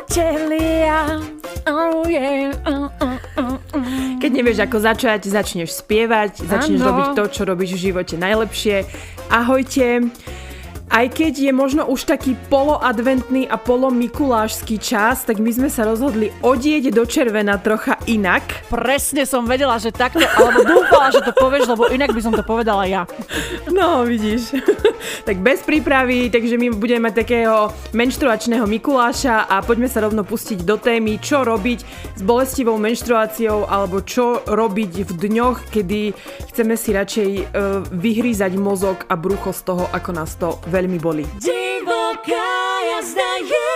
priatelia. 0.00 1.20
Oh 1.66 2.08
yeah. 2.08 2.52
Uh, 2.64 2.88
uh, 3.00 3.18
uh, 3.36 3.56
uh. 3.76 4.18
Keď 4.18 4.30
nevieš 4.32 4.58
ako 4.64 4.78
začať, 4.80 5.20
začneš 5.28 5.78
spievať, 5.84 6.42
začneš 6.46 6.80
Áno. 6.80 6.88
robiť 6.90 7.08
to, 7.18 7.24
čo 7.30 7.42
robíš 7.44 7.76
v 7.76 7.92
živote 7.92 8.14
najlepšie. 8.16 8.86
Ahojte. 9.28 10.08
Aj 10.88 11.06
keď 11.06 11.48
je 11.48 11.52
možno 11.54 11.86
už 11.86 12.04
taký 12.04 12.34
poloadventný 12.50 13.46
a 13.46 13.56
polomikulášsky 13.60 14.76
čas, 14.80 15.22
tak 15.22 15.38
my 15.38 15.50
sme 15.54 15.68
sa 15.70 15.86
rozhodli 15.86 16.34
odieť 16.42 16.90
do 16.90 17.06
červena 17.06 17.60
trocha 17.60 17.96
inak. 18.10 18.66
Presne 18.68 19.24
som 19.24 19.46
vedela, 19.46 19.78
že 19.78 19.94
takto, 19.94 20.24
alebo 20.24 20.66
dúfala, 20.66 21.14
že 21.14 21.22
to 21.22 21.32
povieš, 21.36 21.70
lebo 21.72 21.88
inak 21.88 22.12
by 22.12 22.20
som 22.20 22.34
to 22.34 22.44
povedala 22.44 22.84
ja. 22.84 23.02
No, 23.72 24.04
vidíš. 24.04 24.52
tak 25.28 25.38
bez 25.38 25.62
prípravy, 25.62 26.28
takže 26.30 26.58
my 26.58 26.74
budeme 26.74 27.08
mať 27.10 27.24
takého 27.24 27.70
menštruačného 27.92 28.66
Mikuláša 28.66 29.46
a 29.48 29.62
poďme 29.62 29.88
sa 29.88 30.02
rovno 30.02 30.22
pustiť 30.26 30.62
do 30.66 30.76
témy, 30.78 31.18
čo 31.22 31.42
robiť 31.46 31.80
s 32.18 32.22
bolestivou 32.22 32.76
menštruáciou 32.78 33.66
alebo 33.66 34.02
čo 34.04 34.42
robiť 34.46 35.08
v 35.08 35.12
dňoch, 35.12 35.72
kedy 35.72 36.14
chceme 36.52 36.74
si 36.78 36.90
radšej 36.94 37.30
uh, 37.32 37.44
vyhrízať 37.90 38.54
mozog 38.56 39.04
a 39.08 39.14
brucho 39.18 39.50
z 39.50 39.60
toho, 39.66 39.84
ako 39.90 40.10
nás 40.14 40.34
to 40.38 40.56
veľmi 40.82 40.98
boli. 40.98 41.22
Divoká 41.38 42.50
jazda 42.90 43.30
je. 43.46 43.70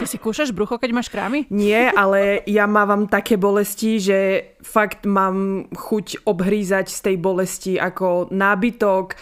Ty 0.00 0.06
si 0.08 0.16
kúšaš 0.16 0.56
brucho, 0.56 0.80
keď 0.80 0.90
máš 0.96 1.12
krámy? 1.12 1.44
Nie, 1.52 1.92
ale 1.92 2.40
ja 2.48 2.64
mávam 2.64 3.04
také 3.04 3.36
bolesti, 3.36 4.00
že 4.00 4.18
fakt 4.64 5.04
mám 5.04 5.68
chuť 5.68 6.24
obhrízať 6.24 6.88
z 6.88 6.98
tej 7.04 7.16
bolesti 7.20 7.72
ako 7.76 8.32
nábytok, 8.32 9.06
e, 9.12 9.16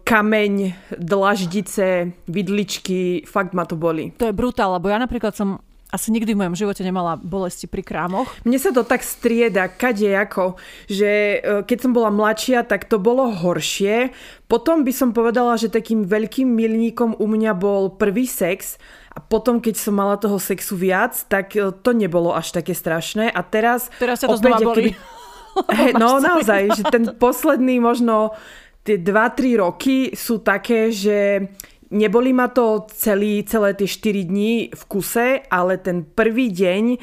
kameň, 0.00 0.54
dlaždice, 0.96 2.16
vidličky, 2.24 3.28
fakt 3.28 3.52
ma 3.52 3.68
to 3.68 3.76
boli. 3.76 4.16
To 4.16 4.32
je 4.32 4.34
brutál, 4.34 4.80
lebo 4.80 4.88
ja 4.88 4.96
napríklad 4.96 5.36
som 5.36 5.60
asi 5.88 6.12
nikdy 6.12 6.36
v 6.36 6.40
mojom 6.44 6.56
živote 6.56 6.84
nemala 6.84 7.16
bolesti 7.16 7.64
pri 7.64 7.80
krámoch. 7.80 8.28
Mne 8.44 8.60
sa 8.60 8.76
to 8.76 8.84
tak 8.84 9.00
strieda, 9.00 9.72
kade 9.72 10.12
ako, 10.12 10.60
že 10.84 11.40
e, 11.40 11.64
keď 11.64 11.78
som 11.80 11.92
bola 11.96 12.12
mladšia, 12.12 12.68
tak 12.68 12.84
to 12.84 13.00
bolo 13.00 13.32
horšie. 13.32 14.12
Potom 14.52 14.84
by 14.84 14.92
som 14.92 15.16
povedala, 15.16 15.56
že 15.56 15.72
takým 15.72 16.04
veľkým 16.04 16.44
milníkom 16.44 17.16
u 17.16 17.26
mňa 17.26 17.52
bol 17.56 17.96
prvý 17.96 18.28
sex 18.28 18.76
a 19.16 19.24
potom, 19.24 19.64
keď 19.64 19.80
som 19.80 19.96
mala 19.96 20.20
toho 20.20 20.36
sexu 20.36 20.76
viac, 20.76 21.16
tak 21.32 21.56
e, 21.56 21.72
to 21.72 21.90
nebolo 21.96 22.36
až 22.36 22.52
také 22.52 22.76
strašné. 22.76 23.32
A 23.32 23.40
teraz... 23.40 23.88
Teraz 23.96 24.20
ťa 24.20 24.28
to 24.28 24.36
opäť, 24.36 24.42
znova 24.44 24.58
bolí. 24.60 24.92
keby- 24.92 25.96
no 25.96 26.20
naozaj, 26.20 26.62
že 26.76 26.82
ten 26.92 27.16
posledný 27.16 27.80
možno 27.80 28.36
tie 28.84 29.00
2-3 29.00 29.64
roky 29.64 29.96
sú 30.12 30.40
také, 30.40 30.88
že 30.92 31.48
neboli 31.90 32.32
ma 32.32 32.48
to 32.48 32.86
celý, 32.92 33.44
celé 33.44 33.74
tie 33.74 33.86
4 33.86 34.24
dní 34.24 34.70
v 34.74 34.82
kuse, 34.84 35.40
ale 35.50 35.76
ten 35.78 36.04
prvý 36.04 36.52
deň, 36.52 36.96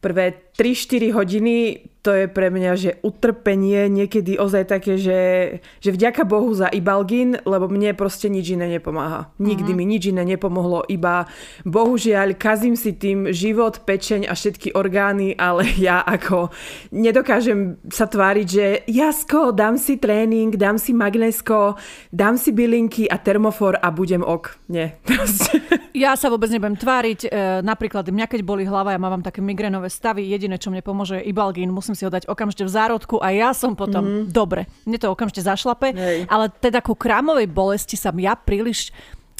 prvé 0.00 0.32
3-4 0.58 1.16
hodiny, 1.16 1.56
to 2.02 2.10
je 2.10 2.26
pre 2.26 2.50
mňa, 2.50 2.72
že 2.74 2.90
utrpenie 3.06 3.86
niekedy 3.86 4.34
ozaj 4.34 4.66
také, 4.66 4.98
že, 4.98 5.20
že 5.78 5.94
vďaka 5.94 6.26
Bohu 6.26 6.50
za 6.50 6.66
Ibalgin, 6.66 7.38
lebo 7.46 7.70
mne 7.70 7.94
proste 7.94 8.26
nič 8.26 8.58
iné 8.58 8.66
nepomáha. 8.66 9.30
Nikdy 9.38 9.70
mi 9.70 9.86
nič 9.86 10.10
iné 10.10 10.26
nepomohlo, 10.26 10.82
iba 10.90 11.30
bohužiaľ 11.62 12.34
kazím 12.34 12.74
si 12.74 12.98
tým 12.98 13.30
život, 13.30 13.86
pečeň 13.86 14.26
a 14.26 14.34
všetky 14.34 14.74
orgány, 14.74 15.38
ale 15.38 15.62
ja 15.78 16.02
ako 16.02 16.50
nedokážem 16.90 17.78
sa 17.86 18.10
tváriť, 18.10 18.46
že 18.50 18.66
jasko, 18.90 19.54
dám 19.54 19.78
si 19.78 19.94
tréning, 19.94 20.58
dám 20.58 20.82
si 20.82 20.90
magnesko, 20.90 21.78
dám 22.10 22.34
si 22.34 22.50
bylinky 22.50 23.06
a 23.06 23.14
termofor 23.14 23.78
a 23.78 23.94
budem 23.94 24.26
ok. 24.26 24.58
Nie, 24.74 24.98
proste. 25.06 25.62
Ja 25.94 26.18
sa 26.18 26.26
vôbec 26.34 26.50
nebudem 26.50 26.74
tváriť. 26.74 27.20
E, 27.30 27.62
napríklad 27.62 28.10
mňa 28.10 28.26
keď 28.26 28.40
boli 28.42 28.66
hlava, 28.66 28.90
ja 28.90 28.98
mám 28.98 29.22
také 29.22 29.38
migrénové 29.38 29.86
stavy, 29.86 30.26
jediné, 30.42 30.58
čo 30.58 30.74
mne 30.74 30.82
pomôže, 30.82 31.22
je 31.22 31.30
ibalgín. 31.30 31.70
Musím 31.70 31.94
si 31.94 32.02
ho 32.02 32.10
dať 32.10 32.26
okamžite 32.26 32.66
v 32.66 32.74
zárodku 32.74 33.22
a 33.22 33.30
ja 33.30 33.54
som 33.54 33.78
potom 33.78 34.02
mm-hmm. 34.02 34.24
dobre. 34.34 34.66
Mne 34.82 34.98
to 34.98 35.14
okamžite 35.14 35.46
zašlape, 35.46 35.94
Hej. 35.94 36.26
ale 36.26 36.50
teda 36.50 36.82
ku 36.82 36.98
krámovej 36.98 37.46
bolesti 37.46 37.94
sa 37.94 38.10
ja 38.10 38.34
príliš 38.34 38.90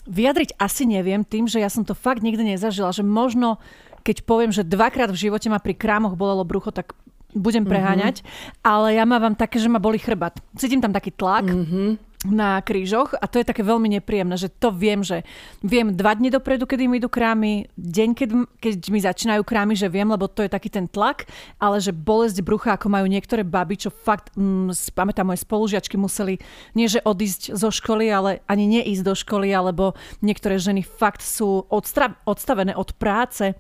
vyjadriť 0.07 0.59
asi 0.59 0.87
neviem 0.87 1.27
tým, 1.27 1.51
že 1.51 1.59
ja 1.59 1.71
som 1.71 1.83
to 1.83 1.95
fakt 1.95 2.23
nikdy 2.23 2.55
nezažila, 2.55 2.95
že 2.95 3.03
možno 3.03 3.59
keď 4.03 4.27
poviem, 4.27 4.51
že 4.51 4.67
dvakrát 4.67 5.15
v 5.15 5.31
živote 5.31 5.47
ma 5.47 5.63
pri 5.63 5.79
krámoch 5.79 6.19
bolelo 6.19 6.43
brucho, 6.43 6.75
tak 6.75 6.91
budem 7.33 7.63
preháňať, 7.65 8.21
mm-hmm. 8.21 8.67
ale 8.67 8.99
ja 8.99 9.07
mám 9.07 9.39
také, 9.39 9.57
že 9.63 9.71
ma 9.71 9.79
boli 9.79 9.97
chrbát. 9.97 10.37
Cítim 10.59 10.83
tam 10.83 10.93
taký 10.93 11.15
tlak. 11.15 11.49
Mm-hmm 11.49 12.12
na 12.23 12.63
krížoch 12.63 13.19
a 13.19 13.27
to 13.27 13.43
je 13.43 13.49
také 13.49 13.67
veľmi 13.67 13.99
nepríjemné, 13.99 14.39
že 14.39 14.47
to 14.47 14.71
viem, 14.71 15.03
že 15.03 15.27
viem 15.59 15.91
dva 15.91 16.15
dni 16.15 16.31
dopredu, 16.31 16.71
kedy 16.71 16.87
mi 16.87 17.03
idú 17.03 17.11
krámy, 17.11 17.67
deň, 17.75 18.09
keď, 18.15 18.29
keď 18.63 18.75
mi 18.95 19.01
začínajú 19.03 19.43
krámy, 19.43 19.75
že 19.75 19.91
viem, 19.91 20.07
lebo 20.07 20.31
to 20.31 20.47
je 20.47 20.51
taký 20.51 20.71
ten 20.71 20.87
tlak, 20.87 21.27
ale 21.59 21.83
že 21.83 21.91
bolesť 21.91 22.39
brucha, 22.47 22.79
ako 22.79 22.87
majú 22.87 23.11
niektoré 23.11 23.43
baby, 23.43 23.75
čo 23.75 23.91
fakt, 23.91 24.31
mm, 24.39 24.71
pamätám, 24.95 25.27
moje 25.27 25.43
spolužiačky 25.43 25.99
museli 25.99 26.39
nie 26.79 26.87
že 26.87 27.03
odísť 27.03 27.59
zo 27.59 27.75
školy, 27.75 28.07
ale 28.13 28.31
ani 28.47 28.81
neísť 28.81 29.03
do 29.03 29.15
školy, 29.19 29.51
alebo 29.51 29.99
niektoré 30.23 30.63
ženy 30.63 30.87
fakt 30.87 31.27
sú 31.27 31.67
odstra- 31.73 32.21
odstavené 32.23 32.79
od 32.79 32.95
práce, 32.95 33.57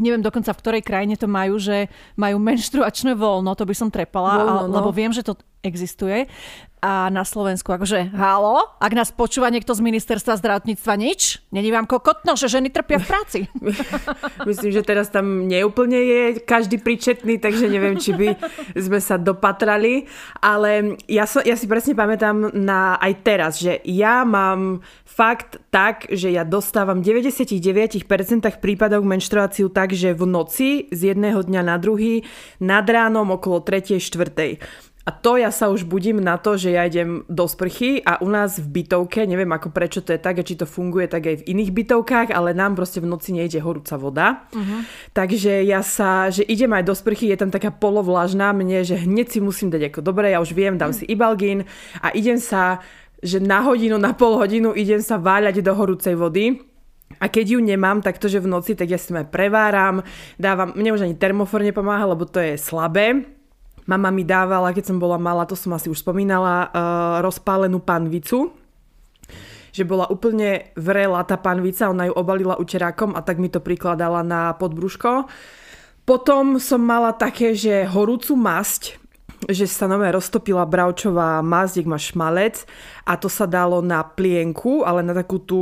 Neviem 0.00 0.24
dokonca 0.24 0.56
v 0.56 0.60
ktorej 0.64 0.82
krajine 0.86 1.18
to 1.20 1.28
majú, 1.28 1.60
že 1.60 1.92
majú 2.16 2.40
menštruačné 2.40 3.12
voľno, 3.12 3.52
to 3.52 3.68
by 3.68 3.74
som 3.76 3.92
trepala, 3.92 4.40
Voľno, 4.40 4.72
no. 4.72 4.74
lebo 4.80 4.90
viem, 4.96 5.12
že 5.12 5.20
to 5.20 5.36
existuje. 5.62 6.26
A 6.80 7.12
na 7.12 7.28
Slovensku 7.28 7.68
akože, 7.76 8.08
halo, 8.16 8.64
ak 8.80 8.92
nás 8.96 9.12
počúva 9.12 9.52
niekto 9.52 9.76
z 9.76 9.84
ministerstva 9.84 10.40
zdravotníctva, 10.40 10.96
nič? 10.96 11.44
Není 11.52 11.68
vám 11.76 11.84
kokotno, 11.84 12.40
že 12.40 12.48
ženy 12.48 12.72
trpia 12.72 12.96
v 12.96 13.04
práci? 13.04 13.38
Myslím, 14.48 14.72
že 14.72 14.80
teraz 14.80 15.12
tam 15.12 15.44
neúplne 15.44 16.00
je 16.00 16.22
každý 16.40 16.80
príčetný, 16.80 17.36
takže 17.36 17.68
neviem, 17.68 18.00
či 18.00 18.16
by 18.16 18.28
sme 18.80 18.96
sa 18.96 19.20
dopatrali. 19.20 20.08
Ale 20.40 20.96
ja, 21.04 21.28
so, 21.28 21.44
ja 21.44 21.52
si 21.52 21.68
presne 21.68 21.92
pamätám 21.92 22.48
na 22.56 22.96
aj 22.96 23.12
teraz, 23.28 23.60
že 23.60 23.84
ja 23.84 24.24
mám 24.24 24.80
fakt 25.04 25.60
tak, 25.68 26.08
že 26.08 26.32
ja 26.32 26.48
dostávam 26.48 27.04
v 27.04 27.20
99% 27.28 28.08
prípadov 28.56 29.04
menštruáciu 29.04 29.68
tak, 29.68 29.92
že 29.92 30.16
v 30.16 30.24
noci 30.24 30.88
z 30.88 31.12
jedného 31.12 31.44
dňa 31.44 31.60
na 31.60 31.76
druhý 31.76 32.24
nad 32.56 32.88
ránom 32.88 33.28
okolo 33.36 33.60
3. 33.60 34.00
4. 34.00 34.88
A 35.08 35.10
to 35.16 35.40
ja 35.40 35.48
sa 35.48 35.72
už 35.72 35.88
budím 35.88 36.20
na 36.20 36.36
to, 36.36 36.60
že 36.60 36.76
ja 36.76 36.84
idem 36.84 37.24
do 37.24 37.48
sprchy 37.48 38.04
a 38.04 38.20
u 38.20 38.28
nás 38.28 38.60
v 38.60 38.84
bytovke, 38.84 39.24
neviem 39.24 39.48
ako 39.48 39.72
prečo 39.72 40.04
to 40.04 40.12
je 40.12 40.20
tak 40.20 40.36
a 40.36 40.44
či 40.44 40.60
to 40.60 40.68
funguje 40.68 41.08
tak 41.08 41.24
aj 41.24 41.40
v 41.40 41.46
iných 41.56 41.72
bytovkách, 41.72 42.28
ale 42.36 42.52
nám 42.52 42.76
proste 42.76 43.00
v 43.00 43.08
noci 43.08 43.32
nejde 43.32 43.64
horúca 43.64 43.96
voda. 43.96 44.44
Uh-huh. 44.52 44.84
Takže 45.16 45.64
ja 45.64 45.80
sa, 45.80 46.28
že 46.28 46.44
idem 46.44 46.68
aj 46.76 46.84
do 46.84 46.92
sprchy, 46.92 47.32
je 47.32 47.40
tam 47.40 47.48
taká 47.48 47.72
polovlažná 47.72 48.52
mne, 48.52 48.84
že 48.84 49.00
hneď 49.00 49.32
si 49.32 49.40
musím 49.40 49.72
dať 49.72 49.88
ako 49.88 50.00
dobre, 50.04 50.36
ja 50.36 50.38
už 50.44 50.52
viem, 50.52 50.76
dám 50.76 50.92
si 50.92 51.08
ibalgín 51.08 51.64
a 52.04 52.12
idem 52.12 52.36
sa, 52.36 52.84
že 53.24 53.40
na 53.40 53.64
hodinu, 53.64 53.96
na 53.96 54.12
pol 54.12 54.36
hodinu 54.36 54.76
idem 54.76 55.00
sa 55.00 55.16
váľať 55.16 55.64
do 55.64 55.72
horúcej 55.72 56.12
vody. 56.12 56.60
A 57.18 57.26
keď 57.26 57.56
ju 57.56 57.60
nemám 57.64 58.04
takto, 58.04 58.30
že 58.30 58.38
v 58.38 58.52
noci, 58.52 58.76
tak 58.76 58.86
ja 58.86 59.00
si 59.00 59.10
aj 59.10 59.32
preváram, 59.32 60.04
dávam, 60.38 60.76
mne 60.76 60.94
už 60.94 61.08
ani 61.08 61.18
termofor 61.18 61.64
nepomáha, 61.64 62.06
lebo 62.06 62.22
to 62.28 62.38
je 62.38 62.54
slabé. 62.54 63.39
Mama 63.90 64.14
mi 64.14 64.22
dávala, 64.22 64.70
keď 64.70 64.94
som 64.94 65.02
bola 65.02 65.18
malá, 65.18 65.42
to 65.42 65.58
som 65.58 65.74
asi 65.74 65.90
už 65.90 66.06
spomínala, 66.06 66.70
uh, 66.70 67.18
rozpálenú 67.26 67.82
panvicu, 67.82 68.54
že 69.74 69.82
bola 69.82 70.06
úplne 70.06 70.70
vrelá 70.78 71.26
tá 71.26 71.34
panvica, 71.34 71.90
ona 71.90 72.06
ju 72.06 72.14
obalila 72.14 72.54
učerákom 72.54 73.18
a 73.18 73.20
tak 73.26 73.42
mi 73.42 73.50
to 73.50 73.58
prikladala 73.58 74.22
na 74.22 74.54
podbruško. 74.54 75.26
Potom 76.06 76.62
som 76.62 76.86
mala 76.86 77.10
také, 77.18 77.58
že 77.58 77.82
horúcu 77.90 78.38
masť, 78.38 78.99
že 79.48 79.64
sa 79.64 79.88
nové 79.88 80.12
roztopila 80.12 80.68
bravčová 80.68 81.40
masť, 81.40 81.88
má 81.88 81.96
šmalec 81.96 82.68
a 83.08 83.16
to 83.16 83.32
sa 83.32 83.48
dalo 83.48 83.80
na 83.80 84.04
plienku, 84.04 84.84
ale 84.84 85.00
na 85.00 85.16
takú 85.16 85.40
tú 85.40 85.60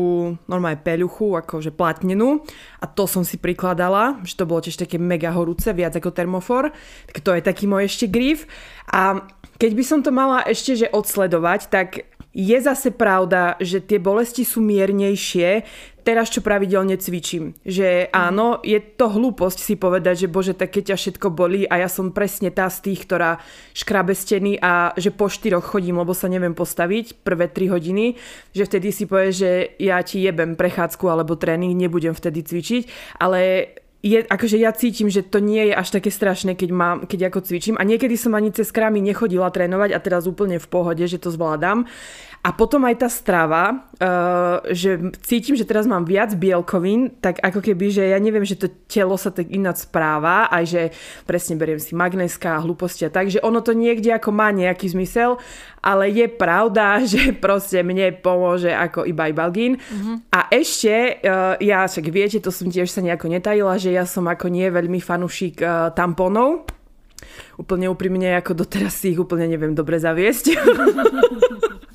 normálne 0.51 0.83
peľuchu, 0.83 1.39
akože 1.39 1.71
platnenú. 1.71 2.43
A 2.83 2.91
to 2.91 3.07
som 3.07 3.23
si 3.23 3.39
prikladala, 3.39 4.19
že 4.27 4.35
to 4.35 4.49
bolo 4.49 4.65
tiež 4.65 4.83
také 4.83 4.99
mega 4.99 5.31
horúce, 5.31 5.71
viac 5.71 5.95
ako 5.95 6.11
termofor, 6.11 6.75
tak 7.07 7.23
to 7.23 7.31
je 7.37 7.43
taký 7.45 7.71
môj 7.71 7.87
ešte 7.87 8.11
grif 8.11 8.51
a 8.91 9.23
keď 9.59 9.71
by 9.75 9.85
som 9.85 10.01
to 10.03 10.15
mala 10.15 10.43
ešte 10.47 10.79
že 10.79 10.87
odsledovať, 10.95 11.61
tak 11.71 12.07
je 12.39 12.59
zase 12.63 12.95
pravda, 12.95 13.59
že 13.59 13.83
tie 13.83 13.99
bolesti 13.99 14.47
sú 14.47 14.63
miernejšie, 14.63 15.67
teraz 16.09 16.33
čo 16.33 16.41
pravidelne 16.41 16.97
cvičím. 16.97 17.53
Že 17.69 18.09
áno, 18.17 18.65
je 18.65 18.81
to 18.81 19.13
hlúposť 19.13 19.61
si 19.61 19.77
povedať, 19.77 20.25
že 20.25 20.33
bože, 20.33 20.57
tak 20.57 20.73
keď 20.73 20.97
ťa 20.97 20.97
všetko 20.97 21.29
bolí 21.29 21.69
a 21.69 21.85
ja 21.85 21.89
som 21.93 22.17
presne 22.17 22.49
tá 22.49 22.65
z 22.73 22.89
tých, 22.89 23.05
ktorá 23.05 23.37
škrabe 23.77 24.17
steny 24.17 24.57
a 24.57 24.97
že 24.97 25.13
po 25.13 25.29
štyroch 25.29 25.69
chodím, 25.69 26.01
lebo 26.01 26.17
sa 26.17 26.33
neviem 26.33 26.57
postaviť 26.57 27.21
prvé 27.21 27.53
3 27.53 27.77
hodiny, 27.77 28.17
že 28.57 28.65
vtedy 28.65 28.89
si 28.89 29.05
povie, 29.05 29.37
že 29.37 29.51
ja 29.77 30.01
ti 30.01 30.25
jebem 30.25 30.57
prechádzku 30.57 31.05
alebo 31.05 31.37
tréning, 31.37 31.77
nebudem 31.77 32.17
vtedy 32.17 32.41
cvičiť, 32.41 32.83
ale 33.21 33.69
je, 33.99 34.23
akože 34.23 34.57
ja 34.63 34.71
cítim, 34.71 35.11
že 35.11 35.27
to 35.27 35.43
nie 35.43 35.71
je 35.71 35.75
až 35.75 35.99
také 35.99 36.15
strašné, 36.15 36.55
keď, 36.55 36.71
mám, 36.71 36.97
keď 37.11 37.35
ako 37.35 37.43
cvičím. 37.51 37.75
A 37.77 37.83
niekedy 37.83 38.15
som 38.15 38.31
ani 38.39 38.55
cez 38.55 38.71
krámy 38.71 39.03
nechodila 39.03 39.51
trénovať 39.51 39.91
a 39.91 39.99
teraz 39.99 40.31
úplne 40.31 40.63
v 40.63 40.71
pohode, 40.71 41.03
že 41.03 41.19
to 41.19 41.35
zvládam. 41.35 41.91
A 42.39 42.55
potom 42.55 42.87
aj 42.87 43.03
tá 43.03 43.09
strava, 43.11 43.91
uh, 43.99 44.63
že 44.71 45.11
cítim, 45.27 45.59
že 45.59 45.67
teraz 45.67 45.91
mám 45.91 46.07
viac 46.07 46.39
bielkovín, 46.39 47.19
tak 47.19 47.43
ako 47.43 47.59
keby, 47.59 47.91
že 47.91 48.15
ja 48.15 48.19
neviem, 48.23 48.47
že 48.47 48.55
to 48.55 48.71
telo 48.87 49.19
sa 49.19 49.35
tak 49.35 49.51
ináč 49.51 49.91
správa, 49.91 50.47
aj 50.47 50.65
že 50.65 50.83
presne 51.27 51.59
beriem 51.59 51.83
si 51.83 51.99
magnéska 51.99 52.55
a 52.55 52.63
hlúposti 52.63 53.05
a 53.05 53.11
tak, 53.11 53.27
že 53.27 53.43
ono 53.43 53.59
to 53.59 53.75
niekde 53.75 54.15
ako 54.15 54.31
má 54.31 54.55
nejaký 54.55 54.87
zmysel, 54.95 55.43
ale 55.83 56.15
je 56.15 56.31
pravda, 56.31 57.03
že 57.11 57.35
proste 57.35 57.83
mne 57.83 58.15
pomôže 58.23 58.71
ako 58.71 59.03
iba 59.03 59.27
ibalgín. 59.27 59.83
Mm-hmm. 59.83 60.17
A 60.31 60.47
ešte, 60.55 61.19
uh, 61.27 61.59
ja 61.59 61.91
však 61.91 62.07
viete, 62.07 62.39
to 62.39 62.55
som 62.55 62.71
tiež 62.71 62.87
sa 62.87 63.03
nejako 63.03 63.35
netajila, 63.35 63.83
že 63.83 63.91
ja 63.91 64.07
som 64.07 64.31
ako 64.31 64.47
nie 64.47 64.71
veľmi 64.71 65.03
fanúšik 65.03 65.59
uh, 65.59 65.91
tamponov, 65.91 66.71
úplne 67.59 67.91
úprimne, 67.91 68.39
ako 68.39 68.63
doteraz 68.63 68.95
si 68.95 69.11
ich 69.13 69.19
úplne 69.19 69.51
neviem 69.51 69.75
dobre 69.75 69.99
zaviesť. 69.99 70.55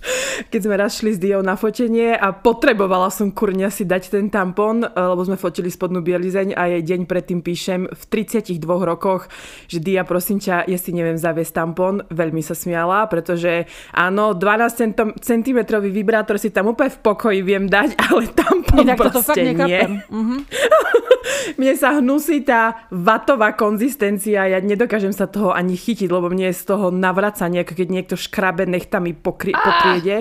keď 0.49 0.59
sme 0.63 0.75
raz 0.75 0.99
šli 0.99 1.11
s 1.15 1.19
Diou 1.19 1.41
na 1.41 1.55
fotenie 1.55 2.15
a 2.15 2.35
potrebovala 2.35 3.07
som 3.09 3.31
kurňa 3.31 3.69
si 3.71 3.87
dať 3.87 4.13
ten 4.13 4.27
tampon, 4.27 4.83
eh, 4.83 4.89
lebo 4.91 5.21
sme 5.23 5.39
fotili 5.39 5.71
spodnú 5.71 6.03
bielizeň 6.03 6.55
a 6.55 6.69
jej 6.77 6.83
deň 6.83 7.01
predtým 7.07 7.39
píšem 7.39 7.87
v 7.87 8.03
32 8.11 8.83
rokoch, 8.83 9.31
že 9.67 9.79
Dia, 9.83 10.03
prosím 10.07 10.39
ťa, 10.39 10.67
ja 10.67 10.77
si 10.79 10.91
neviem 10.95 11.19
zaviesť 11.19 11.53
tampon. 11.53 12.03
Veľmi 12.11 12.39
sa 12.43 12.55
smiala, 12.55 13.07
pretože 13.07 13.67
áno, 13.91 14.35
12 14.35 15.19
cm 15.19 15.59
vibrátor 15.89 16.39
si 16.39 16.51
tam 16.51 16.71
úplne 16.71 16.91
v 16.91 16.99
pokoji 16.99 17.39
viem 17.43 17.65
dať, 17.67 17.95
ale 18.11 18.31
tampon 18.31 18.83
Nie, 18.83 18.95
proste 18.95 19.19
to 19.19 19.21
fakt 19.23 19.43
nie. 19.43 19.81
Mm-hmm. 20.11 20.39
mne 21.59 21.73
sa 21.75 21.99
hnusí 21.99 22.43
tá 22.43 22.87
vatová 22.89 23.53
konzistencia, 23.55 24.47
ja 24.47 24.59
nedokážem 24.59 25.11
sa 25.11 25.27
toho 25.27 25.51
ani 25.51 25.75
chytiť, 25.75 26.09
lebo 26.09 26.31
mne 26.31 26.51
je 26.51 26.59
z 26.59 26.63
toho 26.67 26.91
navracanie, 26.91 27.63
ako 27.63 27.73
keď 27.77 27.87
niekto 27.89 28.15
škrabe 28.19 28.67
nechtami 28.67 29.15
pokry- 29.15 29.55
po 29.55 29.71
priede, 29.93 30.17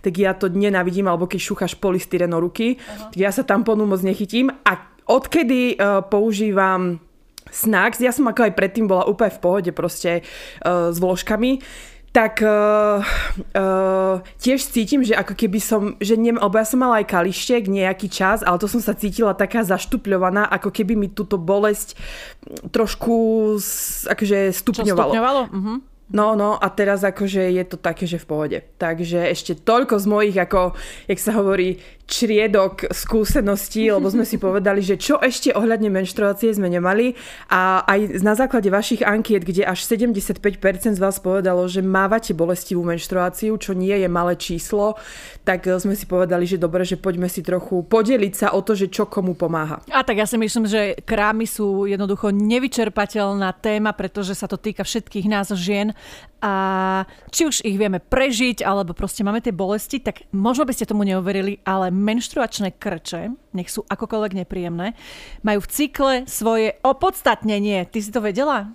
tak 0.00 0.14
ja 0.14 0.32
to 0.38 0.46
nenávidím, 0.46 1.10
alebo 1.10 1.26
keď 1.26 1.40
šúchaš 1.42 1.74
polystyren 1.74 2.30
ruky, 2.38 2.78
uh-huh. 2.78 3.10
tak 3.10 3.18
ja 3.18 3.34
sa 3.34 3.42
tamponu 3.42 3.84
moc 3.84 3.98
nechytím 4.06 4.54
a 4.62 4.72
odkedy 5.10 5.74
uh, 5.74 6.06
používam 6.06 7.02
Snacks, 7.48 7.98
ja 8.04 8.12
som 8.12 8.28
ako 8.28 8.44
aj 8.44 8.52
predtým 8.54 8.84
bola 8.84 9.08
úplne 9.08 9.32
v 9.32 9.40
pohode 9.40 9.70
proste 9.72 10.20
uh, 10.20 10.92
s 10.92 11.00
vložkami, 11.00 11.64
tak 12.08 12.40
uh, 12.40 13.04
uh, 13.04 14.24
tiež 14.40 14.64
cítim, 14.64 15.04
že 15.04 15.12
ako 15.12 15.36
keby 15.36 15.60
som, 15.60 15.82
že 16.00 16.16
nem, 16.16 16.40
lebo 16.40 16.56
ja 16.56 16.64
som 16.64 16.80
mala 16.80 17.04
aj 17.04 17.12
kalištek 17.12 17.68
nejaký 17.68 18.08
čas, 18.08 18.40
ale 18.40 18.56
to 18.56 18.64
som 18.64 18.80
sa 18.80 18.96
cítila 18.96 19.36
taká 19.36 19.60
zaštupľovaná, 19.64 20.48
ako 20.48 20.72
keby 20.72 20.96
mi 20.96 21.08
túto 21.12 21.36
bolesť 21.36 22.00
trošku 22.72 23.56
akože 24.08 24.56
stupňovalo. 24.56 24.96
Čo 24.96 25.04
stupňovalo? 25.04 25.42
Uh-huh. 25.52 25.76
No, 26.08 26.32
no 26.32 26.56
a 26.56 26.72
teraz 26.72 27.04
akože 27.04 27.52
je 27.52 27.64
to 27.68 27.76
také, 27.76 28.08
že 28.08 28.16
v 28.16 28.26
pohode. 28.28 28.58
Takže 28.80 29.28
ešte 29.28 29.52
toľko 29.60 30.00
z 30.00 30.06
mojich, 30.08 30.36
ako, 30.40 30.72
jak 31.04 31.20
sa 31.20 31.36
hovorí, 31.36 31.76
čriedok 32.08 32.88
skúseností, 32.88 33.92
lebo 33.92 34.08
sme 34.08 34.24
si 34.24 34.40
povedali, 34.48 34.80
že 34.80 34.96
čo 34.96 35.20
ešte 35.20 35.52
ohľadne 35.52 35.92
menštruácie 35.92 36.56
sme 36.56 36.72
nemali 36.72 37.12
a 37.52 37.84
aj 37.84 38.24
na 38.24 38.32
základe 38.32 38.72
vašich 38.72 39.04
ankiet, 39.04 39.44
kde 39.44 39.68
až 39.68 39.84
75% 39.84 40.96
z 40.96 41.00
vás 41.00 41.20
povedalo, 41.20 41.68
že 41.68 41.84
mávate 41.84 42.32
bolestivú 42.32 42.80
menštruáciu, 42.88 43.60
čo 43.60 43.76
nie 43.76 43.92
je 43.92 44.08
malé 44.08 44.40
číslo, 44.40 44.96
tak 45.44 45.68
sme 45.68 45.92
si 45.92 46.08
povedali, 46.08 46.48
že 46.48 46.56
dobre, 46.56 46.88
že 46.88 46.96
poďme 46.96 47.28
si 47.28 47.44
trochu 47.44 47.84
podeliť 47.84 48.32
sa 48.32 48.48
o 48.56 48.64
to, 48.64 48.72
že 48.72 48.88
čo 48.88 49.04
komu 49.04 49.36
pomáha. 49.36 49.84
A 49.92 50.00
tak 50.00 50.16
ja 50.16 50.24
si 50.24 50.40
myslím, 50.40 50.64
že 50.64 50.96
krámy 51.04 51.44
sú 51.44 51.84
jednoducho 51.84 52.32
nevyčerpateľná 52.32 53.52
téma, 53.60 53.92
pretože 53.92 54.32
sa 54.32 54.48
to 54.48 54.56
týka 54.56 54.80
všetkých 54.80 55.28
nás 55.28 55.52
žien 55.52 55.92
a 56.38 56.52
či 57.34 57.50
už 57.50 57.66
ich 57.66 57.74
vieme 57.74 57.98
prežiť, 57.98 58.62
alebo 58.62 58.94
proste 58.94 59.26
máme 59.26 59.42
tie 59.42 59.50
bolesti, 59.50 59.98
tak 59.98 60.22
možno 60.30 60.62
by 60.62 60.72
ste 60.74 60.86
tomu 60.86 61.02
neuverili, 61.02 61.58
ale 61.66 61.90
menštruačné 61.90 62.78
krče, 62.78 63.34
nech 63.58 63.66
sú 63.66 63.82
akokoľvek 63.90 64.46
nepríjemné, 64.46 64.94
majú 65.42 65.58
v 65.66 65.70
cykle 65.70 66.14
svoje 66.30 66.78
opodstatnenie. 66.86 67.90
Ty 67.90 67.98
si 67.98 68.14
to 68.14 68.22
vedela? 68.22 68.70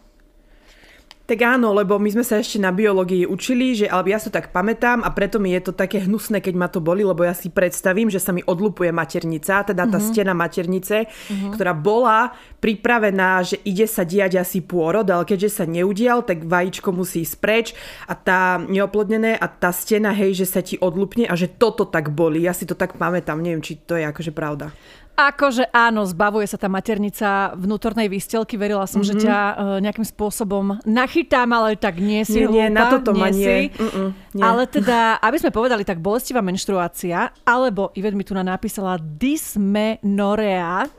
Tak 1.23 1.39
áno, 1.39 1.71
lebo 1.71 1.95
my 1.95 2.11
sme 2.11 2.25
sa 2.27 2.35
ešte 2.35 2.59
na 2.59 2.75
biológii 2.75 3.23
učili, 3.23 3.79
že, 3.79 3.87
alebo 3.87 4.11
ja 4.11 4.19
to 4.19 4.27
tak 4.27 4.51
pamätám 4.51 5.07
a 5.07 5.09
preto 5.15 5.39
mi 5.39 5.55
je 5.55 5.71
to 5.71 5.71
také 5.71 6.03
hnusné, 6.03 6.43
keď 6.43 6.53
ma 6.59 6.67
to 6.67 6.83
boli, 6.83 7.07
lebo 7.07 7.23
ja 7.23 7.31
si 7.31 7.47
predstavím, 7.47 8.11
že 8.11 8.19
sa 8.19 8.35
mi 8.35 8.43
odlupuje 8.43 8.91
maternica, 8.91 9.63
teda 9.63 9.87
tá 9.87 10.03
mm-hmm. 10.03 10.11
stena 10.11 10.35
maternice, 10.35 11.07
mm-hmm. 11.07 11.55
ktorá 11.55 11.71
bola 11.71 12.35
pripravená, 12.59 13.39
že 13.39 13.55
ide 13.63 13.87
sa 13.87 14.03
diať 14.03 14.35
asi 14.35 14.67
pôrod, 14.67 15.07
ale 15.07 15.23
keďže 15.23 15.63
sa 15.63 15.65
neudial, 15.65 16.27
tak 16.27 16.43
vajíčko 16.43 16.91
musí 16.91 17.23
ísť 17.23 17.35
preč 17.39 17.67
a 18.03 18.19
tá 18.19 18.59
neoplodnené 18.59 19.39
a 19.39 19.47
tá 19.47 19.71
stena, 19.71 20.11
hej, 20.11 20.43
že 20.43 20.47
sa 20.51 20.59
ti 20.59 20.75
odlupne 20.75 21.23
a 21.23 21.39
že 21.39 21.47
toto 21.47 21.87
tak 21.87 22.11
boli. 22.11 22.43
Ja 22.43 22.51
si 22.51 22.67
to 22.67 22.75
tak 22.75 22.99
pamätám, 22.99 23.39
neviem, 23.39 23.63
či 23.63 23.79
to 23.79 23.95
je 23.95 24.03
akože 24.03 24.35
pravda. 24.35 24.75
Akože 25.13 25.69
áno, 25.69 26.09
zbavuje 26.09 26.49
sa 26.49 26.57
tá 26.57 26.65
maternica 26.65 27.53
vnútornej 27.53 28.09
výstelky. 28.09 28.57
Verila 28.57 28.89
som, 28.89 29.05
mm-hmm. 29.05 29.13
že 29.13 29.13
mhm. 29.13 29.21
ťa 29.21 29.37
uh, 29.37 29.77
nejakým 29.77 30.07
spôsobom 30.09 30.81
nachytám, 30.89 31.49
ale 31.53 31.77
tak 31.77 32.01
nie 32.01 32.25
si 32.25 32.41
nie, 32.41 32.49
hlúpa, 32.49 32.57
nie, 32.57 32.67
na 32.73 32.83
toto 32.89 33.11
nie. 33.13 33.29
nie. 33.29 34.41
Ale 34.41 34.65
teda, 34.65 35.21
aby 35.21 35.37
sme 35.37 35.53
povedali, 35.53 35.85
tak 35.85 36.01
bolestivá 36.01 36.41
menštruácia, 36.41 37.29
alebo 37.45 37.93
Ivet 37.93 38.17
mi 38.17 38.25
tu 38.25 38.33
napísala 38.33 38.97
dysmenorea, 38.97 40.89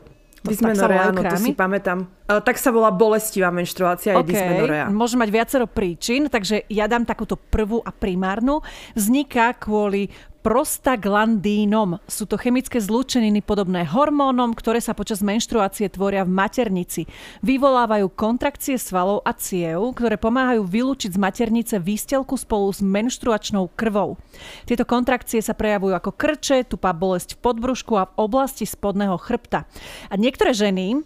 Dysmenorea, 0.45 1.09
áno, 1.09 1.25
to 1.25 1.41
si 1.41 1.57
pamätám. 1.57 2.05
Uh, 2.25 2.41
tak 2.41 2.57
sa 2.57 2.73
volá 2.73 2.89
bolestivá 2.89 3.53
menštruácia, 3.53 4.17
okay. 4.17 4.33
dysmenorea. 4.33 4.89
Môže 4.89 5.21
mať 5.21 5.29
viacero 5.29 5.67
príčin, 5.69 6.33
takže 6.33 6.65
ja 6.73 6.89
dám 6.89 7.05
takúto 7.05 7.37
prvú 7.37 7.85
a 7.85 7.93
primárnu. 7.93 8.65
Vzniká 8.97 9.53
kvôli 9.61 10.09
prostaglandínom. 10.45 12.05
Sú 12.05 12.29
to 12.29 12.37
chemické 12.37 12.77
zlúčeniny 12.77 13.41
podobné 13.41 13.89
hormónom, 13.89 14.53
ktoré 14.53 14.77
sa 14.77 14.93
počas 14.93 15.25
menštruácie 15.25 15.89
tvoria 15.89 16.21
v 16.25 16.37
maternici. 16.37 17.09
Vyvolávajú 17.41 18.13
kontrakcie 18.13 18.77
svalov 18.77 19.25
a 19.25 19.33
ciev, 19.33 19.81
ktoré 19.97 20.21
pomáhajú 20.21 20.69
vylúčiť 20.69 21.17
z 21.17 21.19
maternice 21.21 21.77
výstelku 21.81 22.37
spolu 22.37 22.69
s 22.73 22.85
menštruačnou 22.85 23.73
krvou. 23.73 24.21
Tieto 24.69 24.85
kontrakcie 24.85 25.41
sa 25.41 25.57
prejavujú 25.57 25.97
ako 25.97 26.13
krče, 26.13 26.69
tupá 26.69 26.93
bolesť 26.93 27.41
v 27.41 27.43
podbrušku 27.45 27.97
a 27.97 28.09
v 28.13 28.17
oblasti 28.21 28.69
spodného 28.69 29.17
chrbta. 29.17 29.65
A 30.13 30.15
niektoré 30.21 30.53
ženy 30.53 31.05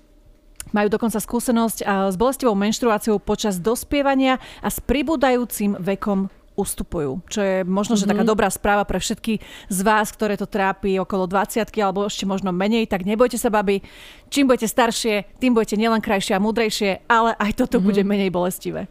majú 0.72 0.88
dokonca 0.92 1.18
skúsenosť 1.20 1.84
s 1.84 2.16
bolestivou 2.16 2.56
menštruáciou 2.56 3.20
počas 3.22 3.60
dospievania 3.60 4.42
a 4.62 4.68
s 4.68 4.78
pribúdajúcim 4.82 5.76
vekom 5.78 6.32
ustupujú. 6.58 7.22
Čo 7.30 7.40
je 7.40 7.56
možno, 7.62 7.94
že 7.94 8.02
mm-hmm. 8.02 8.18
taká 8.18 8.24
mhm. 8.26 8.30
dobrá 8.34 8.48
správa 8.50 8.82
pre 8.82 8.98
všetky 8.98 9.38
z 9.70 9.78
vás, 9.86 10.10
ktoré 10.10 10.34
to 10.34 10.50
trápi 10.50 10.98
okolo 10.98 11.30
20 11.30 11.70
alebo 11.78 12.10
ešte 12.10 12.26
možno 12.26 12.50
menej, 12.50 12.90
tak 12.90 13.06
nebojte 13.06 13.38
sa, 13.38 13.54
baby. 13.54 13.86
Čím 14.26 14.50
budete 14.50 14.66
staršie, 14.66 15.38
tým 15.38 15.54
budete 15.54 15.78
nielen 15.78 16.02
krajšie 16.02 16.34
a 16.34 16.42
múdrejšie, 16.42 17.06
ale 17.06 17.38
aj 17.38 17.54
toto 17.54 17.78
mm-hmm. 17.78 17.86
bude 17.86 18.02
menej 18.02 18.30
bolestivé. 18.34 18.90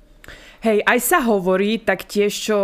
Hej, 0.57 0.81
aj 0.89 0.99
sa 1.05 1.19
hovorí, 1.21 1.77
tak 1.77 2.09
tiež, 2.09 2.33
čo 2.33 2.57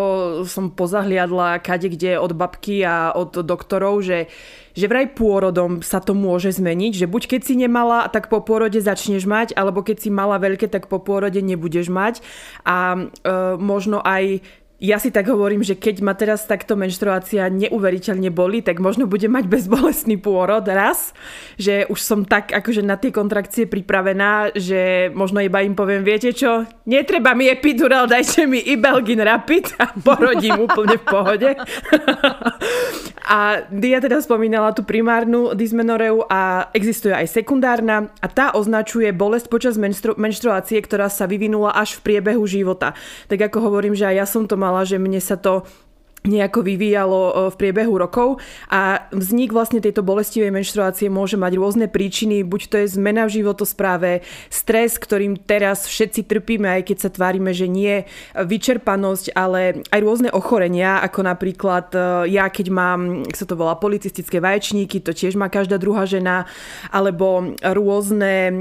som 0.50 0.74
pozahliadla 0.74 1.62
kade 1.62 1.94
kde 1.94 2.18
od 2.18 2.34
babky 2.34 2.82
a 2.82 3.14
od 3.14 3.38
doktorov, 3.46 4.02
že, 4.02 4.26
že 4.74 4.90
vraj 4.90 5.14
pôrodom 5.14 5.82
sa 5.86 6.02
to 6.02 6.18
môže 6.18 6.58
zmeniť, 6.58 7.06
že 7.06 7.10
buď 7.10 7.38
keď 7.38 7.42
si 7.46 7.54
nemala, 7.58 8.10
tak 8.10 8.30
po 8.30 8.42
pôrode 8.42 8.78
začneš 8.82 9.26
mať, 9.30 9.54
alebo 9.54 9.86
keď 9.86 9.98
si 10.02 10.10
mala 10.10 10.42
veľké, 10.42 10.70
tak 10.70 10.90
po 10.90 11.02
pôrode 11.02 11.40
nebudeš 11.40 11.94
mať. 11.94 12.26
A 12.66 12.98
e, 12.98 13.02
možno 13.62 14.02
aj 14.02 14.42
ja 14.84 15.00
si 15.00 15.16
tak 15.16 15.32
hovorím, 15.32 15.64
že 15.64 15.80
keď 15.80 16.04
ma 16.04 16.12
teraz 16.12 16.44
takto 16.44 16.76
menštruácia 16.76 17.48
neuveriteľne 17.48 18.28
boli, 18.28 18.60
tak 18.60 18.84
možno 18.84 19.08
bude 19.08 19.32
mať 19.32 19.48
bezbolestný 19.48 20.20
pôrod 20.20 20.68
raz, 20.68 21.16
že 21.56 21.88
už 21.88 22.00
som 22.04 22.28
tak 22.28 22.52
akože 22.52 22.84
na 22.84 23.00
tie 23.00 23.16
kontrakcie 23.16 23.64
pripravená, 23.64 24.52
že 24.60 25.08
možno 25.16 25.40
iba 25.40 25.64
im 25.64 25.72
poviem, 25.72 26.04
viete 26.04 26.36
čo, 26.36 26.68
netreba 26.84 27.32
mi 27.32 27.48
epidural, 27.48 28.12
dajte 28.12 28.44
mi 28.44 28.60
Ibelgin 28.60 29.24
Rapid 29.24 29.80
a 29.80 29.96
porodím 30.04 30.68
úplne 30.68 31.00
v 31.00 31.06
pohode. 31.08 31.50
a 33.34 33.66
Dia 33.74 33.98
teda 33.98 34.22
spomínala 34.22 34.78
tú 34.78 34.86
primárnu 34.86 35.58
dysmenoreu 35.58 36.22
a 36.30 36.70
existuje 36.70 37.18
aj 37.18 37.34
sekundárna 37.34 38.14
a 38.22 38.30
tá 38.30 38.54
označuje 38.54 39.10
bolesť 39.10 39.50
počas 39.50 39.74
menštru- 39.74 40.14
menštruácie, 40.22 40.78
ktorá 40.86 41.10
sa 41.10 41.26
vyvinula 41.26 41.74
až 41.74 41.98
v 41.98 42.14
priebehu 42.14 42.46
života. 42.46 42.94
Tak 43.34 43.50
ako 43.50 43.74
hovorím, 43.74 43.98
že 43.98 44.06
aj 44.06 44.16
ja 44.22 44.26
som 44.30 44.46
to 44.46 44.54
mala, 44.54 44.86
že 44.86 45.02
mne 45.02 45.18
sa 45.18 45.34
to 45.34 45.66
nejako 46.24 46.64
vyvíjalo 46.64 47.52
v 47.52 47.56
priebehu 47.60 47.96
rokov. 48.00 48.40
A 48.72 49.08
vznik 49.12 49.52
vlastne 49.52 49.84
tejto 49.84 50.04
bolestivej 50.04 50.52
menštruácie 50.56 51.12
môže 51.12 51.36
mať 51.36 51.54
rôzne 51.60 51.88
príčiny, 51.92 52.44
buď 52.48 52.62
to 52.72 52.76
je 52.84 52.88
zmena 52.96 53.28
v 53.28 53.44
životospráve, 53.44 54.12
stres, 54.48 54.96
ktorým 54.96 55.36
teraz 55.40 55.86
všetci 55.88 56.26
trpíme, 56.28 56.68
aj 56.80 56.84
keď 56.88 56.98
sa 56.98 57.10
tvárime, 57.12 57.52
že 57.52 57.68
nie, 57.68 58.08
vyčerpanosť, 58.34 59.36
ale 59.36 59.84
aj 59.92 60.00
rôzne 60.00 60.30
ochorenia, 60.32 61.04
ako 61.04 61.20
napríklad 61.28 61.88
e, 61.94 62.00
ja, 62.34 62.48
keď 62.48 62.68
mám, 62.72 63.00
sa 63.36 63.44
to 63.44 63.60
volá 63.60 63.76
policistické 63.76 64.40
vaječníky, 64.40 65.04
to 65.04 65.12
tiež 65.12 65.36
má 65.36 65.52
každá 65.52 65.76
druhá 65.76 66.08
žena, 66.08 66.48
alebo 66.90 67.54
rôzne 67.62 68.34
e, 68.50 68.54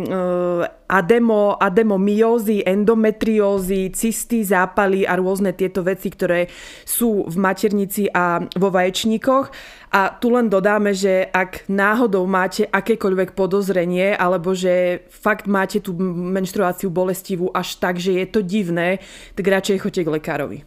ademo, 0.92 1.56
ademomyózy, 1.56 2.60
endometriózy, 2.68 3.88
cysty, 3.96 4.44
zápaly 4.44 5.08
a 5.08 5.16
rôzne 5.16 5.56
tieto 5.56 5.80
veci, 5.80 6.12
ktoré 6.12 6.52
sú 6.84 7.24
v 7.24 7.36
maternici 7.52 8.08
a 8.08 8.40
vo 8.56 8.72
vaječníkoch. 8.72 9.52
A 9.92 10.08
tu 10.16 10.32
len 10.32 10.48
dodáme, 10.48 10.96
že 10.96 11.28
ak 11.28 11.68
náhodou 11.68 12.24
máte 12.24 12.64
akékoľvek 12.64 13.36
podozrenie, 13.36 14.16
alebo 14.16 14.56
že 14.56 15.04
fakt 15.12 15.44
máte 15.44 15.84
tú 15.84 15.92
menštruáciu 16.32 16.88
bolestivú 16.88 17.52
až 17.52 17.76
tak, 17.76 18.00
že 18.00 18.16
je 18.16 18.26
to 18.26 18.40
divné, 18.40 19.04
tak 19.36 19.44
radšej 19.44 19.84
choďte 19.84 20.02
k 20.08 20.12
lekárovi. 20.16 20.60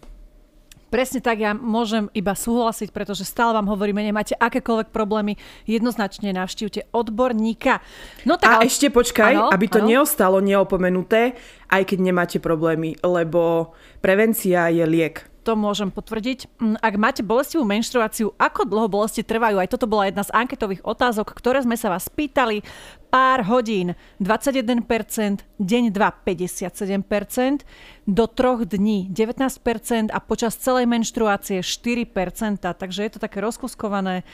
Presne 0.95 1.19
tak, 1.19 1.43
ja 1.43 1.51
môžem 1.51 2.07
iba 2.15 2.31
súhlasiť, 2.31 2.93
pretože 2.93 3.27
stále 3.27 3.51
vám 3.57 3.67
hovoríme, 3.67 3.99
nemáte 3.99 4.31
akékoľvek 4.37 4.95
problémy, 4.95 5.35
jednoznačne 5.67 6.31
navštívte 6.31 6.87
odborníka. 6.95 7.83
No 8.23 8.39
tak, 8.39 8.47
a 8.47 8.53
ale... 8.61 8.69
ešte 8.69 8.93
počkaj, 8.93 9.33
ano, 9.35 9.51
aby 9.51 9.65
to 9.67 9.83
ano. 9.83 9.91
neostalo 9.91 10.39
neopomenuté, 10.39 11.35
aj 11.67 11.83
keď 11.83 11.99
nemáte 11.99 12.37
problémy, 12.39 12.95
lebo 13.03 13.73
prevencia 13.99 14.71
je 14.71 14.85
liek 14.87 15.34
to 15.45 15.53
môžem 15.53 15.93
potvrdiť. 15.93 16.57
Mm, 16.57 16.81
ak 16.81 16.93
máte 16.97 17.21
bolestivú 17.21 17.61
menštruáciu, 17.61 18.33
ako 18.41 18.65
dlho 18.65 18.89
bolesti 18.89 19.21
trvajú? 19.21 19.61
Aj 19.61 19.69
toto 19.69 19.85
bola 19.85 20.09
jedna 20.09 20.25
z 20.25 20.33
anketových 20.33 20.81
otázok, 20.81 21.37
ktoré 21.37 21.61
sme 21.61 21.77
sa 21.77 21.93
vás 21.93 22.09
pýtali. 22.09 22.65
Pár 23.13 23.45
hodín 23.45 23.93
21%, 24.17 25.45
deň 25.61 25.83
2 25.93 26.25
57%, 26.25 27.61
do 28.09 28.25
troch 28.25 28.65
dní 28.65 29.07
19% 29.13 30.09
a 30.09 30.17
počas 30.17 30.57
celej 30.57 30.89
menštruácie 30.89 31.61
4%. 31.61 32.65
Takže 32.65 32.99
je 33.05 33.11
to 33.13 33.21
také 33.21 33.37
rozkuskované. 33.45 34.25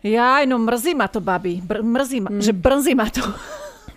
Ja, 0.00 0.40
no 0.46 0.56
mrzí 0.62 0.94
ma 0.94 1.10
to, 1.10 1.20
babi. 1.20 1.60
Br- 1.60 1.84
mrzí 1.84 2.18
ma, 2.24 2.30
mm. 2.32 2.40
že 2.40 2.52
brzí 2.54 2.94
ma 2.94 3.10
to. 3.10 3.26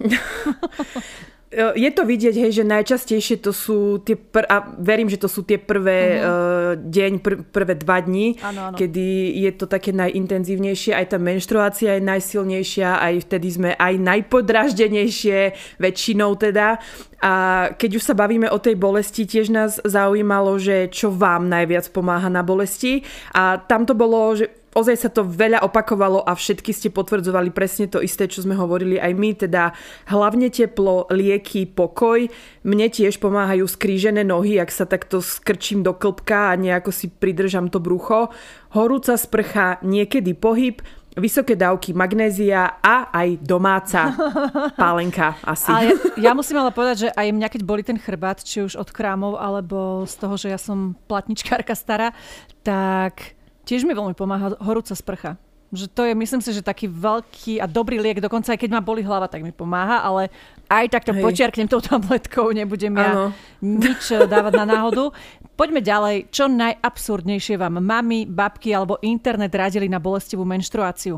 je 1.76 1.90
to 1.94 2.04
vidieť, 2.04 2.36
hej, 2.36 2.52
že 2.62 2.64
najčastejšie 2.66 3.38
to 3.42 3.54
sú 3.54 4.02
tie, 4.02 4.18
pr- 4.18 4.50
a 4.50 4.74
verím, 4.82 5.08
že 5.08 5.22
to 5.22 5.30
sú 5.30 5.46
tie 5.46 5.62
prvé 5.62 6.18
uh-huh. 6.18 6.26
uh, 6.26 6.72
deň, 6.82 7.12
pr- 7.22 7.42
prvé 7.46 7.74
dva 7.78 8.02
dní, 8.02 8.42
ano, 8.42 8.74
ano. 8.74 8.78
kedy 8.78 9.38
je 9.38 9.52
to 9.54 9.66
také 9.70 9.94
najintenzívnejšie, 9.94 10.98
aj 10.98 11.14
tá 11.14 11.18
menštruácia 11.22 11.98
je 11.98 12.04
najsilnejšia, 12.04 12.90
aj 13.00 13.14
vtedy 13.30 13.48
sme 13.54 13.70
aj 13.78 13.94
najpodraždenejšie, 14.02 15.40
väčšinou 15.78 16.34
teda. 16.38 16.82
A 17.24 17.34
keď 17.80 18.02
už 18.02 18.04
sa 18.04 18.18
bavíme 18.18 18.52
o 18.52 18.60
tej 18.60 18.76
bolesti, 18.76 19.24
tiež 19.24 19.48
nás 19.48 19.80
zaujímalo, 19.80 20.60
že 20.60 20.92
čo 20.92 21.08
vám 21.08 21.48
najviac 21.48 21.88
pomáha 21.96 22.28
na 22.28 22.44
bolesti. 22.44 23.08
A 23.32 23.64
tam 23.64 23.88
to 23.88 23.96
bolo, 23.96 24.36
že 24.36 24.63
ozaj 24.74 24.96
sa 24.98 25.10
to 25.10 25.26
veľa 25.26 25.62
opakovalo 25.64 26.26
a 26.26 26.34
všetky 26.34 26.74
ste 26.74 26.90
potvrdzovali 26.90 27.54
presne 27.54 27.90
to 27.90 28.02
isté, 28.02 28.26
čo 28.28 28.44
sme 28.44 28.58
hovorili 28.58 28.98
aj 28.98 29.14
my, 29.14 29.30
teda 29.38 29.72
hlavne 30.10 30.50
teplo, 30.50 31.08
lieky, 31.10 31.70
pokoj. 31.70 32.28
Mne 32.66 32.88
tiež 32.90 33.22
pomáhajú 33.22 33.66
skrížené 33.70 34.26
nohy, 34.26 34.58
ak 34.58 34.74
sa 34.74 34.90
takto 34.90 35.22
skrčím 35.22 35.86
do 35.86 35.94
klbka 35.94 36.52
a 36.52 36.60
nejako 36.60 36.92
si 36.92 37.08
pridržam 37.08 37.70
to 37.70 37.78
brucho. 37.78 38.34
Horúca 38.74 39.16
sprcha, 39.16 39.78
niekedy 39.86 40.34
pohyb, 40.34 40.82
vysoké 41.14 41.54
dávky 41.54 41.94
magnézia 41.94 42.82
a 42.82 43.14
aj 43.14 43.46
domáca 43.46 44.10
pálenka 44.82 45.38
asi. 45.46 45.70
A 45.70 45.78
ja, 45.86 45.94
ja 46.18 46.32
musím 46.34 46.58
ale 46.62 46.74
povedať, 46.74 47.10
že 47.10 47.10
aj 47.14 47.28
mňa, 47.30 47.48
keď 47.54 47.62
boli 47.62 47.86
ten 47.86 47.98
chrbát, 48.02 48.42
či 48.42 48.66
už 48.66 48.78
od 48.78 48.90
krámov, 48.90 49.38
alebo 49.38 50.10
z 50.10 50.16
toho, 50.18 50.36
že 50.38 50.48
ja 50.50 50.60
som 50.60 50.98
platničkárka 51.06 51.78
stará, 51.78 52.18
tak 52.66 53.38
Tiež 53.64 53.88
mi 53.88 53.96
veľmi 53.96 54.16
pomáha 54.16 54.60
horúca 54.60 54.92
sprcha. 54.96 55.40
Že 55.74 55.90
to 55.90 56.02
je, 56.06 56.14
myslím 56.14 56.42
si, 56.46 56.54
že 56.54 56.62
taký 56.62 56.86
veľký 56.86 57.58
a 57.58 57.66
dobrý 57.66 57.98
liek, 57.98 58.22
dokonca 58.22 58.54
aj 58.54 58.62
keď 58.62 58.78
ma 58.78 58.82
boli 58.86 59.02
hlava, 59.02 59.26
tak 59.26 59.42
mi 59.42 59.50
pomáha, 59.50 60.06
ale 60.06 60.30
aj 60.70 60.86
takto 60.94 61.18
Hej. 61.18 61.26
počiarknem 61.26 61.66
tou 61.66 61.82
tabletkou, 61.82 62.54
nebudem 62.54 62.94
ja 62.94 63.10
ano. 63.10 63.26
nič 63.58 64.14
eh, 64.14 64.30
dávať 64.30 64.54
na 64.54 64.66
náhodu. 64.70 65.10
Poďme 65.58 65.82
ďalej. 65.82 66.30
Čo 66.30 66.46
najabsurdnejšie 66.46 67.58
vám 67.58 67.82
mami, 67.82 68.30
babky 68.30 68.70
alebo 68.70 69.02
internet 69.02 69.50
radili 69.50 69.90
na 69.90 69.98
bolestivú 69.98 70.46
menštruáciu? 70.46 71.18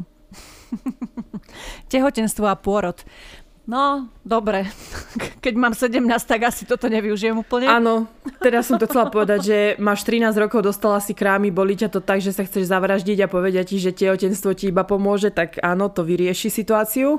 Tehotenstvo 1.92 2.48
a 2.48 2.56
pôrod. 2.56 3.04
No, 3.66 4.14
dobre. 4.22 4.70
Keď 5.44 5.54
mám 5.58 5.74
17, 5.74 5.98
tak 6.30 6.46
asi 6.46 6.70
toto 6.70 6.86
nevyužijem 6.86 7.34
úplne. 7.34 7.66
Áno, 7.66 8.06
teraz 8.38 8.70
som 8.70 8.78
to 8.78 8.86
chcela 8.86 9.10
povedať, 9.10 9.40
že 9.42 9.58
máš 9.82 10.06
13 10.06 10.38
rokov, 10.38 10.62
dostala 10.62 11.02
si 11.02 11.18
krámy, 11.18 11.50
boli 11.50 11.74
ťa 11.74 11.90
to 11.90 11.98
tak, 11.98 12.22
že 12.22 12.30
sa 12.30 12.46
chceš 12.46 12.70
zavraždiť 12.70 13.26
a 13.26 13.32
povedia 13.32 13.66
ti, 13.66 13.82
že 13.82 13.90
tehotenstvo 13.90 14.54
ti 14.54 14.70
iba 14.70 14.86
pomôže, 14.86 15.34
tak 15.34 15.58
áno, 15.66 15.90
to 15.90 16.06
vyrieši 16.06 16.54
situáciu. 16.54 17.18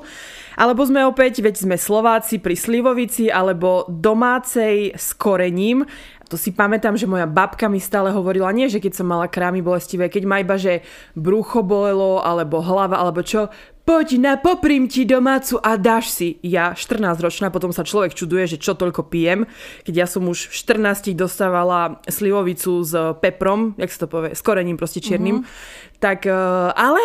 Alebo 0.55 0.87
sme 0.87 1.03
opäť, 1.03 1.43
veď 1.43 1.67
sme 1.67 1.75
Slováci 1.75 2.39
pri 2.39 2.55
Slivovici, 2.55 3.27
alebo 3.27 3.83
domácej 3.91 4.95
s 4.95 5.19
korením. 5.19 5.83
To 6.31 6.35
si 6.39 6.51
pamätám, 6.51 6.99
že 6.99 7.11
moja 7.11 7.27
babka 7.27 7.71
mi 7.71 7.79
stále 7.79 8.11
hovorila, 8.11 8.55
nie, 8.55 8.67
že 8.67 8.83
keď 8.83 8.99
som 8.99 9.07
mala 9.07 9.31
krámy 9.31 9.63
bolestivé, 9.63 10.11
keď 10.11 10.23
ma 10.27 10.43
iba, 10.43 10.59
že 10.59 10.83
brucho 11.15 11.63
bolelo, 11.63 12.19
alebo 12.19 12.59
hlava, 12.59 12.99
alebo 12.99 13.23
čo, 13.23 13.47
poď 13.87 14.19
na 14.19 14.35
poprím 14.35 14.91
ti 14.91 15.07
domácu 15.07 15.63
a 15.63 15.79
dáš 15.79 16.11
si. 16.11 16.29
Ja 16.43 16.75
14 16.75 17.23
ročná, 17.23 17.55
potom 17.55 17.71
sa 17.71 17.87
človek 17.87 18.19
čuduje, 18.19 18.51
že 18.51 18.59
čo 18.59 18.75
toľko 18.75 19.07
pijem, 19.07 19.47
keď 19.87 19.95
ja 19.95 20.07
som 20.11 20.27
už 20.27 20.51
v 20.51 20.55
14 20.83 21.15
dostávala 21.15 22.03
slivovicu 22.11 22.83
s 22.83 22.93
peprom, 23.23 23.79
jak 23.79 23.95
sa 23.95 24.05
to 24.05 24.07
povie, 24.11 24.35
s 24.35 24.43
korením 24.43 24.75
proste 24.75 24.99
čiernym. 24.99 25.47
Mm-hmm. 25.47 25.95
Tak, 26.03 26.29
e, 26.29 26.35
ale 26.77 27.01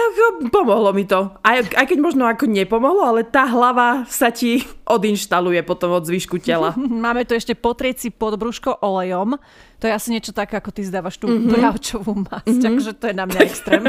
pomohlo 0.51 0.91
mi 0.91 1.07
to. 1.07 1.31
Aj, 1.45 1.63
aj 1.63 1.85
keď 1.85 1.99
možno 2.01 2.27
ako 2.27 2.49
nepomohlo, 2.49 3.07
ale 3.07 3.23
tá 3.23 3.47
hlava 3.47 4.03
sa 4.09 4.33
ti 4.33 4.65
odinštaluje 4.89 5.63
potom 5.63 5.95
od 5.95 6.03
zvyšku 6.03 6.41
tela. 6.43 6.75
Máme 7.05 7.23
tu 7.23 7.37
ešte 7.37 7.53
potrieť 7.53 8.03
si 8.03 8.09
podbrúško 8.09 8.81
olejom 8.83 9.37
to 9.81 9.89
je 9.89 9.97
asi 9.97 10.13
niečo 10.13 10.29
také, 10.29 10.61
ako 10.61 10.69
ty 10.69 10.85
zdávaš 10.85 11.17
tú 11.17 11.25
mm-hmm. 11.25 11.57
bravčovú 11.57 12.13
masť, 12.21 12.45
mm-hmm. 12.45 12.65
takže 12.69 12.91
to 13.01 13.05
je 13.09 13.15
na 13.17 13.25
mňa 13.25 13.39
extrém. 13.41 13.83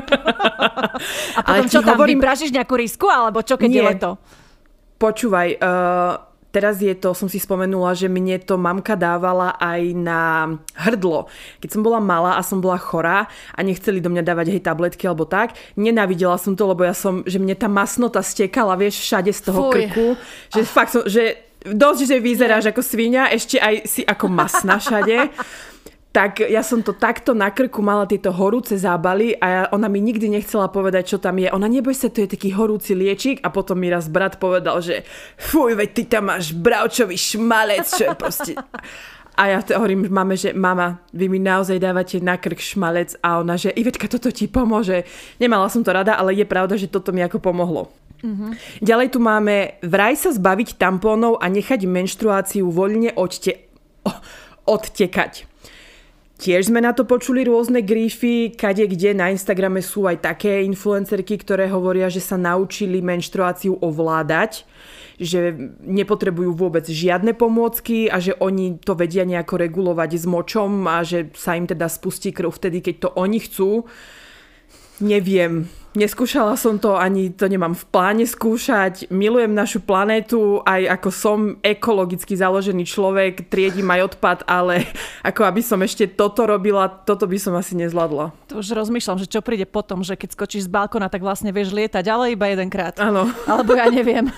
a 1.37 1.49
potom 1.53 1.69
čo 1.69 1.85
tam, 1.85 2.01
hovorím... 2.01 2.17
vypražíš 2.17 2.49
nejakú 2.49 2.81
risku, 2.81 3.13
alebo 3.13 3.45
čo 3.45 3.61
keď 3.61 3.69
Nie. 3.69 3.77
je 3.77 3.83
leto? 3.93 4.11
Počúvaj, 4.97 5.49
uh, 5.61 6.17
teraz 6.49 6.81
je 6.81 6.97
to, 6.97 7.13
som 7.13 7.29
si 7.29 7.37
spomenula, 7.37 7.93
že 7.93 8.09
mne 8.09 8.41
to 8.41 8.57
mamka 8.57 8.97
dávala 8.97 9.53
aj 9.61 9.81
na 9.93 10.21
hrdlo. 10.81 11.29
Keď 11.61 11.69
som 11.77 11.85
bola 11.85 12.01
malá 12.01 12.41
a 12.41 12.43
som 12.45 12.65
bola 12.65 12.81
chorá 12.81 13.29
a 13.53 13.61
nechceli 13.61 14.01
do 14.01 14.09
mňa 14.09 14.25
dávať 14.25 14.49
hej 14.49 14.65
tabletky 14.65 15.05
alebo 15.05 15.29
tak, 15.29 15.61
nenávidela 15.77 16.41
som 16.41 16.57
to, 16.57 16.65
lebo 16.73 16.89
ja 16.89 16.97
som, 16.97 17.21
že 17.29 17.37
mne 17.37 17.53
tá 17.53 17.69
masnota 17.69 18.25
stekala, 18.25 18.81
vieš, 18.81 18.97
všade 19.05 19.29
z 19.29 19.41
toho 19.45 19.61
Fuj. 19.69 19.73
krku. 19.77 20.07
Že 20.57 20.61
ah. 20.65 20.69
fakt 20.73 20.93
som, 20.97 21.05
že 21.05 21.53
dosť, 21.69 22.01
že 22.09 22.17
vyzeráš 22.17 22.65
ako 22.73 22.81
svinia, 22.81 23.29
ešte 23.29 23.61
aj 23.61 23.75
si 23.85 24.01
ako 24.09 24.27
masna 24.33 24.81
všade 24.81 25.29
tak 26.13 26.45
ja 26.45 26.61
som 26.61 26.85
to 26.85 26.93
takto 26.93 27.33
na 27.33 27.49
krku 27.49 27.81
mala 27.81 28.05
tieto 28.05 28.29
horúce 28.37 28.77
zábaly 28.77 29.33
a 29.41 29.73
ona 29.73 29.89
mi 29.89 29.97
nikdy 29.97 30.29
nechcela 30.29 30.69
povedať, 30.69 31.17
čo 31.17 31.19
tam 31.19 31.41
je. 31.41 31.49
Ona 31.49 31.65
neboj 31.65 31.97
sa, 31.97 32.13
to 32.13 32.21
je 32.21 32.37
taký 32.37 32.53
horúci 32.53 32.93
liečik 32.93 33.41
a 33.41 33.49
potom 33.49 33.81
mi 33.81 33.89
raz 33.89 34.13
brat 34.13 34.37
povedal, 34.37 34.85
že 34.85 35.09
fuj, 35.41 35.73
veď 35.73 35.89
ty 35.97 36.03
tam 36.05 36.29
máš 36.29 36.53
bravčový 36.53 37.17
šmalec, 37.17 37.89
čo 37.89 38.13
je 38.13 38.15
proste... 38.15 38.53
A 39.33 39.49
ja 39.49 39.65
to 39.65 39.73
hovorím 39.81 40.13
máme, 40.13 40.37
že 40.37 40.53
mama, 40.53 41.01
vy 41.17 41.25
mi 41.25 41.41
naozaj 41.41 41.81
dávate 41.81 42.21
na 42.21 42.37
krk 42.37 42.61
šmalec 42.61 43.17
a 43.25 43.41
ona, 43.41 43.57
že 43.57 43.73
Ivetka, 43.73 44.05
toto 44.05 44.29
ti 44.29 44.45
pomôže. 44.45 45.09
Nemala 45.41 45.73
som 45.73 45.81
to 45.81 45.89
rada, 45.89 46.21
ale 46.21 46.37
je 46.37 46.45
pravda, 46.45 46.77
že 46.77 46.93
toto 46.93 47.17
mi 47.17 47.25
ako 47.25 47.41
pomohlo. 47.41 47.89
Mm-hmm. 48.21 48.85
Ďalej 48.85 49.09
tu 49.09 49.19
máme 49.25 49.81
vraj 49.81 50.21
sa 50.21 50.37
zbaviť 50.37 50.77
tampónov 50.77 51.41
a 51.41 51.49
nechať 51.49 51.89
menštruáciu 51.89 52.69
voľne 52.69 53.17
odte- 53.17 53.73
odtekať. 54.69 55.49
Tiež 56.43 56.75
sme 56.75 56.83
na 56.83 56.91
to 56.91 57.07
počuli 57.07 57.47
rôzne 57.47 57.87
grify, 57.87 58.51
kade 58.51 58.83
kde 58.91 59.15
na 59.15 59.31
Instagrame 59.31 59.79
sú 59.79 60.11
aj 60.11 60.27
také 60.27 60.67
influencerky, 60.67 61.39
ktoré 61.39 61.71
hovoria, 61.71 62.11
že 62.11 62.19
sa 62.19 62.35
naučili 62.35 62.99
menštruáciu 62.99 63.79
ovládať, 63.79 64.67
že 65.23 65.55
nepotrebujú 65.87 66.51
vôbec 66.59 66.83
žiadne 66.83 67.39
pomôcky 67.39 68.11
a 68.11 68.19
že 68.19 68.35
oni 68.43 68.83
to 68.83 68.99
vedia 68.99 69.23
nejako 69.23 69.55
regulovať 69.55 70.19
s 70.19 70.25
močom 70.27 70.83
a 70.91 71.07
že 71.07 71.31
sa 71.39 71.55
im 71.55 71.71
teda 71.71 71.87
spustí 71.87 72.35
krv 72.35 72.51
vtedy, 72.51 72.83
keď 72.83 72.95
to 73.07 73.09
oni 73.15 73.39
chcú. 73.39 73.87
Neviem. 74.99 75.71
Neskúšala 75.93 76.57
som 76.57 76.81
to, 76.81 76.97
ani 76.97 77.29
to 77.29 77.45
nemám 77.53 77.77
v 77.77 77.85
pláne 77.93 78.25
skúšať. 78.25 79.13
Milujem 79.13 79.53
našu 79.53 79.85
planétu, 79.85 80.65
aj 80.65 80.89
ako 80.89 81.09
som 81.13 81.39
ekologicky 81.61 82.33
založený 82.33 82.89
človek, 82.89 83.53
triedím 83.53 83.93
aj 83.93 84.17
odpad, 84.17 84.39
ale 84.49 84.89
ako 85.29 85.45
aby 85.45 85.61
som 85.61 85.77
ešte 85.85 86.09
toto 86.09 86.49
robila, 86.49 86.89
toto 86.89 87.29
by 87.29 87.37
som 87.37 87.53
asi 87.61 87.77
nezvládla. 87.77 88.33
To 88.49 88.65
už 88.65 88.73
rozmýšľam, 88.73 89.21
že 89.21 89.29
čo 89.29 89.45
príde 89.45 89.69
potom, 89.69 90.01
že 90.01 90.17
keď 90.17 90.33
skočíš 90.33 90.65
z 90.65 90.73
balkona, 90.73 91.13
tak 91.13 91.21
vlastne 91.21 91.53
vieš 91.53 91.77
lietať, 91.77 92.05
ale 92.09 92.33
iba 92.33 92.49
jedenkrát. 92.49 92.97
Áno. 92.97 93.29
Alebo 93.51 93.77
ja 93.77 93.93
neviem. 93.93 94.33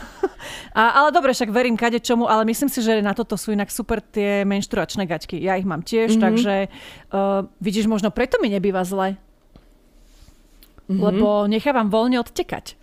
A, 0.75 1.01
ale 1.01 1.15
dobre, 1.15 1.31
však 1.33 1.55
verím 1.55 1.79
kade 1.79 2.03
čomu, 2.03 2.27
ale 2.27 2.45
myslím 2.51 2.69
si, 2.69 2.83
že 2.83 2.99
na 3.01 3.15
toto 3.15 3.39
sú 3.39 3.55
inak 3.55 3.71
super 3.71 4.03
tie 4.03 4.43
menštruačné 4.43 5.07
gaťky. 5.07 5.39
Ja 5.41 5.55
ich 5.55 5.65
mám 5.65 5.87
tiež, 5.87 6.19
mm-hmm. 6.19 6.25
takže 6.25 6.55
uh, 7.15 7.47
vidíš, 7.63 7.87
možno 7.89 8.11
preto 8.11 8.37
mi 8.43 8.53
nebýva 8.53 8.83
zle 8.85 9.17
mm-hmm. 10.89 11.01
lebo 11.01 11.47
nechávam 11.49 11.89
voľne 11.89 12.21
odtekať. 12.21 12.77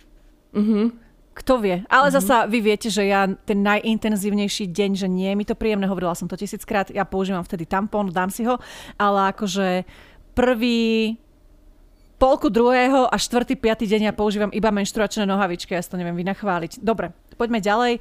Mm-hmm. 0.52 0.84
Kto 1.32 1.64
vie? 1.64 1.80
Ale 1.88 2.12
mm-hmm. 2.12 2.16
zasa 2.20 2.44
vy 2.44 2.58
viete, 2.60 2.92
že 2.92 3.08
ja 3.08 3.24
ten 3.24 3.64
najintenzívnejší 3.64 4.68
deň, 4.68 4.90
že 5.00 5.08
nie 5.08 5.32
je 5.32 5.38
mi 5.38 5.48
to 5.48 5.56
príjemné, 5.56 5.88
hovorila 5.88 6.12
som 6.12 6.28
to 6.28 6.36
tisíckrát, 6.36 6.92
ja 6.92 7.08
používam 7.08 7.40
vtedy 7.40 7.64
tampón, 7.64 8.12
dám 8.12 8.28
si 8.28 8.44
ho, 8.44 8.60
ale 9.00 9.32
akože 9.32 9.88
prvý 10.36 11.16
polku 12.22 12.46
druhého 12.46 13.10
a 13.10 13.16
štvrtý, 13.18 13.58
piatý 13.58 13.90
deň 13.90 14.12
ja 14.12 14.14
používam 14.14 14.54
iba 14.54 14.70
menštruačné 14.70 15.26
nohavičky, 15.26 15.74
ja 15.74 15.82
si 15.82 15.90
to 15.90 15.98
neviem 15.98 16.14
vynachváliť. 16.14 16.78
Dobre, 16.78 17.10
poďme 17.34 17.58
ďalej. 17.58 17.98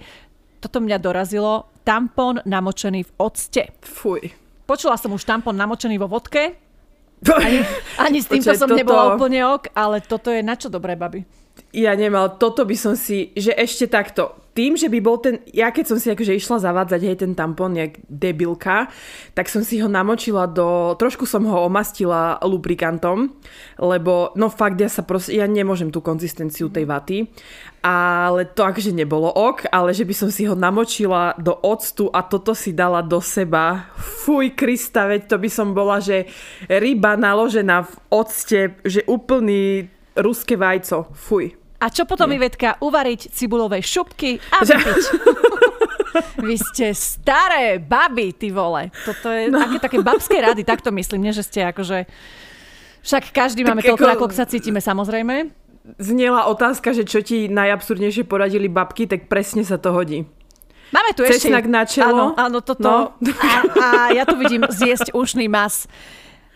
Toto 0.61 0.77
mňa 0.77 1.01
dorazilo. 1.01 1.73
Tampón 1.81 2.37
namočený 2.45 3.01
v 3.01 3.11
octe. 3.17 3.73
Fuj. 3.81 4.29
Počula 4.69 4.93
som 4.93 5.09
už 5.17 5.25
tampón 5.25 5.57
namočený 5.57 5.97
vo 5.97 6.05
vodke, 6.05 6.60
ani, 7.29 7.59
ani 8.05 8.17
s 8.21 8.27
týmto 8.27 8.53
som 8.57 8.69
toto... 8.69 8.79
nebola 8.79 9.13
úplne 9.13 9.45
ok, 9.45 9.73
ale 9.77 10.01
toto 10.01 10.33
je 10.33 10.41
na 10.41 10.57
čo 10.57 10.73
dobré, 10.73 10.97
baby? 10.97 11.21
Ja 11.71 11.95
nemal, 11.95 12.35
toto 12.35 12.67
by 12.67 12.75
som 12.75 12.99
si, 12.99 13.31
že 13.31 13.55
ešte 13.55 13.87
takto, 13.87 14.41
tým, 14.51 14.75
že 14.75 14.91
by 14.91 14.99
bol 14.99 15.15
ten, 15.23 15.39
ja 15.55 15.71
keď 15.71 15.95
som 15.95 15.97
si 15.99 16.11
akože 16.11 16.35
išla 16.35 16.59
zavádzať 16.59 17.01
hej 17.07 17.17
ten 17.23 17.31
tampon, 17.31 17.71
jak 17.71 17.95
debilka, 18.11 18.91
tak 19.31 19.47
som 19.47 19.63
si 19.63 19.79
ho 19.79 19.87
namočila 19.87 20.43
do, 20.51 20.91
trošku 20.99 21.23
som 21.23 21.47
ho 21.47 21.63
omastila 21.63 22.35
lubrikantom, 22.43 23.31
lebo 23.79 24.35
no 24.35 24.51
fakt 24.51 24.75
ja 24.75 24.91
sa 24.91 25.07
proste, 25.07 25.39
ja 25.39 25.47
nemôžem 25.47 25.87
tú 25.87 26.03
konzistenciu 26.03 26.67
tej 26.67 26.83
vaty, 26.83 27.31
ale 27.79 28.43
to 28.51 28.67
akože 28.67 28.91
nebolo 28.91 29.31
ok, 29.31 29.71
ale 29.71 29.95
že 29.95 30.03
by 30.03 30.13
som 30.13 30.27
si 30.27 30.43
ho 30.43 30.53
namočila 30.53 31.39
do 31.39 31.55
octu 31.55 32.11
a 32.11 32.19
toto 32.19 32.51
si 32.51 32.75
dala 32.75 32.99
do 32.99 33.23
seba. 33.23 33.87
Fuj, 34.27 34.51
Krista, 34.59 35.07
veď 35.07 35.31
to 35.31 35.39
by 35.39 35.47
som 35.47 35.71
bola, 35.71 36.03
že 36.03 36.27
ryba 36.67 37.15
naložená 37.15 37.87
v 37.87 37.93
octe, 38.11 38.75
že 38.83 39.07
úplný 39.07 39.87
ruské 40.17 40.59
vajco. 40.59 41.11
Fuj. 41.15 41.55
A 41.81 41.89
čo 41.89 42.05
potom, 42.05 42.29
Nie. 42.29 42.37
Ivetka? 42.37 42.77
Uvariť 42.77 43.33
cibulové 43.33 43.81
šupky 43.81 44.37
a 44.53 44.61
vypiť. 44.61 45.03
Vy 46.45 46.55
ste 46.59 46.93
staré 46.93 47.81
baby, 47.81 48.37
ty 48.37 48.53
vole. 48.53 48.93
Toto 49.01 49.31
je 49.33 49.49
no. 49.49 49.57
také, 49.57 49.77
také 49.81 49.97
babské 50.03 50.37
rady, 50.43 50.61
takto 50.61 50.93
myslím, 50.93 51.25
nie 51.25 51.33
že 51.33 51.41
ste 51.41 51.65
akože... 51.73 52.05
Však 53.01 53.33
každý 53.33 53.65
tak 53.65 53.69
máme 53.73 53.81
toľko, 53.81 54.05
ako... 54.13 54.29
ako 54.29 54.35
sa 54.37 54.45
cítime, 54.45 54.77
samozrejme. 54.77 55.49
Znela 55.97 56.45
otázka, 56.45 56.93
že 56.93 57.01
čo 57.09 57.25
ti 57.25 57.49
najabsurdnejšie 57.49 58.29
poradili 58.29 58.69
babky, 58.69 59.09
tak 59.09 59.25
presne 59.25 59.65
sa 59.65 59.81
to 59.81 59.89
hodí. 59.89 60.29
Máme 60.93 61.17
tu 61.17 61.25
ešte... 61.25 61.49
Cesnak 61.49 61.65
na 61.65 61.81
čelo. 61.89 62.37
Áno, 62.37 62.37
áno 62.37 62.59
toto. 62.61 63.17
No. 63.17 63.31
A, 63.41 63.51
a 63.73 63.87
ja 64.13 64.27
tu 64.29 64.37
vidím 64.37 64.61
zjesť 64.69 65.17
ušný 65.17 65.49
mas. 65.49 65.89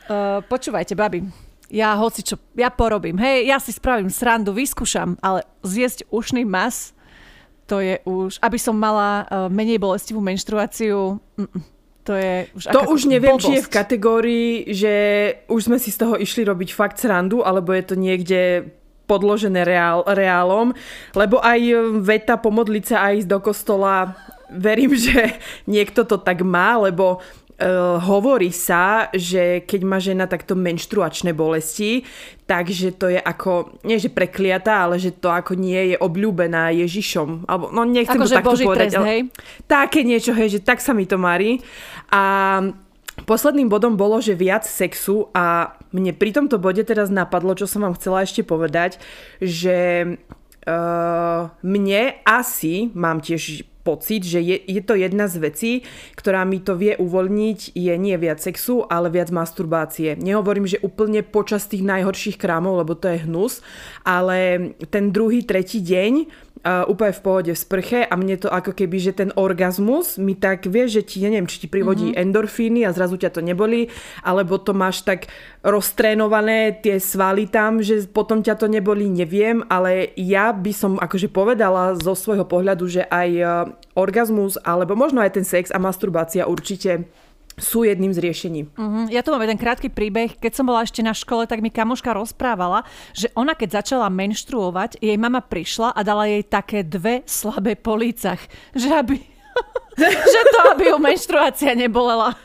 Uh, 0.06 0.46
počúvajte, 0.46 0.94
babi 0.94 1.45
ja 1.70 1.98
hoci 1.98 2.22
čo, 2.22 2.36
ja 2.54 2.70
porobím. 2.70 3.18
Hej, 3.18 3.50
ja 3.50 3.58
si 3.58 3.74
spravím 3.74 4.10
srandu, 4.10 4.54
vyskúšam, 4.54 5.18
ale 5.22 5.46
zjesť 5.66 6.10
ušný 6.14 6.46
mas, 6.46 6.94
to 7.66 7.82
je 7.82 7.98
už, 8.06 8.38
aby 8.46 8.58
som 8.62 8.78
mala 8.78 9.26
uh, 9.26 9.50
menej 9.50 9.82
bolestivú 9.82 10.22
menštruáciu, 10.22 11.18
mm, 11.18 11.76
to 12.06 12.14
je 12.14 12.34
už 12.54 12.64
To 12.70 12.82
už 12.94 13.10
neviem, 13.10 13.34
blbosť. 13.34 13.46
či 13.50 13.54
je 13.58 13.66
v 13.66 13.74
kategórii, 13.74 14.52
že 14.70 14.94
už 15.50 15.62
sme 15.66 15.82
si 15.82 15.90
z 15.90 16.06
toho 16.06 16.22
išli 16.22 16.46
robiť 16.46 16.70
fakt 16.78 17.02
srandu, 17.02 17.42
alebo 17.42 17.74
je 17.74 17.82
to 17.82 17.96
niekde 17.98 18.70
podložené 19.10 19.66
reál, 19.66 20.06
reálom, 20.06 20.74
lebo 21.18 21.42
aj 21.42 21.62
veta 22.06 22.38
pomodliť 22.38 22.84
sa 22.86 22.98
a 23.10 23.14
ísť 23.18 23.30
do 23.30 23.40
kostola 23.42 24.14
verím, 24.54 24.94
že 25.10 25.42
niekto 25.66 26.06
to 26.06 26.22
tak 26.22 26.46
má, 26.46 26.78
lebo 26.78 27.26
Uh, 27.56 28.04
hovorí 28.04 28.52
sa, 28.52 29.08
že 29.16 29.64
keď 29.64 29.82
má 29.88 29.96
žena 29.96 30.28
takto 30.28 30.60
menštruačné 30.60 31.32
bolesti, 31.32 32.04
takže 32.44 33.00
to 33.00 33.08
je 33.08 33.16
ako, 33.16 33.80
nie 33.88 33.96
že 33.96 34.12
prekliatá, 34.12 34.84
ale 34.84 35.00
že 35.00 35.16
to 35.16 35.32
ako 35.32 35.56
nie 35.56 35.96
je 35.96 35.96
obľúbená 35.96 36.76
Ježišom. 36.76 37.48
Alebo, 37.48 37.72
no 37.72 37.88
nechcem 37.88 38.20
ako, 38.20 38.28
to 38.28 38.36
takto 38.36 38.52
Boží 38.52 38.66
povedať. 38.68 38.92
Trest, 38.92 39.00
ale, 39.00 39.08
hej? 39.08 39.20
Také 39.72 40.04
niečo, 40.04 40.36
hej, 40.36 40.60
že 40.60 40.68
tak 40.68 40.84
sa 40.84 40.92
mi 40.92 41.08
to 41.08 41.16
marí. 41.16 41.64
A 42.12 42.60
posledným 43.24 43.72
bodom 43.72 43.96
bolo, 43.96 44.20
že 44.20 44.36
viac 44.36 44.68
sexu 44.68 45.32
a 45.32 45.80
mne 45.96 46.12
pri 46.12 46.36
tomto 46.36 46.60
bode 46.60 46.84
teraz 46.84 47.08
napadlo, 47.08 47.56
čo 47.56 47.72
som 47.72 47.88
vám 47.88 47.96
chcela 47.96 48.28
ešte 48.28 48.44
povedať, 48.44 49.00
že 49.40 50.04
uh, 50.68 51.48
mne 51.64 52.20
asi, 52.28 52.92
mám 52.92 53.24
tiež 53.24 53.64
pocit, 53.86 54.26
že 54.26 54.42
je, 54.42 54.58
je 54.58 54.82
to 54.82 54.98
jedna 54.98 55.30
z 55.30 55.36
vecí, 55.38 55.72
ktorá 56.18 56.42
mi 56.42 56.58
to 56.58 56.74
vie 56.74 56.98
uvoľniť, 56.98 57.78
je 57.78 57.94
nie 58.02 58.18
viac 58.18 58.42
sexu, 58.42 58.82
ale 58.90 59.14
viac 59.14 59.30
masturbácie. 59.30 60.18
Nehovorím, 60.18 60.66
že 60.66 60.82
úplne 60.82 61.22
počas 61.22 61.70
tých 61.70 61.86
najhorších 61.86 62.42
krámov, 62.42 62.82
lebo 62.82 62.98
to 62.98 63.14
je 63.14 63.22
hnus, 63.30 63.62
ale 64.02 64.74
ten 64.90 65.14
druhý, 65.14 65.46
tretí 65.46 65.86
deň 65.86 66.45
uh, 66.66 66.90
úplne 66.90 67.14
v 67.14 67.22
pohode 67.22 67.52
v 67.54 67.62
sprche 67.62 68.02
a 68.02 68.14
mne 68.18 68.42
to 68.42 68.50
ako 68.50 68.74
keby, 68.74 68.98
že 68.98 69.14
ten 69.14 69.30
orgazmus 69.38 70.18
mi 70.18 70.34
tak 70.34 70.66
vie, 70.66 70.90
že 70.90 71.06
ti, 71.06 71.22
neviem, 71.22 71.46
či 71.46 71.62
ti 71.62 71.68
privodí 71.70 72.12
mm-hmm. 72.12 72.24
endorfíny 72.26 72.82
a 72.84 72.92
zrazu 72.92 73.22
ťa 73.22 73.30
to 73.38 73.46
neboli, 73.46 73.94
alebo 74.26 74.58
to 74.58 74.74
máš 74.74 75.06
tak 75.06 75.30
roztrénované 75.62 76.82
tie 76.82 76.98
svaly 76.98 77.46
tam, 77.46 77.86
že 77.86 78.10
potom 78.10 78.42
ťa 78.42 78.58
to 78.58 78.66
neboli, 78.66 79.06
neviem, 79.06 79.62
ale 79.70 80.10
ja 80.18 80.50
by 80.50 80.74
som 80.74 80.98
akože 80.98 81.30
povedala 81.30 81.94
zo 81.94 82.18
svojho 82.18 82.50
pohľadu, 82.50 82.90
že 82.90 83.06
aj 83.06 83.30
orgazmus, 83.94 84.58
alebo 84.66 84.98
možno 84.98 85.22
aj 85.22 85.38
ten 85.38 85.46
sex 85.46 85.70
a 85.70 85.78
masturbácia 85.78 86.50
určite 86.50 87.06
sú 87.56 87.88
jedným 87.88 88.12
z 88.12 88.20
riešení. 88.20 88.62
Uh-huh. 88.76 89.08
Ja 89.08 89.24
tu 89.24 89.32
mám 89.32 89.44
jeden 89.44 89.60
krátky 89.60 89.88
príbeh. 89.88 90.36
Keď 90.36 90.52
som 90.52 90.68
bola 90.68 90.84
ešte 90.84 91.00
na 91.00 91.16
škole, 91.16 91.48
tak 91.48 91.64
mi 91.64 91.72
kamoška 91.72 92.12
rozprávala, 92.12 92.84
že 93.16 93.32
ona 93.32 93.56
keď 93.56 93.84
začala 93.84 94.12
menštruovať, 94.12 95.00
jej 95.00 95.16
mama 95.16 95.40
prišla 95.40 95.96
a 95.96 96.00
dala 96.04 96.28
jej 96.28 96.44
také 96.44 96.84
dve 96.84 97.24
slabé 97.24 97.80
po 97.80 97.96
lícach. 97.96 98.40
Že 98.76 98.90
aby... 98.92 99.16
že 100.36 100.42
to, 100.52 100.60
aby 100.76 100.92
ju 100.92 100.98
menštruácia 101.00 101.72
nebolela. 101.80 102.36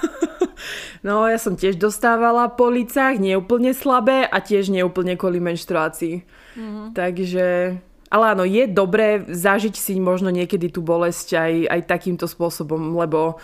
no, 1.06 1.24
ja 1.24 1.40
som 1.40 1.56
tiež 1.56 1.80
dostávala 1.80 2.52
po 2.52 2.68
lícach, 2.68 3.16
nie 3.16 3.32
úplne 3.32 3.72
slabé 3.72 4.28
a 4.28 4.44
tiež 4.44 4.68
nie 4.68 4.84
úplne 4.84 5.16
kvôli 5.16 5.40
menštruácii. 5.40 6.14
Uh-huh. 6.20 6.92
Takže 6.92 7.80
ale 8.10 8.34
áno, 8.34 8.42
je 8.42 8.66
dobré 8.66 9.22
zažiť 9.22 9.74
si 9.78 9.94
možno 10.02 10.34
niekedy 10.34 10.66
tú 10.68 10.82
bolesť 10.82 11.28
aj, 11.38 11.52
aj 11.70 11.80
takýmto 11.86 12.26
spôsobom, 12.26 12.98
lebo 12.98 13.38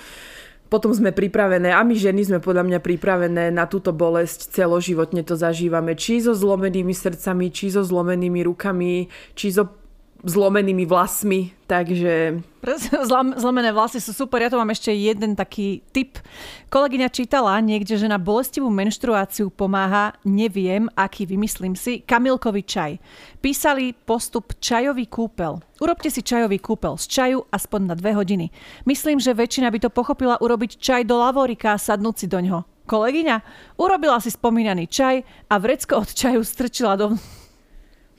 potom 0.67 0.91
sme 0.91 1.15
pripravené, 1.15 1.71
a 1.71 1.87
my 1.87 1.95
ženy 1.95 2.27
sme 2.27 2.39
podľa 2.43 2.67
mňa 2.67 2.81
pripravené 2.83 3.55
na 3.55 3.71
túto 3.71 3.95
bolesť 3.95 4.51
celoživotne 4.51 5.23
to 5.23 5.39
zažívame, 5.39 5.95
či 5.95 6.19
so 6.19 6.35
zlomenými 6.35 6.91
srdcami, 6.91 7.55
či 7.55 7.71
so 7.71 7.87
zlomenými 7.87 8.43
rukami, 8.43 9.07
či 9.39 9.55
so 9.55 9.86
zlomenými 10.25 10.87
vlasmi, 10.87 11.53
takže... 11.67 12.41
Zlomené 13.43 13.71
vlasy 13.71 14.03
sú 14.03 14.11
super. 14.11 14.43
Ja 14.43 14.51
tu 14.51 14.59
mám 14.59 14.71
ešte 14.73 14.91
jeden 14.91 15.39
taký 15.39 15.85
tip. 15.95 16.19
Kolegyňa 16.67 17.09
čítala 17.15 17.55
niekde, 17.63 17.95
že 17.95 18.11
na 18.11 18.19
bolestivú 18.19 18.67
menštruáciu 18.73 19.55
pomáha, 19.55 20.19
neviem, 20.27 20.91
aký 20.99 21.29
vymyslím 21.29 21.79
si, 21.79 22.03
kamilkový 22.03 22.67
čaj. 22.67 22.93
Písali 23.39 23.95
postup 23.95 24.57
čajový 24.59 25.07
kúpel. 25.07 25.63
Urobte 25.79 26.11
si 26.11 26.25
čajový 26.25 26.59
kúpel 26.59 26.99
z 26.99 27.07
čaju 27.07 27.39
aspoň 27.53 27.81
na 27.87 27.95
dve 27.95 28.17
hodiny. 28.17 28.51
Myslím, 28.89 29.23
že 29.23 29.37
väčšina 29.37 29.71
by 29.71 29.87
to 29.87 29.91
pochopila 29.95 30.41
urobiť 30.43 30.81
čaj 30.81 31.07
do 31.07 31.21
lavorika 31.23 31.77
a 31.77 31.83
sadnúť 31.83 32.15
si 32.19 32.27
do 32.27 32.43
ňoho. 32.43 32.65
Kolegyňa 32.87 33.37
urobila 33.83 34.23
si 34.23 34.31
spomínaný 34.31 34.87
čaj 34.87 35.23
a 35.51 35.55
vrecko 35.59 36.03
od 36.03 36.11
čaju 36.11 36.41
strčila 36.47 36.95
do... 36.95 37.15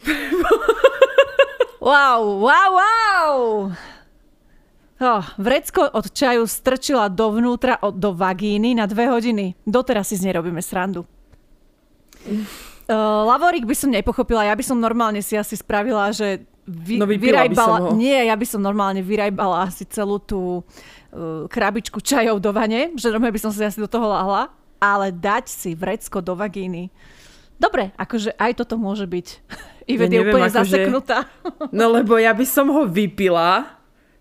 Wow, 1.87 2.43
wow, 2.43 2.69
wow! 2.75 3.35
Oh, 4.99 5.23
vrecko 5.39 5.87
od 5.87 6.11
čaju 6.11 6.43
strčila 6.43 7.07
dovnútra 7.07 7.79
od, 7.79 7.95
do 7.95 8.11
vagíny 8.11 8.75
na 8.75 8.83
dve 8.83 9.07
hodiny. 9.07 9.55
Doteraz 9.63 10.11
si 10.11 10.19
z 10.19 10.27
nej 10.27 10.35
robíme 10.35 10.59
srandu. 10.59 11.07
Uh, 12.27 12.35
lavorik 13.23 13.63
by 13.63 13.71
som 13.71 13.87
nepochopila, 13.87 14.43
ja 14.43 14.51
by 14.51 14.67
som 14.67 14.75
normálne 14.75 15.23
si 15.23 15.39
asi 15.39 15.55
spravila, 15.55 16.11
že 16.11 16.43
vy, 16.67 16.99
no, 16.99 17.07
vyrajbala... 17.07 17.95
Nie, 17.95 18.27
ja 18.27 18.35
by 18.35 18.43
som 18.43 18.59
normálne 18.59 18.99
vyrajbala 18.99 19.71
asi 19.71 19.87
celú 19.87 20.19
tú 20.19 20.59
uh, 21.15 21.47
krabičku 21.47 22.03
čajov 22.03 22.43
do 22.43 22.51
vane, 22.51 22.91
že 22.99 23.15
normálne 23.15 23.31
by 23.31 23.43
som 23.47 23.51
si 23.55 23.63
asi 23.63 23.79
do 23.79 23.87
toho 23.87 24.11
lahla, 24.11 24.51
ale 24.75 25.15
dať 25.15 25.47
si 25.47 25.71
vrecko 25.71 26.19
do 26.19 26.35
vagíny, 26.35 26.91
Dobre, 27.57 27.89
akože 27.97 28.37
aj 28.37 28.51
toto 28.63 28.77
môže 28.77 29.09
byť. 29.09 29.27
Ivet 29.91 30.13
ja 30.13 30.21
je 30.21 30.23
úplne 30.29 30.49
akože... 30.49 30.57
zaseknutá. 30.61 31.17
No 31.77 31.89
lebo 31.91 32.15
ja 32.21 32.31
by 32.31 32.45
som 32.45 32.69
ho 32.69 32.85
vypila, 32.85 33.65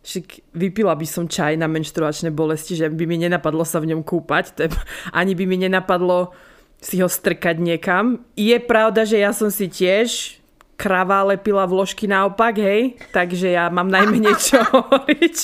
však 0.03 0.55
vypila 0.57 0.97
by 0.97 1.07
som 1.07 1.29
čaj 1.29 1.59
na 1.59 1.69
menštruačné 1.69 2.33
bolesti, 2.33 2.79
že 2.79 2.89
by 2.89 3.05
mi 3.05 3.21
nenapadlo 3.21 3.63
sa 3.67 3.83
v 3.83 3.93
ňom 3.95 4.03
kúpať, 4.03 4.57
ani 5.21 5.37
by 5.37 5.45
mi 5.45 5.57
nenapadlo 5.61 6.33
si 6.81 7.01
ho 7.01 7.09
strkať 7.09 7.61
niekam. 7.61 8.25
Je 8.37 8.57
pravda, 8.61 9.05
že 9.05 9.21
ja 9.21 9.33
som 9.33 9.49
si 9.53 9.69
tiež 9.69 10.41
krava 10.77 11.25
lepila 11.25 11.65
vložky 11.65 12.05
naopak, 12.05 12.61
hej, 12.61 13.01
takže 13.13 13.49
ja 13.49 13.73
mám 13.73 13.89
najmenej 13.89 14.37
čo 14.37 14.61
hovoriť. 14.61 15.37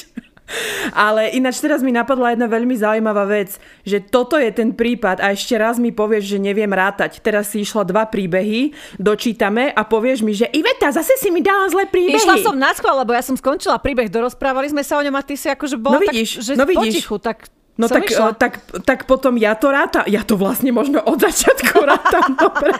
Ale 0.92 1.32
ináč 1.32 1.60
teraz 1.60 1.80
mi 1.80 1.92
napadla 1.94 2.34
jedna 2.34 2.48
veľmi 2.48 2.74
zaujímavá 2.76 3.24
vec, 3.28 3.56
že 3.82 4.00
toto 4.02 4.36
je 4.36 4.50
ten 4.52 4.72
prípad 4.72 5.20
a 5.20 5.32
ešte 5.32 5.56
raz 5.56 5.78
mi 5.78 5.90
povieš, 5.94 6.36
že 6.36 6.38
neviem 6.38 6.70
rátať. 6.70 7.20
Teraz 7.24 7.52
si 7.52 7.64
išla 7.64 7.86
dva 7.88 8.04
príbehy, 8.08 8.74
dočítame 9.00 9.72
a 9.72 9.82
povieš 9.86 10.24
mi, 10.24 10.32
že 10.36 10.48
Iveta, 10.50 10.92
zase 10.92 11.16
si 11.16 11.28
mi 11.32 11.40
dala 11.40 11.68
zlé 11.70 11.88
príbehy. 11.88 12.18
Išla 12.18 12.44
som 12.44 12.56
na 12.56 12.72
schvál, 12.76 13.00
lebo 13.00 13.14
ja 13.16 13.22
som 13.24 13.36
skončila 13.36 13.80
príbeh, 13.80 14.12
dorozprávali 14.12 14.68
sme 14.68 14.84
sa 14.84 14.98
o 14.98 15.02
ňom 15.04 15.14
a 15.16 15.22
ty 15.24 15.34
si 15.38 15.48
akože 15.48 15.76
bola 15.80 15.98
no 15.98 16.04
vidíš, 16.04 16.30
tak, 16.38 16.44
že 16.44 16.52
no 16.58 16.64
vidíš. 16.68 17.04
potichu, 17.04 17.16
tak 17.18 17.38
No 17.72 17.88
tak, 17.88 18.04
tak, 18.36 18.52
tak 18.84 18.98
potom 19.08 19.32
ja 19.40 19.56
to 19.56 19.72
rátam. 19.72 20.04
Ja 20.04 20.20
to 20.20 20.36
vlastne 20.36 20.68
možno 20.76 21.00
od 21.00 21.16
začiatku 21.16 21.80
rátam. 21.88 22.36
Dobre. 22.36 22.76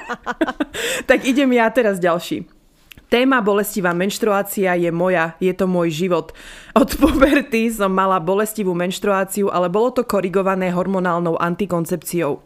tak 1.08 1.24
idem 1.24 1.48
ja 1.56 1.72
teraz 1.72 1.96
ďalší. 1.96 2.44
Téma 3.12 3.44
bolestivá 3.44 3.92
menštruácia 3.92 4.72
je 4.72 4.88
moja, 4.88 5.37
je 5.37 5.53
to 5.53 5.68
môj 5.68 5.92
život. 5.92 6.33
Od 6.72 6.88
puberty 7.01 7.68
som 7.68 7.92
mala 7.92 8.16
bolestivú 8.16 8.72
menštruáciu, 8.72 9.53
ale 9.53 9.68
bolo 9.68 9.92
to 9.92 10.09
korigované 10.09 10.72
hormonálnou 10.72 11.37
antikoncepciou. 11.37 12.40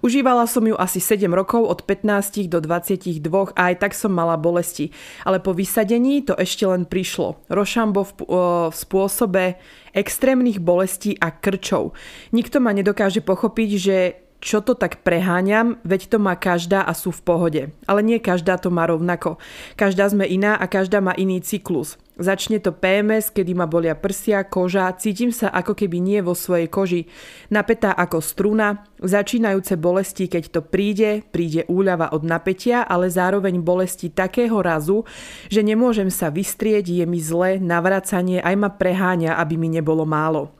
Užívala 0.00 0.48
som 0.48 0.64
ju 0.64 0.72
asi 0.80 0.96
7 1.04 1.28
rokov 1.28 1.60
od 1.60 1.84
15 1.84 2.48
do 2.48 2.56
22 2.56 3.20
a 3.52 3.60
aj 3.68 3.84
tak 3.84 3.92
som 3.92 4.08
mala 4.08 4.40
bolesti. 4.40 4.96
Ale 5.28 5.44
po 5.44 5.52
vysadení 5.52 6.24
to 6.24 6.32
ešte 6.40 6.64
len 6.64 6.88
prišlo. 6.88 7.44
Rošambo 7.52 8.08
v, 8.08 8.12
v 8.72 8.72
spôsobe 8.72 9.60
extrémnych 9.92 10.56
bolestí 10.56 11.20
a 11.20 11.28
krčov. 11.36 11.92
Nikto 12.32 12.64
ma 12.64 12.72
nedokáže 12.72 13.20
pochopiť, 13.20 13.70
že 13.76 13.96
čo 14.38 14.62
to 14.62 14.78
tak 14.78 15.02
preháňam, 15.02 15.82
veď 15.82 16.14
to 16.14 16.18
má 16.22 16.38
každá 16.38 16.86
a 16.86 16.94
sú 16.94 17.10
v 17.10 17.24
pohode. 17.26 17.62
Ale 17.90 18.00
nie 18.06 18.22
každá 18.22 18.54
to 18.54 18.70
má 18.70 18.86
rovnako. 18.86 19.42
Každá 19.74 20.06
sme 20.06 20.30
iná 20.30 20.54
a 20.54 20.70
každá 20.70 21.02
má 21.02 21.10
iný 21.18 21.42
cyklus. 21.42 21.98
Začne 22.18 22.58
to 22.58 22.74
PMS, 22.74 23.30
kedy 23.30 23.54
ma 23.54 23.70
bolia 23.70 23.94
prsia, 23.94 24.42
koža, 24.42 24.90
cítim 24.98 25.30
sa 25.30 25.54
ako 25.54 25.78
keby 25.78 26.02
nie 26.02 26.18
vo 26.18 26.34
svojej 26.34 26.66
koži. 26.66 27.06
Napätá 27.46 27.94
ako 27.94 28.18
struna, 28.18 28.82
začínajúce 28.98 29.78
bolesti, 29.78 30.26
keď 30.26 30.44
to 30.50 30.60
príde, 30.66 31.22
príde 31.30 31.62
úľava 31.70 32.10
od 32.10 32.26
napätia, 32.26 32.82
ale 32.82 33.06
zároveň 33.06 33.62
bolesti 33.62 34.10
takého 34.10 34.58
razu, 34.58 35.06
že 35.46 35.62
nemôžem 35.62 36.10
sa 36.10 36.26
vystrieť, 36.34 36.90
je 36.90 37.06
mi 37.06 37.22
zle, 37.22 37.62
navracanie 37.62 38.42
aj 38.42 38.54
ma 38.58 38.70
preháňa, 38.74 39.38
aby 39.38 39.54
mi 39.54 39.70
nebolo 39.70 40.02
málo. 40.02 40.57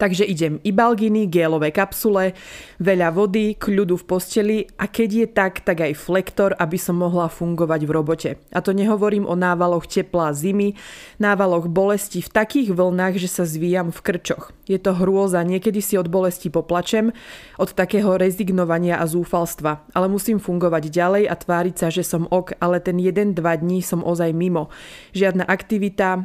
Takže 0.00 0.24
idem 0.24 0.56
ibalginy, 0.64 1.28
gélové 1.28 1.68
kapsule, 1.76 2.32
veľa 2.80 3.12
vody, 3.12 3.52
kľudu 3.52 4.00
v 4.00 4.08
posteli 4.08 4.58
a 4.80 4.88
keď 4.88 5.10
je 5.12 5.26
tak, 5.28 5.60
tak 5.60 5.84
aj 5.84 5.92
flektor, 5.92 6.56
aby 6.56 6.80
som 6.80 6.96
mohla 6.96 7.28
fungovať 7.28 7.84
v 7.84 7.90
robote. 7.92 8.30
A 8.48 8.64
to 8.64 8.72
nehovorím 8.72 9.28
o 9.28 9.36
návaloch 9.36 9.84
tepla 9.84 10.32
zimy, 10.32 10.72
návaloch 11.20 11.68
bolesti 11.68 12.24
v 12.24 12.32
takých 12.32 12.72
vlnách, 12.72 13.20
že 13.20 13.28
sa 13.28 13.44
zvíjam 13.44 13.92
v 13.92 14.00
krčoch. 14.00 14.56
Je 14.64 14.80
to 14.80 14.96
hrôza, 14.96 15.44
niekedy 15.44 15.84
si 15.84 16.00
od 16.00 16.08
bolesti 16.08 16.48
poplačem, 16.48 17.12
od 17.60 17.76
takého 17.76 18.16
rezignovania 18.16 18.96
a 18.96 19.04
zúfalstva. 19.04 19.84
Ale 19.92 20.08
musím 20.08 20.40
fungovať 20.40 20.88
ďalej 20.88 21.28
a 21.28 21.34
tváriť 21.36 21.76
sa, 21.76 21.92
že 21.92 22.08
som 22.08 22.24
ok, 22.24 22.56
ale 22.56 22.80
ten 22.80 22.96
jeden, 22.96 23.36
dva 23.36 23.52
dní 23.52 23.84
som 23.84 24.00
ozaj 24.00 24.32
mimo. 24.32 24.72
Žiadna 25.12 25.44
aktivita, 25.44 26.24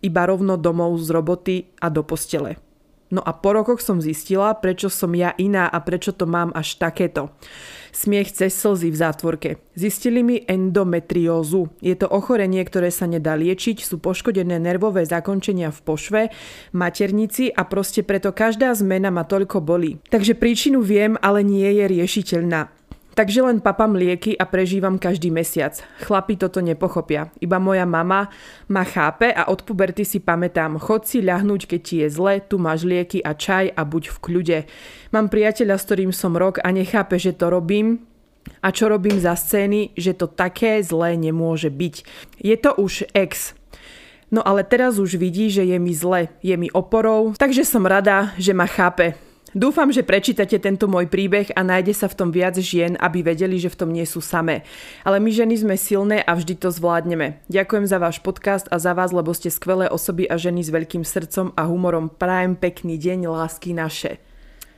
iba 0.00 0.22
rovno 0.24 0.56
domov 0.56 0.96
z 1.04 1.08
roboty 1.12 1.56
a 1.84 1.92
do 1.92 2.00
postele. 2.00 2.69
No 3.10 3.20
a 3.26 3.34
po 3.34 3.50
rokoch 3.50 3.82
som 3.82 3.98
zistila, 3.98 4.54
prečo 4.54 4.86
som 4.86 5.10
ja 5.18 5.34
iná 5.34 5.66
a 5.66 5.82
prečo 5.82 6.14
to 6.14 6.30
mám 6.30 6.54
až 6.54 6.78
takéto. 6.78 7.34
Smiech 7.90 8.30
cez 8.30 8.54
slzy 8.54 8.94
v 8.94 9.00
zátvorke. 9.02 9.50
Zistili 9.74 10.22
mi 10.22 10.38
endometriózu. 10.46 11.74
Je 11.82 11.98
to 11.98 12.06
ochorenie, 12.06 12.62
ktoré 12.62 12.94
sa 12.94 13.10
nedá 13.10 13.34
liečiť, 13.34 13.82
sú 13.82 13.98
poškodené 13.98 14.62
nervové 14.62 15.02
zakončenia 15.02 15.74
v 15.74 15.80
pošve, 15.82 16.22
maternici 16.70 17.50
a 17.50 17.66
proste 17.66 18.06
preto 18.06 18.30
každá 18.30 18.70
zmena 18.78 19.10
ma 19.10 19.26
toľko 19.26 19.58
bolí. 19.58 19.98
Takže 20.06 20.38
príčinu 20.38 20.78
viem, 20.78 21.18
ale 21.18 21.42
nie 21.42 21.66
je 21.66 21.84
riešiteľná. 21.90 22.79
Takže 23.20 23.44
len 23.44 23.60
papám 23.60 23.92
lieky 24.00 24.32
a 24.32 24.48
prežívam 24.48 24.96
každý 24.96 25.28
mesiac. 25.28 25.76
Chlapi 26.00 26.40
toto 26.40 26.64
nepochopia. 26.64 27.28
Iba 27.36 27.60
moja 27.60 27.84
mama 27.84 28.32
ma 28.64 28.80
chápe 28.80 29.28
a 29.28 29.52
od 29.52 29.60
puberty 29.60 30.08
si 30.08 30.24
pamätám. 30.24 30.80
Chod 30.80 31.04
si 31.04 31.20
ľahnúť, 31.20 31.68
keď 31.68 31.80
ti 31.84 32.00
je 32.00 32.08
zle, 32.08 32.40
tu 32.40 32.56
máš 32.56 32.88
lieky 32.88 33.20
a 33.20 33.36
čaj 33.36 33.76
a 33.76 33.84
buď 33.84 34.08
v 34.08 34.18
kľude. 34.24 34.58
Mám 35.12 35.28
priateľa, 35.28 35.76
s 35.76 35.84
ktorým 35.84 36.16
som 36.16 36.32
rok 36.32 36.64
a 36.64 36.72
nechápe, 36.72 37.20
že 37.20 37.36
to 37.36 37.52
robím, 37.52 38.08
a 38.64 38.72
čo 38.72 38.88
robím 38.88 39.20
za 39.20 39.36
scény, 39.36 39.92
že 40.00 40.16
to 40.16 40.24
také 40.24 40.80
zlé 40.80 41.20
nemôže 41.20 41.68
byť. 41.68 41.94
Je 42.40 42.56
to 42.56 42.72
už 42.72 43.04
ex. 43.12 43.52
No 44.32 44.40
ale 44.40 44.64
teraz 44.64 44.96
už 44.96 45.20
vidí, 45.20 45.52
že 45.52 45.68
je 45.68 45.76
mi 45.76 45.92
zle, 45.92 46.32
je 46.40 46.56
mi 46.56 46.72
oporou, 46.72 47.36
takže 47.36 47.68
som 47.68 47.84
rada, 47.84 48.32
že 48.40 48.56
ma 48.56 48.64
chápe. 48.64 49.29
Dúfam, 49.50 49.90
že 49.90 50.06
prečítate 50.06 50.62
tento 50.62 50.86
môj 50.86 51.10
príbeh 51.10 51.50
a 51.58 51.66
nájde 51.66 51.90
sa 51.90 52.06
v 52.06 52.14
tom 52.14 52.30
viac 52.30 52.54
žien, 52.54 52.94
aby 53.02 53.26
vedeli, 53.26 53.58
že 53.58 53.66
v 53.66 53.78
tom 53.82 53.90
nie 53.90 54.06
sú 54.06 54.22
samé. 54.22 54.62
Ale 55.02 55.18
my 55.18 55.26
ženy 55.26 55.58
sme 55.58 55.74
silné 55.74 56.22
a 56.22 56.38
vždy 56.38 56.54
to 56.54 56.70
zvládneme. 56.70 57.42
Ďakujem 57.50 57.84
za 57.90 57.98
váš 57.98 58.22
podcast 58.22 58.70
a 58.70 58.78
za 58.78 58.94
vás, 58.94 59.10
lebo 59.10 59.34
ste 59.34 59.50
skvelé 59.50 59.90
osoby 59.90 60.30
a 60.30 60.38
ženy 60.38 60.62
s 60.62 60.70
veľkým 60.70 61.02
srdcom 61.02 61.50
a 61.58 61.66
humorom. 61.66 62.14
Prajem 62.14 62.54
pekný 62.54 62.94
deň, 62.94 63.26
lásky 63.26 63.74
naše. 63.74 64.22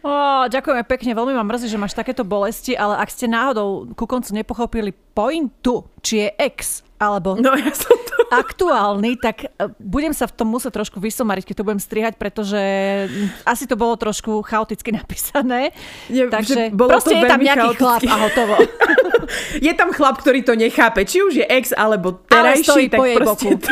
Oh, 0.02 0.48
ďakujeme 0.48 0.82
pekne, 0.88 1.14
veľmi 1.14 1.36
ma 1.36 1.44
mrzí, 1.44 1.68
že 1.68 1.78
máš 1.78 1.92
takéto 1.92 2.24
bolesti, 2.24 2.72
ale 2.74 2.96
ak 2.98 3.12
ste 3.12 3.30
náhodou 3.30 3.92
ku 3.94 4.08
koncu 4.08 4.34
nepochopili 4.34 4.90
pointu, 4.90 5.86
či 6.00 6.26
je 6.26 6.28
ex 6.40 6.82
alebo 6.96 7.36
no, 7.38 7.54
ja 7.54 7.70
som 7.76 7.92
to... 7.92 8.21
aktuálny, 8.32 9.20
tak 9.20 9.44
e, 9.44 9.48
budem 9.76 10.16
sa 10.16 10.24
v 10.24 10.32
tom 10.32 10.48
musieť 10.48 10.80
trošku 10.80 10.96
vysomariť, 10.96 11.44
keď 11.44 11.54
to 11.60 11.66
budem 11.68 11.82
strihať, 11.82 12.16
pretože 12.16 12.60
asi 13.44 13.68
to 13.68 13.76
bolo 13.76 14.00
trošku 14.00 14.40
chaoticky 14.40 14.88
napísané. 15.00 15.76
Je, 16.08 16.24
Takže 16.32 16.72
bolo 16.72 16.96
proste 16.96 17.20
to 17.20 17.20
je 17.20 17.28
tam 17.28 17.40
nejaký 17.44 17.76
chaoticky. 17.76 17.84
chlap 17.84 18.02
a 18.08 18.16
hotovo. 18.24 18.54
je 19.68 19.72
tam 19.76 19.88
chlap, 19.92 20.16
ktorý 20.16 20.40
to 20.40 20.56
nechápe, 20.56 21.04
či 21.04 21.20
už 21.20 21.44
je 21.44 21.46
ex 21.46 21.76
alebo 21.76 22.24
terajší, 22.24 22.88
tak 22.88 23.00
proste... 23.20 23.60
To... 23.60 23.70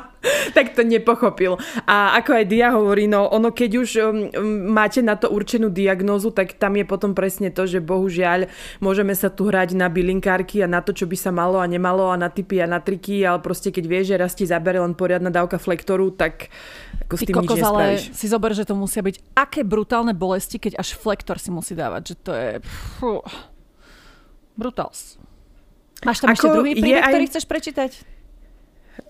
tak 0.56 0.74
to 0.74 0.82
nepochopil. 0.82 1.58
A 1.86 2.18
ako 2.18 2.30
aj 2.42 2.44
Dia 2.46 2.74
hovorí, 2.74 3.06
no 3.10 3.26
ono 3.28 3.50
keď 3.50 3.70
už 3.78 3.88
um, 3.98 4.04
um, 4.04 4.72
máte 4.72 5.00
na 5.00 5.16
to 5.16 5.30
určenú 5.30 5.70
diagnózu, 5.70 6.30
tak 6.30 6.58
tam 6.58 6.76
je 6.76 6.84
potom 6.84 7.12
presne 7.12 7.52
to, 7.52 7.64
že 7.64 7.82
bohužiaľ 7.82 8.50
môžeme 8.82 9.14
sa 9.14 9.32
tu 9.32 9.48
hrať 9.48 9.74
na 9.78 9.86
bylinkárky 9.90 10.62
a 10.62 10.68
na 10.70 10.82
to, 10.82 10.92
čo 10.92 11.08
by 11.08 11.16
sa 11.16 11.30
malo 11.30 11.58
a 11.62 11.66
nemalo 11.66 12.10
a 12.10 12.16
na 12.18 12.28
typy 12.28 12.60
a 12.62 12.66
na 12.68 12.82
triky, 12.82 13.22
ale 13.22 13.42
proste 13.42 13.70
keď 13.70 13.84
vieš, 13.86 14.04
že 14.14 14.16
raz 14.20 14.32
ti 14.34 14.44
zabere 14.44 14.82
len 14.82 14.94
poriadna 14.94 15.32
dávka 15.32 15.56
flektoru, 15.60 16.14
tak 16.14 16.50
ako 17.06 17.14
s 17.14 17.20
tým 17.22 17.34
Ty 17.34 17.40
kokos, 17.42 17.58
nič 17.58 17.64
ale 17.66 17.84
si 18.00 18.26
zober, 18.26 18.50
že 18.56 18.66
to 18.66 18.74
musia 18.74 19.02
byť 19.04 19.16
aké 19.38 19.60
brutálne 19.62 20.12
bolesti, 20.16 20.58
keď 20.58 20.78
až 20.80 20.98
flektor 20.98 21.38
si 21.38 21.54
musí 21.54 21.78
dávať, 21.78 22.02
že 22.12 22.14
to 22.18 22.32
je... 22.34 22.50
Fú, 22.98 23.22
brutals. 24.56 25.20
Máš 26.02 26.24
tam 26.24 26.32
ako 26.32 26.34
ešte 26.34 26.48
druhý 26.52 26.72
príbeh, 26.76 27.04
aj... 27.04 27.12
ktorý 27.12 27.24
chceš 27.28 27.44
prečítať? 27.48 27.90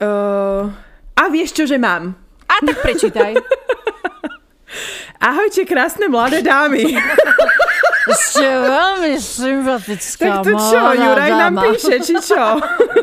Uh, 0.02 0.74
a 1.16 1.22
vieš 1.32 1.56
čo, 1.56 1.64
že 1.64 1.80
mám? 1.80 2.12
A 2.46 2.54
tak 2.62 2.78
prečítaj. 2.84 3.32
Ahojte, 5.28 5.64
krásne 5.64 6.12
mladé 6.12 6.44
dámy. 6.44 6.92
Ste 8.06 8.46
veľmi 8.46 9.18
sympatická 9.18 10.44
Tak 10.44 10.46
to 10.46 10.52
čo, 10.54 10.80
Juraj 10.94 11.32
nám 11.34 11.54
píše, 11.58 11.96
či 12.04 12.14
čo? 12.22 12.38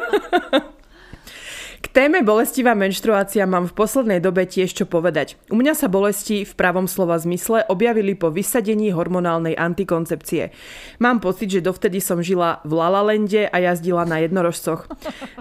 téme 1.93 2.25
bolestivá 2.25 2.73
menštruácia 2.73 3.45
mám 3.45 3.69
v 3.69 3.77
poslednej 3.77 4.19
dobe 4.19 4.49
tiež 4.49 4.73
čo 4.73 4.85
povedať. 4.89 5.37
U 5.53 5.55
mňa 5.55 5.77
sa 5.77 5.87
bolesti 5.87 6.41
v 6.41 6.53
pravom 6.57 6.89
slova 6.89 7.21
zmysle 7.21 7.69
objavili 7.69 8.17
po 8.17 8.33
vysadení 8.33 8.89
hormonálnej 8.89 9.53
antikoncepcie. 9.53 10.49
Mám 10.97 11.21
pocit, 11.21 11.53
že 11.53 11.61
dovtedy 11.61 12.01
som 12.01 12.19
žila 12.19 12.65
v 12.65 12.73
Lalalende 12.73 13.45
a 13.45 13.57
jazdila 13.61 14.09
na 14.09 14.19
jednorožcoch. 14.25 14.89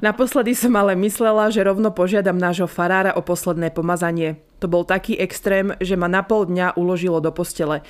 Naposledy 0.04 0.52
som 0.52 0.76
ale 0.76 0.92
myslela, 1.00 1.48
že 1.48 1.64
rovno 1.64 1.88
požiadam 1.90 2.36
nášho 2.36 2.68
farára 2.68 3.16
o 3.16 3.24
posledné 3.24 3.72
pomazanie. 3.72 4.38
To 4.62 4.70
bol 4.70 4.86
taký 4.86 5.18
extrém, 5.18 5.74
že 5.82 5.98
ma 5.98 6.06
na 6.06 6.22
pol 6.22 6.46
dňa 6.46 6.78
uložilo 6.78 7.18
do 7.18 7.34
postele. 7.34 7.82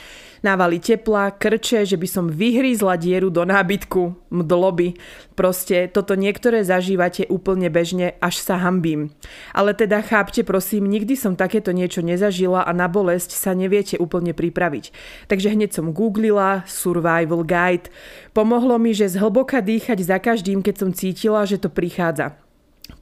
Návali 0.43 0.83
tepla, 0.83 1.31
krče, 1.31 1.87
že 1.87 1.95
by 1.95 2.09
som 2.11 2.27
vyhrízla 2.27 2.99
dieru 2.99 3.31
do 3.31 3.47
nábytku, 3.47 4.27
mdloby. 4.27 4.99
Proste 5.39 5.87
toto 5.87 6.19
niektoré 6.19 6.67
zažívate 6.67 7.31
úplne 7.31 7.71
bežne, 7.71 8.19
až 8.19 8.43
sa 8.43 8.59
hambím. 8.59 9.15
Ale 9.55 9.71
teda 9.71 10.03
chápte 10.03 10.43
prosím, 10.43 10.91
nikdy 10.91 11.15
som 11.15 11.39
takéto 11.39 11.71
niečo 11.71 12.03
nezažila 12.03 12.67
a 12.67 12.75
na 12.75 12.91
bolesť 12.91 13.39
sa 13.39 13.55
neviete 13.55 14.03
úplne 14.03 14.35
pripraviť. 14.35 14.91
Takže 15.31 15.55
hneď 15.55 15.79
som 15.79 15.95
googlila 15.95 16.67
Survival 16.67 17.47
Guide. 17.47 17.95
Pomohlo 18.35 18.83
mi, 18.83 18.99
že 18.99 19.15
zhlboka 19.15 19.63
dýchať 19.63 20.03
za 20.03 20.19
každým, 20.19 20.59
keď 20.59 20.75
som 20.75 20.91
cítila, 20.91 21.47
že 21.47 21.63
to 21.63 21.71
prichádza 21.71 22.42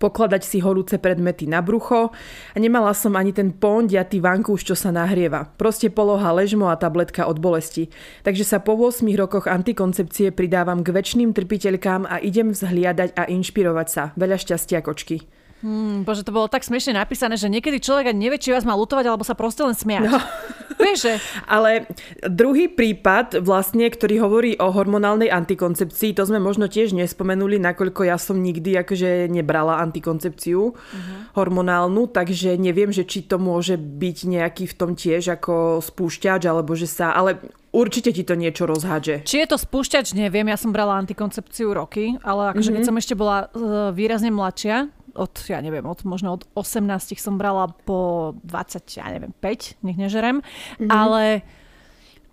pokladať 0.00 0.40
si 0.40 0.64
horúce 0.64 0.96
predmety 0.96 1.44
na 1.44 1.60
brucho 1.60 2.08
a 2.50 2.56
nemala 2.56 2.96
som 2.96 3.12
ani 3.14 3.36
ten 3.36 3.52
pondiatý 3.52 4.24
vankúš, 4.24 4.64
čo 4.64 4.74
sa 4.74 4.88
nahrieva. 4.88 5.52
Proste 5.60 5.92
poloha 5.92 6.32
ležmo 6.32 6.72
a 6.72 6.80
tabletka 6.80 7.28
od 7.28 7.36
bolesti. 7.36 7.92
Takže 8.24 8.48
sa 8.48 8.58
po 8.64 8.74
8 8.80 9.04
rokoch 9.14 9.44
antikoncepcie 9.44 10.32
pridávam 10.32 10.80
k 10.80 10.96
väčšným 10.96 11.36
trpiteľkám 11.36 12.08
a 12.08 12.16
idem 12.24 12.56
vzhliadať 12.56 13.12
a 13.20 13.28
inšpirovať 13.28 13.88
sa. 13.92 14.02
Veľa 14.16 14.40
šťastia, 14.40 14.80
kočky. 14.80 15.28
Hmm, 15.60 16.08
bože, 16.08 16.24
to 16.24 16.32
bolo 16.32 16.48
tak 16.48 16.64
smiešne 16.64 16.96
napísané, 16.96 17.36
že 17.36 17.52
niekedy 17.52 17.84
človek 17.84 18.16
ani 18.16 18.32
nevie, 18.32 18.40
či 18.40 18.48
vás 18.48 18.64
má 18.64 18.72
lutovať, 18.72 19.04
alebo 19.04 19.28
sa 19.28 19.36
proste 19.36 19.60
len 19.60 19.76
smiať. 19.76 20.08
No. 20.08 20.16
Vieš, 20.80 20.98
že... 21.04 21.14
Ale 21.44 21.86
druhý 22.24 22.66
prípad, 22.72 23.44
vlastne, 23.44 23.86
ktorý 23.86 24.16
hovorí 24.24 24.50
o 24.56 24.72
hormonálnej 24.72 25.28
antikoncepcii, 25.28 26.16
to 26.16 26.24
sme 26.24 26.40
možno 26.40 26.66
tiež 26.66 26.96
nespomenuli, 26.96 27.60
nakoľko 27.60 28.08
ja 28.08 28.16
som 28.16 28.40
nikdy 28.40 28.80
akože 28.80 29.28
nebrala 29.28 29.78
antikoncepciu 29.84 30.72
uh-huh. 30.72 31.18
hormonálnu, 31.36 32.08
takže 32.10 32.56
neviem, 32.56 32.90
že 32.90 33.04
či 33.04 33.28
to 33.28 33.36
môže 33.36 33.76
byť 33.76 34.18
nejaký 34.26 34.64
v 34.66 34.74
tom 34.74 34.90
tiež 34.96 35.36
ako 35.36 35.84
spúšťač, 35.84 36.48
alebo 36.48 36.72
že 36.72 36.88
sa... 36.88 37.12
Ale 37.12 37.38
Určite 37.70 38.10
ti 38.10 38.26
to 38.26 38.34
niečo 38.34 38.66
rozhádže. 38.66 39.22
Či 39.22 39.46
je 39.46 39.54
to 39.54 39.54
spúšťač, 39.54 40.18
neviem. 40.18 40.42
Ja 40.50 40.58
som 40.58 40.74
brala 40.74 40.98
antikoncepciu 40.98 41.70
roky, 41.70 42.18
ale 42.26 42.50
akože 42.50 42.74
mm-hmm. 42.74 42.74
keď 42.74 42.82
mhm. 42.82 42.90
som 42.90 42.98
ešte 42.98 43.14
bola 43.14 43.46
uh, 43.46 43.94
výrazne 43.94 44.34
mladšia, 44.34 44.90
od, 45.14 45.34
ja 45.48 45.58
neviem, 45.60 45.84
od, 45.86 46.02
možno 46.04 46.36
od 46.36 46.42
18 46.54 47.16
som 47.16 47.38
brala 47.40 47.70
po 47.86 48.32
20, 48.44 48.84
ja 48.98 49.06
neviem, 49.10 49.32
5, 49.38 49.82
nech 49.84 49.98
nežerem. 49.98 50.40
Mm-hmm. 50.42 50.90
Ale 50.90 51.44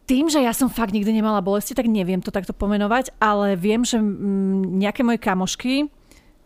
tým, 0.07 0.31
že 0.31 0.39
ja 0.39 0.55
som 0.55 0.71
fakt 0.71 0.95
nikdy 0.95 1.11
nemala 1.11 1.43
bolesti, 1.43 1.75
tak 1.75 1.91
neviem 1.91 2.23
to 2.23 2.31
takto 2.31 2.55
pomenovať, 2.55 3.11
ale 3.19 3.59
viem, 3.59 3.83
že 3.83 3.99
mm, 3.99 4.79
nejaké 4.79 5.03
moje 5.03 5.19
kamošky 5.19 5.91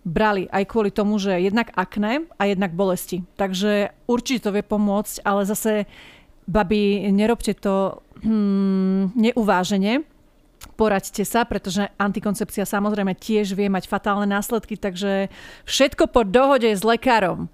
brali 0.01 0.49
aj 0.49 0.65
kvôli 0.65 0.89
tomu, 0.89 1.21
že 1.21 1.37
jednak 1.37 1.69
akné 1.77 2.25
a 2.41 2.49
jednak 2.49 2.73
bolesti. 2.73 3.21
Takže 3.37 3.93
určite 4.09 4.49
to 4.49 4.55
vie 4.57 4.65
pomôcť, 4.65 5.21
ale 5.21 5.45
zase 5.45 5.85
babi, 6.49 7.05
nerobte 7.13 7.53
to 7.53 8.01
hmm, 8.25 9.13
neuvážene, 9.13 10.01
poraďte 10.73 11.23
sa, 11.27 11.43
pretože 11.43 11.87
antikoncepcia 11.99 12.65
samozrejme 12.65 13.13
tiež 13.17 13.53
vie 13.53 13.67
mať 13.67 13.87
fatálne 13.87 14.25
následky, 14.25 14.79
takže 14.79 15.29
všetko 15.67 16.09
po 16.09 16.25
dohode 16.25 16.69
s 16.71 16.81
lekárom. 16.81 17.51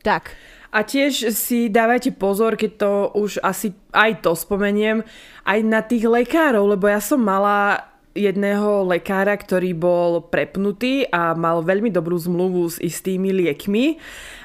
Tak. 0.00 0.32
A 0.70 0.86
tiež 0.86 1.34
si 1.34 1.66
dávajte 1.66 2.14
pozor, 2.14 2.54
keď 2.54 2.70
to 2.78 2.92
už 3.18 3.42
asi 3.42 3.74
aj 3.90 4.22
to 4.22 4.38
spomeniem, 4.38 5.02
aj 5.42 5.58
na 5.66 5.82
tých 5.82 6.06
lekárov, 6.06 6.62
lebo 6.78 6.86
ja 6.86 7.02
som 7.02 7.18
mala 7.18 7.90
jedného 8.14 8.86
lekára, 8.86 9.34
ktorý 9.34 9.74
bol 9.74 10.30
prepnutý 10.30 11.06
a 11.10 11.34
mal 11.34 11.62
veľmi 11.62 11.90
dobrú 11.94 12.18
zmluvu 12.18 12.66
s 12.70 12.76
istými 12.82 13.30
liekmi 13.30 13.98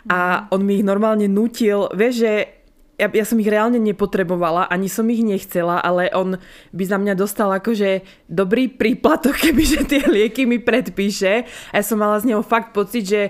a 0.10 0.46
on 0.54 0.62
mi 0.62 0.82
ich 0.82 0.86
normálne 0.86 1.26
nutil. 1.26 1.90
Vieš, 1.90 2.14
že 2.14 2.34
ja, 2.96 3.08
ja 3.12 3.26
som 3.28 3.40
ich 3.40 3.52
reálne 3.52 3.80
nepotrebovala, 3.80 4.72
ani 4.72 4.88
som 4.88 5.08
ich 5.12 5.20
nechcela, 5.20 5.84
ale 5.84 6.08
on 6.16 6.40
by 6.72 6.84
za 6.88 6.98
mňa 7.00 7.14
dostal 7.16 7.52
akože 7.52 8.04
dobrý 8.32 8.72
príplatok, 8.72 9.36
kebyže 9.44 9.88
tie 9.88 10.02
lieky 10.08 10.48
mi 10.48 10.60
predpíše. 10.60 11.44
A 11.72 11.74
ja 11.80 11.84
som 11.84 12.00
mala 12.00 12.20
z 12.24 12.32
neho 12.32 12.42
fakt 12.44 12.72
pocit, 12.72 13.04
že 13.04 13.22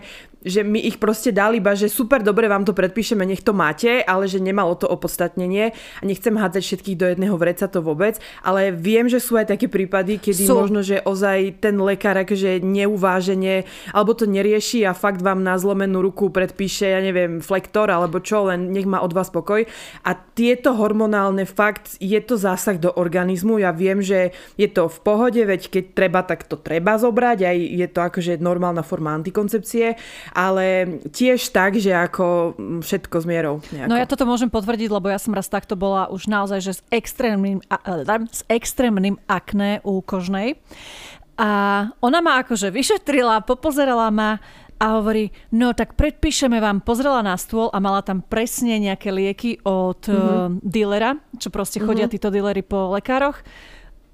že 0.45 0.61
mi 0.61 0.77
ich 0.85 1.01
proste 1.01 1.33
dali 1.33 1.57
iba, 1.57 1.73
že 1.73 1.89
super, 1.89 2.21
dobre, 2.21 2.45
vám 2.45 2.69
to 2.69 2.77
predpíšeme, 2.77 3.25
nech 3.25 3.41
to 3.41 3.57
máte, 3.57 4.05
ale 4.05 4.29
že 4.29 4.37
nemalo 4.37 4.77
to 4.77 4.85
opodstatnenie 4.85 5.73
a 5.73 6.03
nechcem 6.05 6.37
hádzať 6.37 6.61
všetkých 6.61 6.99
do 7.01 7.05
jedného 7.09 7.35
vreca 7.41 7.65
to 7.65 7.81
vôbec, 7.81 8.21
ale 8.45 8.69
viem, 8.69 9.09
že 9.09 9.17
sú 9.17 9.41
aj 9.41 9.57
také 9.57 9.65
prípady, 9.65 10.21
kedy 10.21 10.45
sú. 10.45 10.53
možno, 10.53 10.85
že 10.85 11.01
ozaj 11.01 11.57
ten 11.57 11.73
lekár 11.81 12.13
akože 12.21 12.61
neuváženie 12.61 13.65
alebo 13.89 14.13
to 14.13 14.29
nerieši 14.29 14.85
a 14.85 14.93
fakt 14.93 15.25
vám 15.25 15.41
na 15.41 15.57
zlomenú 15.57 16.05
ruku 16.05 16.29
predpíše, 16.29 16.93
ja 16.93 17.01
neviem, 17.01 17.41
flektor 17.41 17.89
alebo 17.89 18.21
čo, 18.21 18.45
len 18.53 18.69
nech 18.69 18.85
má 18.85 19.01
od 19.01 19.11
vás 19.17 19.33
pokoj. 19.33 19.65
A 20.05 20.11
tieto 20.13 20.77
hormonálne 20.77 21.49
fakt, 21.49 21.97
je 21.97 22.19
to 22.21 22.37
zásah 22.37 22.77
do 22.77 22.93
organizmu, 22.93 23.57
ja 23.57 23.73
viem, 23.73 24.03
že 24.03 24.35
je 24.59 24.69
to 24.69 24.85
v 24.85 24.97
pohode, 25.01 25.41
veď 25.41 25.73
keď 25.73 25.83
treba, 25.97 26.21
tak 26.21 26.45
to 26.45 26.59
treba 26.59 27.01
zobrať, 27.01 27.39
aj 27.41 27.57
je 27.57 27.87
to 27.89 27.99
akože 28.05 28.37
normálna 28.37 28.85
forma 28.85 29.15
antikoncepcie, 29.15 29.95
ale 30.35 30.99
tiež 31.15 31.47
tak, 31.55 31.79
že 31.79 31.95
ako 31.95 32.59
všetko 32.83 33.15
s 33.23 33.25
mierou. 33.25 33.55
Nejako. 33.71 33.87
No 33.87 33.95
ja 33.95 34.03
toto 34.03 34.27
môžem 34.27 34.51
potvrdiť, 34.51 34.91
lebo 34.91 35.07
ja 35.07 35.15
som 35.15 35.31
raz 35.31 35.47
takto 35.47 35.79
bola 35.79 36.11
už 36.11 36.27
naozaj, 36.27 36.59
že 36.59 36.71
s 36.77 36.81
extrémnym, 36.91 37.63
s 38.29 38.43
extrémnym 38.51 39.15
akné 39.31 39.79
u 39.87 40.03
kožnej. 40.03 40.59
A 41.39 41.49
ona 42.03 42.19
ma 42.19 42.43
akože 42.43 42.67
vyšetrila, 42.67 43.47
popozerala 43.47 44.11
ma 44.11 44.43
a 44.75 44.99
hovorí, 44.99 45.31
no 45.55 45.71
tak 45.71 45.95
predpíšeme 45.95 46.59
vám, 46.59 46.83
pozrela 46.83 47.23
na 47.23 47.39
stôl 47.39 47.71
a 47.71 47.79
mala 47.79 48.03
tam 48.03 48.19
presne 48.19 48.75
nejaké 48.75 49.07
lieky 49.07 49.63
od 49.63 50.03
mm-hmm. 50.03 50.59
dealera, 50.67 51.15
čo 51.39 51.47
proste 51.47 51.79
chodia 51.79 52.11
mm-hmm. 52.11 52.15
títo 52.19 52.27
dealery 52.27 52.59
po 52.59 52.91
lekároch 52.91 53.39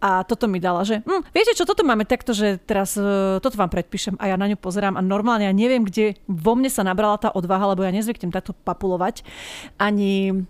a 0.01 0.25
toto 0.25 0.49
mi 0.49 0.57
dala, 0.57 0.81
že 0.81 1.05
hm, 1.05 1.29
viete 1.29 1.53
čo, 1.53 1.63
toto 1.63 1.85
máme 1.85 2.09
takto, 2.09 2.33
že 2.33 2.57
teraz 2.57 2.97
uh, 2.97 3.37
toto 3.37 3.55
vám 3.55 3.69
predpíšem 3.69 4.17
a 4.17 4.33
ja 4.33 4.35
na 4.35 4.49
ňu 4.49 4.57
pozerám 4.57 4.97
a 4.97 5.05
normálne 5.05 5.45
ja 5.45 5.53
neviem, 5.53 5.85
kde 5.85 6.17
vo 6.25 6.57
mne 6.57 6.73
sa 6.73 6.81
nabrala 6.81 7.21
tá 7.21 7.29
odvaha, 7.29 7.77
lebo 7.77 7.85
ja 7.85 7.93
nezvyknem 7.93 8.33
takto 8.33 8.57
papulovať, 8.65 9.21
ani 9.77 10.41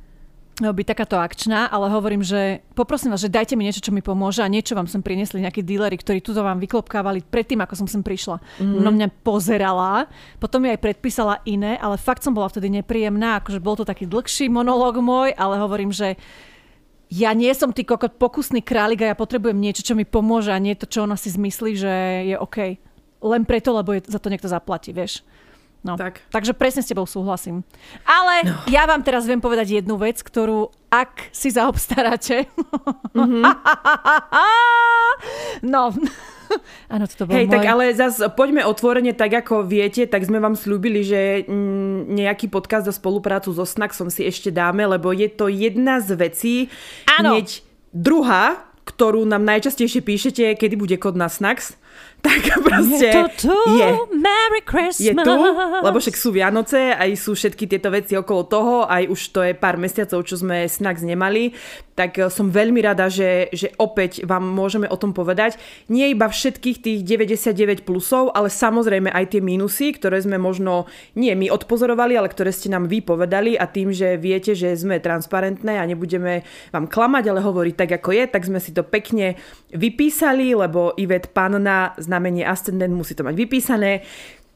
no, 0.62 0.72
byť 0.72 0.88
takáto 0.94 1.18
akčná, 1.18 1.68
ale 1.68 1.90
hovorím, 1.90 2.22
že 2.22 2.62
poprosím 2.78 3.12
vás, 3.12 3.20
že 3.20 3.34
dajte 3.34 3.58
mi 3.58 3.66
niečo, 3.66 3.84
čo 3.84 3.92
mi 3.92 4.00
pomôže 4.00 4.46
a 4.46 4.48
niečo 4.48 4.78
vám 4.78 4.86
sem 4.86 5.02
priniesli 5.02 5.42
nejakí 5.42 5.66
díleri, 5.66 5.98
ktorí 5.98 6.22
tuto 6.22 6.46
vám 6.46 6.62
vyklopkávali 6.62 7.26
predtým, 7.26 7.60
ako 7.66 7.84
som 7.84 7.88
sem 7.90 8.06
prišla. 8.06 8.38
Mm-hmm. 8.40 8.80
No 8.80 8.90
mňa 8.94 9.08
pozerala, 9.26 10.06
potom 10.38 10.64
mi 10.64 10.72
aj 10.72 10.80
predpísala 10.80 11.42
iné, 11.50 11.76
ale 11.82 11.98
fakt 11.98 12.22
som 12.22 12.32
bola 12.32 12.48
vtedy 12.48 12.70
nepríjemná, 12.70 13.42
akože 13.42 13.60
bol 13.60 13.76
to 13.76 13.84
taký 13.84 14.06
dlhší 14.06 14.48
monológ 14.54 15.02
môj, 15.02 15.34
ale 15.36 15.58
hovorím, 15.58 15.90
že 15.90 16.16
ja 17.12 17.36
nie 17.36 17.52
som 17.52 17.76
ty 17.76 17.84
kokot 17.84 18.15
pokusný 18.15 18.63
králik 18.63 19.04
a 19.04 19.12
ja 19.12 19.15
potrebujem 19.19 19.60
niečo, 19.60 19.84
čo 19.84 20.00
mi 20.00 20.08
pomôže 20.08 20.56
a 20.56 20.63
nie 20.63 20.80
to, 20.80 20.88
čo 20.88 21.04
ona 21.04 21.19
si 21.19 21.28
zmyslí, 21.28 21.71
že 21.76 21.93
je 22.32 22.36
OK. 22.39 22.80
Len 23.21 23.43
preto, 23.43 23.76
lebo 23.76 23.91
je, 23.91 24.08
za 24.08 24.17
to 24.17 24.32
niekto 24.32 24.47
zaplatí, 24.47 24.95
vieš. 24.95 25.28
No. 25.84 25.97
Tak. 25.97 26.21
Takže 26.30 26.54
presne 26.54 26.86
s 26.86 26.89
tebou 26.93 27.10
súhlasím. 27.10 27.65
Ale 28.06 28.47
no. 28.47 28.54
ja 28.69 28.86
vám 28.86 29.02
teraz 29.02 29.26
viem 29.26 29.41
povedať 29.41 29.82
jednu 29.82 29.97
vec, 29.97 30.24
ktorú 30.24 30.71
ak 30.93 31.34
si 31.34 31.50
zaobstaráte... 31.52 32.47
Mm-hmm. 33.12 33.43
no, 35.74 35.91
Áno, 36.94 37.06
to 37.08 37.24
bol 37.26 37.34
Hej, 37.34 37.48
môj... 37.50 37.54
tak 37.54 37.66
ale 37.66 37.84
zase 37.96 38.28
poďme 38.34 38.64
otvorene, 38.68 39.12
tak 39.16 39.32
ako 39.46 39.66
viete, 39.66 40.06
tak 40.06 40.24
sme 40.26 40.40
vám 40.40 40.56
slúbili, 40.56 41.02
že 41.02 41.48
mm, 41.48 42.12
nejaký 42.12 42.48
podcast 42.52 42.88
za 42.88 42.94
spoluprácu 42.96 43.52
so 43.52 43.66
Snacksom 43.66 44.12
si 44.12 44.28
ešte 44.28 44.52
dáme, 44.54 44.86
lebo 44.86 45.12
je 45.12 45.28
to 45.32 45.50
jedna 45.50 46.00
z 46.04 46.16
vecí. 46.18 46.56
Áno. 47.08 47.36
Hneď 47.38 47.64
druhá, 47.96 48.72
ktorú 48.88 49.24
nám 49.28 49.46
najčastejšie 49.46 50.02
píšete, 50.02 50.44
kedy 50.58 50.76
bude 50.78 50.96
kod 50.98 51.16
na 51.16 51.30
Snacks 51.30 51.81
tak 52.26 52.62
proste 52.62 53.08
je. 53.10 53.14
To 53.18 53.24
tu, 53.34 53.58
je. 53.82 53.90
Merry 54.14 54.62
Christmas. 54.62 55.10
Je 55.10 55.14
tu, 55.18 55.36
lebo 55.82 55.98
však 55.98 56.14
sú 56.14 56.30
Vianoce, 56.30 56.94
aj 56.94 57.18
sú 57.18 57.34
všetky 57.34 57.66
tieto 57.66 57.90
veci 57.90 58.14
okolo 58.14 58.42
toho, 58.46 58.76
aj 58.86 59.10
už 59.10 59.22
to 59.34 59.42
je 59.42 59.54
pár 59.58 59.82
mesiacov, 59.82 60.22
čo 60.22 60.38
sme 60.38 60.70
Snacks 60.70 61.02
nemali, 61.02 61.58
tak 61.98 62.22
eh, 62.22 62.30
som 62.30 62.54
veľmi 62.54 62.78
rada, 62.82 63.10
že, 63.10 63.50
že 63.50 63.74
opäť 63.82 64.22
vám 64.26 64.46
môžeme 64.46 64.86
o 64.86 64.98
tom 64.98 65.18
povedať. 65.18 65.58
Nie 65.90 66.14
iba 66.14 66.30
všetkých 66.30 66.78
tých 66.82 67.00
99 67.02 67.90
plusov, 67.90 68.30
ale 68.38 68.54
samozrejme 68.54 69.10
aj 69.10 69.38
tie 69.38 69.42
minusy, 69.42 69.98
ktoré 69.98 70.22
sme 70.22 70.38
možno 70.38 70.86
nie 71.18 71.34
my 71.34 71.50
odpozorovali, 71.50 72.14
ale 72.18 72.30
ktoré 72.30 72.54
ste 72.54 72.70
nám 72.70 72.86
vy 72.86 73.02
povedali 73.02 73.58
a 73.58 73.66
tým, 73.66 73.90
že 73.90 74.22
viete, 74.22 74.54
že 74.54 74.78
sme 74.78 75.02
transparentné 75.02 75.82
a 75.82 75.90
nebudeme 75.90 76.46
vám 76.70 76.86
klamať, 76.86 77.34
ale 77.34 77.42
hovoriť 77.42 77.76
tak, 77.76 77.90
ako 77.98 78.10
je, 78.14 78.24
tak 78.30 78.46
sme 78.46 78.62
si 78.62 78.72
to 78.78 78.86
pekne 78.86 79.42
vypísali, 79.74 80.54
lebo 80.54 80.94
Ivet 81.02 81.34
Panna 81.34 81.98
znamenie 82.12 82.43
ascendent, 82.43 82.91
musí 82.91 83.15
to 83.15 83.24
mať 83.24 83.39
vypísané. 83.39 84.04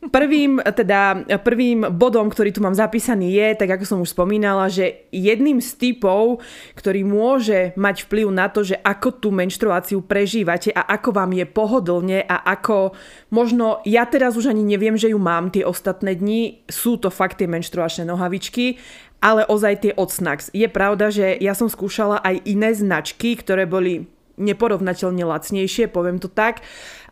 Prvým, 0.06 0.62
teda, 0.62 1.26
prvým 1.42 1.90
bodom, 1.98 2.30
ktorý 2.30 2.54
tu 2.54 2.62
mám 2.62 2.78
zapísaný 2.78 3.42
je, 3.42 3.48
tak 3.58 3.74
ako 3.74 3.86
som 3.88 4.00
už 4.06 4.14
spomínala, 4.14 4.70
že 4.70 5.10
jedným 5.10 5.58
z 5.64 5.72
typov, 5.82 6.46
ktorý 6.78 7.02
môže 7.02 7.74
mať 7.74 8.06
vplyv 8.06 8.28
na 8.30 8.46
to, 8.52 8.62
že 8.62 8.78
ako 8.86 9.18
tú 9.18 9.34
menštruáciu 9.34 10.06
prežívate 10.06 10.70
a 10.70 10.86
ako 10.94 11.10
vám 11.10 11.34
je 11.34 11.46
pohodlne 11.50 12.22
a 12.22 12.38
ako 12.54 12.94
možno, 13.34 13.82
ja 13.88 14.06
teraz 14.06 14.38
už 14.38 14.54
ani 14.54 14.62
neviem, 14.62 14.94
že 14.94 15.10
ju 15.10 15.18
mám 15.18 15.50
tie 15.50 15.66
ostatné 15.66 16.14
dni, 16.14 16.62
sú 16.70 17.02
to 17.02 17.10
fakt 17.10 17.42
tie 17.42 17.50
menštruačné 17.50 18.06
nohavičky 18.06 18.78
ale 19.26 19.42
ozaj 19.42 19.82
tie 19.82 19.94
od 19.98 20.14
Snacks. 20.14 20.54
Je 20.54 20.70
pravda, 20.70 21.10
že 21.10 21.34
ja 21.42 21.58
som 21.58 21.66
skúšala 21.66 22.22
aj 22.22 22.46
iné 22.46 22.78
značky, 22.78 23.34
ktoré 23.34 23.66
boli 23.66 24.06
neporovnateľne 24.38 25.24
lacnejšie, 25.26 25.90
poviem 25.90 26.20
to 26.20 26.28
tak. 26.30 26.62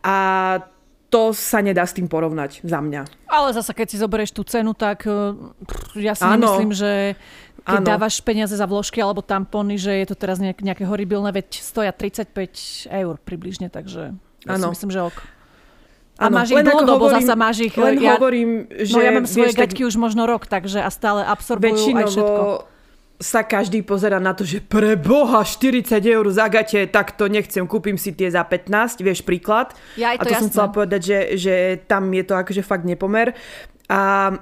A 0.04 0.16
to 1.13 1.30
sa 1.32 1.62
nedá 1.62 1.86
s 1.86 1.94
tým 1.94 2.10
porovnať 2.10 2.66
za 2.66 2.82
mňa. 2.82 3.30
Ale 3.30 3.54
zase, 3.54 3.72
keď 3.78 3.88
si 3.94 3.98
zoberieš 4.02 4.34
tú 4.34 4.42
cenu, 4.42 4.74
tak 4.74 5.06
eh, 5.06 5.38
ja 6.02 6.18
si 6.18 6.26
ano. 6.26 6.58
myslím, 6.58 6.74
že 6.74 7.13
keď 7.63 7.80
ano. 7.80 7.89
dávaš 7.96 8.20
peniaze 8.26 8.58
za 8.58 8.66
vložky 8.66 9.00
alebo 9.00 9.22
tampony, 9.22 9.78
že 9.78 9.94
je 10.04 10.08
to 10.10 10.16
teraz 10.18 10.42
nejak, 10.42 10.60
nejaké 10.66 10.84
horibilné, 10.84 11.30
veď 11.32 11.62
stoja 11.62 11.94
35 11.94 12.89
eur 12.89 13.16
približne, 13.22 13.70
takže 13.72 14.18
ja 14.44 14.56
si 14.60 14.68
myslím, 14.68 14.92
že 14.92 15.02
ok. 15.06 15.20
A 16.13 16.30
ano, 16.30 16.46
máš 16.46 16.54
ich 16.54 16.62
dlhodobo, 16.62 17.10
zasa 17.10 17.34
máš 17.34 17.58
ich... 17.66 17.74
Len 17.74 17.98
ja, 17.98 18.22
hovorím, 18.22 18.70
že... 18.70 18.94
No 18.94 19.02
ja 19.02 19.12
mám 19.18 19.26
svoje 19.26 19.50
vieš, 19.50 19.66
gaťky 19.66 19.82
tak... 19.82 19.89
už 19.89 19.96
možno 19.98 20.30
rok, 20.30 20.46
takže 20.46 20.78
a 20.78 20.89
stále 20.94 21.26
absorbujú 21.26 21.89
aj 21.89 22.06
všetko 22.06 22.72
sa 23.23 23.47
každý 23.47 23.79
pozera 23.88 24.19
na 24.19 24.36
to, 24.36 24.43
že 24.43 24.59
pre 24.59 24.99
boha 24.99 25.47
40 25.47 25.88
eur 26.03 26.25
za 26.27 26.51
gate, 26.51 26.91
tak 26.91 27.15
to 27.15 27.31
nechcem, 27.31 27.63
kúpim 27.63 27.95
si 27.95 28.12
tie 28.12 28.27
za 28.27 28.43
15, 28.43 28.99
vieš 28.99 29.23
príklad. 29.23 29.71
Ja, 29.95 30.12
a 30.12 30.19
to 30.19 30.27
jasné. 30.27 30.43
som 30.43 30.47
chcela 30.51 30.69
povedať, 30.75 31.01
že, 31.01 31.19
že 31.39 31.55
tam 31.88 32.12
je 32.12 32.23
to 32.27 32.36
akože 32.36 32.62
fakt 32.67 32.83
nepomer. 32.83 33.31
A 33.88 34.36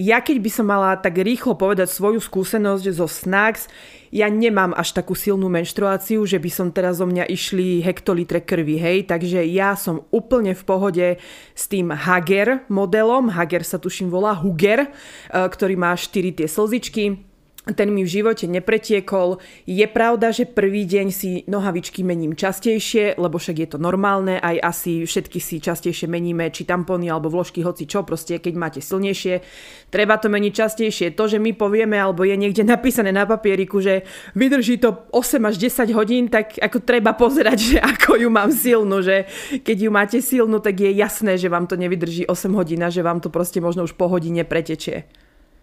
ja 0.00 0.24
keď 0.24 0.40
by 0.40 0.50
som 0.50 0.66
mala 0.66 0.96
tak 0.96 1.20
rýchlo 1.20 1.52
povedať 1.52 1.92
svoju 1.92 2.24
skúsenosť 2.24 2.84
zo 2.96 3.04
Snacks, 3.04 3.68
ja 4.08 4.28
nemám 4.28 4.72
až 4.72 4.96
takú 4.96 5.12
silnú 5.12 5.52
menštruáciu, 5.52 6.24
že 6.24 6.40
by 6.40 6.50
som 6.52 6.68
teraz 6.72 7.00
zo 7.00 7.08
mňa 7.08 7.28
išli 7.28 7.84
hektolitre 7.84 8.40
krvi, 8.44 8.76
hej, 8.80 8.98
takže 9.08 9.44
ja 9.48 9.76
som 9.76 10.04
úplne 10.12 10.56
v 10.56 10.62
pohode 10.64 11.06
s 11.52 11.64
tým 11.68 11.92
Hager 11.92 12.64
modelom, 12.72 13.32
Hager 13.32 13.64
sa 13.64 13.76
tuším 13.76 14.08
volá, 14.08 14.36
Huger, 14.36 14.88
eh, 14.88 14.88
ktorý 15.32 15.76
má 15.76 15.92
4 15.96 16.32
tie 16.40 16.48
slzičky, 16.48 17.31
ten 17.62 17.94
mi 17.94 18.02
v 18.02 18.10
živote 18.10 18.50
nepretiekol. 18.50 19.38
Je 19.70 19.86
pravda, 19.86 20.34
že 20.34 20.50
prvý 20.50 20.82
deň 20.82 21.06
si 21.14 21.46
nohavičky 21.46 22.02
mením 22.02 22.34
častejšie, 22.34 23.14
lebo 23.14 23.38
však 23.38 23.56
je 23.62 23.68
to 23.70 23.78
normálne, 23.78 24.34
aj 24.42 24.58
asi 24.58 25.06
všetky 25.06 25.38
si 25.38 25.62
častejšie 25.62 26.10
meníme, 26.10 26.50
či 26.50 26.66
tampony 26.66 27.06
alebo 27.06 27.30
vložky, 27.30 27.62
hoci 27.62 27.86
čo, 27.86 28.02
proste 28.02 28.42
keď 28.42 28.54
máte 28.58 28.80
silnejšie, 28.82 29.46
treba 29.94 30.18
to 30.18 30.26
meniť 30.26 30.52
častejšie. 30.58 31.14
To, 31.14 31.30
že 31.30 31.38
my 31.38 31.54
povieme, 31.54 31.94
alebo 31.94 32.26
je 32.26 32.34
niekde 32.34 32.66
napísané 32.66 33.14
na 33.14 33.30
papieriku, 33.30 33.78
že 33.78 34.02
vydrží 34.34 34.82
to 34.82 35.06
8 35.14 35.46
až 35.46 35.54
10 35.62 35.86
hodín, 35.94 36.26
tak 36.26 36.58
ako 36.58 36.82
treba 36.82 37.14
pozerať, 37.14 37.58
že 37.62 37.76
ako 37.78 38.26
ju 38.26 38.28
mám 38.28 38.50
silnú, 38.50 39.06
že 39.06 39.30
keď 39.62 39.76
ju 39.86 39.90
máte 39.94 40.18
silnú, 40.18 40.58
tak 40.58 40.82
je 40.82 40.90
jasné, 40.98 41.38
že 41.38 41.46
vám 41.46 41.70
to 41.70 41.78
nevydrží 41.78 42.26
8 42.26 42.58
hodín 42.58 42.82
a 42.82 42.90
že 42.90 43.06
vám 43.06 43.22
to 43.22 43.30
proste 43.30 43.62
možno 43.62 43.86
už 43.86 43.94
po 43.94 44.10
hodine 44.10 44.42
pretečie. 44.42 45.06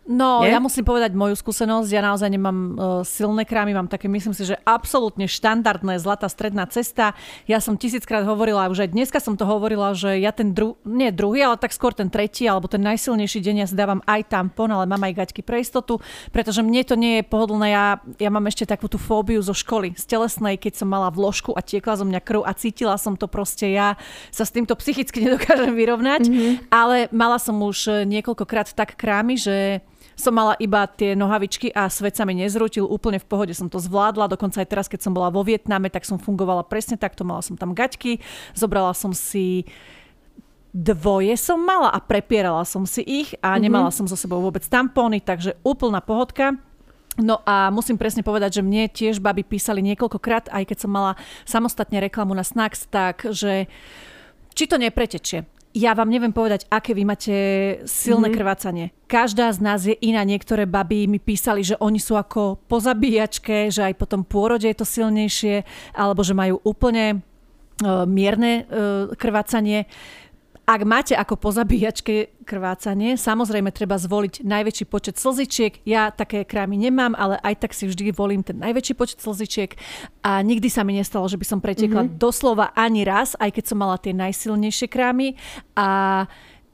No, 0.10 0.41
Nie? 0.41 0.58
ja 0.58 0.60
musím 0.60 0.82
povedať 0.82 1.13
moju 1.13 1.38
skúsenosť. 1.38 1.89
Ja 1.93 2.02
naozaj 2.02 2.34
nemám 2.34 2.58
uh, 2.58 2.74
silné 3.06 3.45
krámy, 3.45 3.78
mám 3.78 3.86
také, 3.86 4.10
myslím 4.10 4.34
si, 4.34 4.41
že 4.41 4.58
absolútne 4.65 5.30
štandardné 5.30 6.02
zlatá 6.02 6.26
stredná 6.26 6.65
cesta. 6.65 7.13
Ja 7.45 7.62
som 7.62 7.78
tisíckrát 7.78 8.26
hovorila, 8.26 8.74
už 8.74 8.89
aj 8.89 8.98
dneska 8.98 9.22
som 9.22 9.38
to 9.38 9.45
hovorila, 9.45 9.93
že 9.93 10.17
ja 10.17 10.34
ten 10.34 10.58
dru- 10.58 10.82
nie 10.82 11.13
druhý, 11.13 11.45
ale 11.45 11.62
tak 11.62 11.78
skôr 11.78 11.93
ten 11.93 12.10
tretí, 12.10 12.50
alebo 12.50 12.65
ten 12.65 12.82
najsilnejší 12.82 13.38
deň 13.38 13.56
ja 13.62 13.67
si 13.69 13.78
dávam 13.78 14.02
aj 14.10 14.34
tampon, 14.34 14.74
ale 14.74 14.89
mám 14.89 15.06
aj 15.06 15.13
gaťky 15.13 15.45
pre 15.45 15.62
istotu, 15.62 16.02
pretože 16.34 16.65
mne 16.65 16.82
to 16.82 16.98
nie 16.98 17.22
je 17.22 17.30
pohodlné. 17.30 17.69
Ja, 17.69 18.02
ja 18.17 18.34
mám 18.34 18.50
ešte 18.50 18.65
takú 18.65 18.89
tú 18.89 18.98
fóbiu 18.98 19.45
zo 19.45 19.54
školy, 19.54 19.93
z 19.93 20.10
telesnej, 20.10 20.58
keď 20.58 20.82
som 20.82 20.89
mala 20.89 21.13
vložku 21.13 21.54
a 21.54 21.62
tiekla 21.62 22.02
zo 22.02 22.10
mňa 22.10 22.26
krv 22.26 22.50
a 22.50 22.58
cítila 22.58 22.98
som 22.98 23.13
to 23.13 23.30
proste. 23.30 23.69
Ja 23.69 23.93
sa 24.34 24.41
s 24.41 24.50
týmto 24.50 24.74
psychicky 24.74 25.22
nedokážem 25.30 25.78
vyrovnať, 25.78 26.26
mm-hmm. 26.26 26.74
ale 26.74 27.13
mala 27.13 27.38
som 27.38 27.62
už 27.62 28.10
niekoľkokrát 28.10 28.74
tak 28.74 28.98
krámy, 28.98 29.38
že 29.38 29.86
som 30.20 30.36
mala 30.36 30.60
iba 30.60 30.84
tie 30.88 31.16
nohavičky 31.16 31.72
a 31.72 31.88
svet 31.88 32.20
sa 32.20 32.28
mi 32.28 32.36
nezrutil, 32.36 32.84
úplne 32.84 33.24
v 33.24 33.30
pohode 33.30 33.54
som 33.56 33.72
to 33.72 33.80
zvládla, 33.80 34.28
dokonca 34.28 34.60
aj 34.60 34.68
teraz, 34.68 34.86
keď 34.92 35.08
som 35.08 35.16
bola 35.16 35.32
vo 35.32 35.48
Vietname, 35.48 35.88
tak 35.88 36.04
som 36.04 36.20
fungovala 36.20 36.68
presne 36.68 37.00
takto, 37.00 37.24
mala 37.24 37.40
som 37.40 37.56
tam 37.56 37.72
gaťky, 37.72 38.20
zobrala 38.52 38.92
som 38.92 39.16
si 39.16 39.64
dvoje 40.70 41.34
som 41.34 41.58
mala 41.58 41.90
a 41.90 41.98
prepierala 41.98 42.62
som 42.62 42.86
si 42.86 43.02
ich 43.02 43.34
a 43.42 43.56
mm-hmm. 43.56 43.62
nemala 43.64 43.90
som 43.90 44.06
so 44.06 44.14
sebou 44.14 44.38
vôbec 44.38 44.62
tampóny, 44.62 45.18
takže 45.18 45.58
úplná 45.66 45.98
pohodka. 45.98 46.54
No 47.20 47.44
a 47.44 47.68
musím 47.74 48.00
presne 48.00 48.24
povedať, 48.24 48.62
že 48.62 48.66
mne 48.66 48.88
tiež 48.88 49.20
baby 49.20 49.44
písali 49.44 49.84
niekoľkokrát, 49.84 50.54
aj 50.54 50.64
keď 50.72 50.78
som 50.88 50.92
mala 50.94 51.20
samostatne 51.44 52.00
reklamu 52.00 52.32
na 52.32 52.48
Snacks, 52.48 52.88
tak 52.88 53.28
že 53.28 53.68
či 54.56 54.70
to 54.70 54.80
nepretečie 54.80 55.44
ja 55.73 55.93
vám 55.93 56.10
neviem 56.10 56.34
povedať, 56.34 56.65
aké 56.73 56.97
vy 56.97 57.03
máte 57.05 57.36
silné 57.86 58.29
mm-hmm. 58.29 58.38
krvácanie. 58.38 58.86
Každá 59.05 59.53
z 59.53 59.60
nás 59.62 59.86
je 59.86 59.93
iná. 60.01 60.25
Niektoré 60.25 60.65
baby 60.65 61.05
mi 61.05 61.21
písali, 61.21 61.62
že 61.62 61.77
oni 61.77 62.01
sú 62.01 62.17
ako 62.17 62.58
po 62.65 62.82
zabíjačke, 62.82 63.69
že 63.69 63.86
aj 63.86 63.93
po 63.97 64.10
tom 64.10 64.25
pôrode 64.25 64.65
je 64.65 64.77
to 64.77 64.86
silnejšie, 64.86 65.62
alebo 65.93 66.25
že 66.25 66.34
majú 66.34 66.58
úplne 66.65 67.21
uh, 67.86 68.05
mierne 68.10 68.65
uh, 68.65 69.13
krvácanie. 69.13 69.86
Ak 70.69 70.86
máte 70.86 71.17
ako 71.17 71.34
po 71.34 71.49
zabíjačke 71.49 72.45
krvácanie, 72.45 73.17
samozrejme 73.17 73.73
treba 73.73 73.97
zvoliť 73.97 74.45
najväčší 74.45 74.86
počet 74.86 75.17
slzičiek. 75.17 75.82
Ja 75.82 76.13
také 76.13 76.45
krámy 76.45 76.77
nemám, 76.77 77.17
ale 77.17 77.41
aj 77.41 77.65
tak 77.65 77.73
si 77.73 77.89
vždy 77.89 78.13
volím 78.13 78.45
ten 78.45 78.62
najväčší 78.62 78.93
počet 78.93 79.17
slzičiek 79.17 79.73
a 80.21 80.45
nikdy 80.45 80.69
sa 80.69 80.86
mi 80.86 80.93
nestalo, 80.93 81.25
že 81.25 81.41
by 81.41 81.45
som 81.49 81.58
pretekla 81.58 82.05
mm-hmm. 82.05 82.21
doslova 82.21 82.69
ani 82.77 83.01
raz, 83.01 83.34
aj 83.41 83.49
keď 83.49 83.63
som 83.65 83.82
mala 83.82 83.97
tie 83.97 84.13
najsilnejšie 84.13 84.86
krámy 84.93 85.34
a 85.73 86.29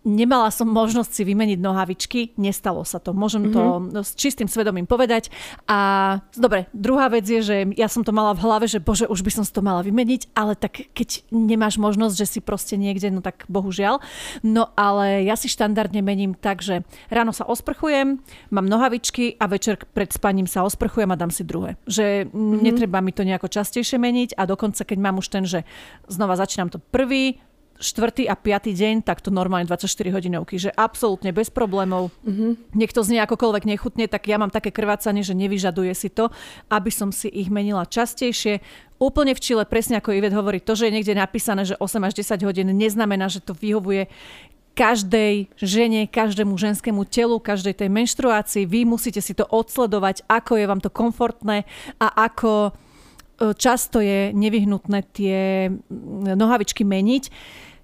Nemala 0.05 0.53
som 0.53 0.69
možnosť 0.69 1.11
si 1.11 1.23
vymeniť 1.25 1.57
nohavičky, 1.57 2.37
nestalo 2.37 2.85
sa 2.85 3.01
to. 3.01 3.09
Môžem 3.09 3.49
mm-hmm. 3.49 3.89
to 3.89 4.01
s 4.05 4.13
čistým 4.13 4.45
svedomím 4.45 4.85
povedať. 4.85 5.33
A 5.65 6.21
dobre, 6.37 6.69
druhá 6.77 7.09
vec 7.09 7.25
je, 7.25 7.41
že 7.41 7.57
ja 7.73 7.89
som 7.89 8.05
to 8.05 8.13
mala 8.13 8.37
v 8.37 8.45
hlave, 8.45 8.69
že 8.69 8.77
bože, 8.77 9.09
už 9.09 9.25
by 9.25 9.31
som 9.33 9.43
si 9.43 9.49
to 9.49 9.65
mala 9.65 9.81
vymeniť, 9.81 10.37
ale 10.37 10.53
tak 10.53 10.93
keď 10.93 11.25
nemáš 11.33 11.81
možnosť, 11.81 12.15
že 12.21 12.37
si 12.37 12.39
proste 12.39 12.77
niekde, 12.77 13.09
no 13.09 13.25
tak 13.25 13.49
bohužiaľ. 13.49 13.97
No 14.45 14.69
ale 14.77 15.25
ja 15.25 15.33
si 15.33 15.49
štandardne 15.49 16.05
mením 16.05 16.37
tak, 16.37 16.61
že 16.61 16.85
ráno 17.09 17.33
sa 17.33 17.49
osprchujem, 17.49 18.21
mám 18.53 18.69
nohavičky 18.69 19.41
a 19.41 19.49
večer 19.49 19.81
pred 19.89 20.13
spaním 20.13 20.45
sa 20.45 20.61
osprchujem 20.61 21.09
a 21.09 21.17
dám 21.17 21.33
si 21.33 21.41
druhé. 21.41 21.81
Že 21.89 22.29
mm-hmm. 22.29 22.61
netreba 22.61 23.01
mi 23.01 23.09
to 23.09 23.25
nejako 23.25 23.49
častejšie 23.49 23.97
meniť 23.97 24.37
a 24.37 24.45
dokonca 24.45 24.85
keď 24.85 24.97
mám 25.01 25.17
už 25.17 25.27
ten, 25.33 25.49
že 25.49 25.65
znova 26.05 26.37
začínam 26.37 26.69
to 26.69 26.77
prvý, 26.77 27.41
štvrtý 27.75 28.31
a 28.31 28.39
piatý 28.39 28.71
deň, 28.71 29.03
tak 29.03 29.19
to 29.19 29.29
normálne 29.29 29.67
24 29.67 29.91
hodinovky, 30.15 30.55
že 30.55 30.71
absolútne 30.71 31.35
bez 31.35 31.51
problémov. 31.51 32.07
Mm-hmm. 32.23 32.75
Nech 32.75 32.95
to 32.95 33.03
znie 33.03 33.19
akokoľvek 33.19 33.67
nechutne, 33.67 34.07
tak 34.07 34.31
ja 34.31 34.39
mám 34.39 34.51
také 34.51 34.71
krvácanie, 34.71 35.27
že 35.27 35.35
nevyžaduje 35.35 35.91
si 35.91 36.07
to, 36.07 36.31
aby 36.71 36.91
som 36.91 37.11
si 37.11 37.27
ich 37.27 37.51
menila 37.51 37.83
častejšie. 37.83 38.63
Úplne 38.95 39.35
v 39.35 39.43
Čile, 39.43 39.63
presne 39.67 39.99
ako 39.99 40.15
Ivet 40.15 40.31
hovorí, 40.31 40.63
to, 40.63 40.71
že 40.71 40.87
je 40.87 40.95
niekde 40.95 41.19
napísané, 41.19 41.67
že 41.67 41.75
8 41.75 42.07
až 42.07 42.13
10 42.15 42.47
hodín, 42.47 42.71
neznamená, 42.71 43.27
že 43.27 43.43
to 43.43 43.51
vyhovuje 43.51 44.07
každej 44.75 45.47
žene, 45.55 46.03
každému 46.07 46.59
ženskému 46.59 47.07
telu, 47.07 47.39
každej 47.39 47.79
tej 47.79 47.89
menštruácii. 47.91 48.67
Vy 48.67 48.83
musíte 48.83 49.23
si 49.23 49.31
to 49.31 49.47
odsledovať, 49.47 50.27
ako 50.27 50.59
je 50.59 50.65
vám 50.67 50.83
to 50.83 50.91
komfortné 50.91 51.63
a 51.95 52.07
ako 52.27 52.75
často 53.37 53.99
je 53.99 54.31
nevyhnutné 54.31 54.99
tie 55.11 55.69
nohavičky 56.35 56.83
meniť. 56.83 57.23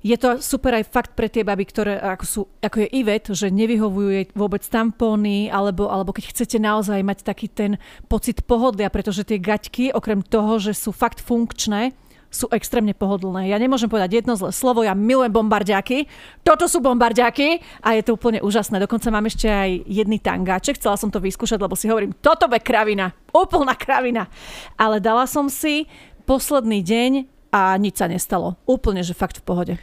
Je 0.02 0.18
to 0.18 0.42
super 0.42 0.74
aj 0.74 0.90
fakt 0.90 1.12
pre 1.14 1.30
tie 1.30 1.46
baby, 1.46 1.62
ktoré 1.70 2.02
ako, 2.02 2.26
sú, 2.26 2.42
ako 2.58 2.82
je 2.82 2.88
Ivet, 2.90 3.30
že 3.38 3.54
nevyhovujú 3.54 4.10
jej 4.10 4.26
vôbec 4.34 4.66
tampóny, 4.66 5.54
alebo, 5.54 5.94
alebo 5.94 6.10
keď 6.10 6.34
chcete 6.34 6.58
naozaj 6.58 7.06
mať 7.06 7.22
taký 7.22 7.46
ten 7.46 7.78
pocit 8.10 8.42
pohodlia, 8.42 8.90
pretože 8.90 9.22
tie 9.22 9.38
gaťky, 9.38 9.94
okrem 9.94 10.26
toho, 10.26 10.58
že 10.58 10.74
sú 10.74 10.90
fakt 10.90 11.22
funkčné, 11.22 11.94
sú 12.32 12.48
extrémne 12.50 12.96
pohodlné. 12.96 13.52
Ja 13.52 13.60
nemôžem 13.60 13.92
povedať 13.92 14.24
jedno 14.24 14.40
zlé 14.40 14.56
slovo, 14.56 14.88
ja 14.88 14.96
milujem 14.96 15.36
bombardiaky. 15.36 16.08
Toto 16.48 16.66
sú 16.72 16.80
bombardiaky 16.80 17.60
a 17.84 18.00
je 18.00 18.08
to 18.08 18.16
úplne 18.16 18.40
úžasné. 18.40 18.80
Dokonca 18.80 19.12
mám 19.12 19.28
ešte 19.28 19.52
aj 19.52 19.84
jedný 19.84 20.18
tangáček, 20.24 20.80
chcela 20.80 20.96
som 20.96 21.12
to 21.12 21.20
vyskúšať, 21.20 21.60
lebo 21.60 21.76
si 21.76 21.92
hovorím, 21.92 22.16
toto 22.24 22.48
je 22.48 22.64
kravina, 22.64 23.12
úplná 23.36 23.76
kravina. 23.76 24.32
Ale 24.80 25.04
dala 25.04 25.28
som 25.28 25.52
si 25.52 25.92
posledný 26.24 26.80
deň 26.80 27.12
a 27.52 27.76
nič 27.76 28.00
sa 28.00 28.08
nestalo. 28.08 28.56
Úplne, 28.64 29.04
že 29.04 29.12
fakt 29.12 29.44
v 29.44 29.46
pohode. 29.46 29.76